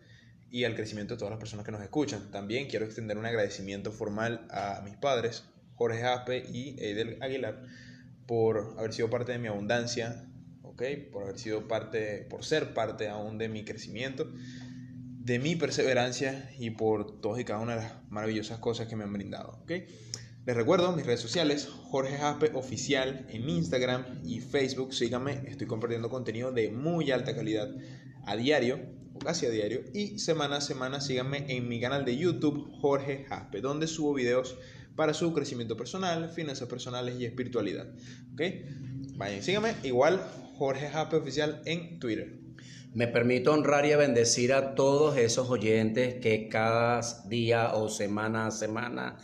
[0.50, 2.30] y al crecimiento de todas las personas que nos escuchan.
[2.30, 5.44] También quiero extender un agradecimiento formal a mis padres,
[5.74, 7.62] Jorge Jaspe y Edel Aguilar,
[8.26, 10.24] por haber sido parte de mi abundancia,
[10.62, 10.96] ¿okay?
[10.96, 14.30] por haber sido parte, por ser parte aún de mi crecimiento,
[15.18, 19.04] de mi perseverancia y por todas y cada una de las maravillosas cosas que me
[19.04, 19.58] han brindado.
[19.62, 19.86] ¿okay?
[20.46, 24.94] Les recuerdo mis redes sociales, Jorge Jaspe Oficial en Instagram y Facebook.
[24.94, 27.68] Síganme, estoy compartiendo contenido de muy alta calidad
[28.24, 28.78] a diario
[29.18, 29.80] casi a diario.
[29.92, 34.56] Y semana a semana síganme en mi canal de YouTube Jorge Jaspe, donde subo videos
[34.96, 37.86] para su crecimiento personal, finanzas personales y espiritualidad.
[38.32, 38.42] ¿Ok?
[39.16, 39.74] Vayan, síganme.
[39.82, 40.20] Igual
[40.56, 42.38] Jorge Jaspe Oficial en Twitter.
[42.94, 48.50] Me permito honrar y bendecir a todos esos oyentes que cada día o semana a
[48.50, 49.18] semana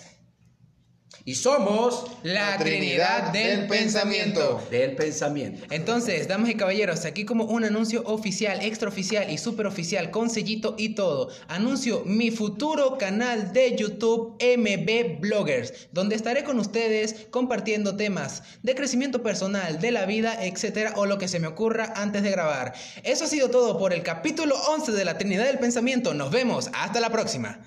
[1.24, 4.62] Y somos la Trinidad del Pensamiento.
[4.70, 5.66] Del Pensamiento.
[5.70, 10.90] Entonces, damas y caballeros, aquí como un anuncio oficial, extraoficial y superoficial con sellito y
[10.90, 18.42] todo, anuncio mi futuro canal de YouTube MB Bloggers, donde estaré con ustedes compartiendo temas
[18.62, 22.30] de crecimiento personal, de la vida, etcétera, o lo que se me ocurra antes de
[22.30, 22.74] grabar.
[23.02, 26.14] Eso ha sido todo por el capítulo 11 de la Trinidad del Pensamiento.
[26.14, 26.70] Nos vemos.
[26.72, 27.60] Hasta la próxima.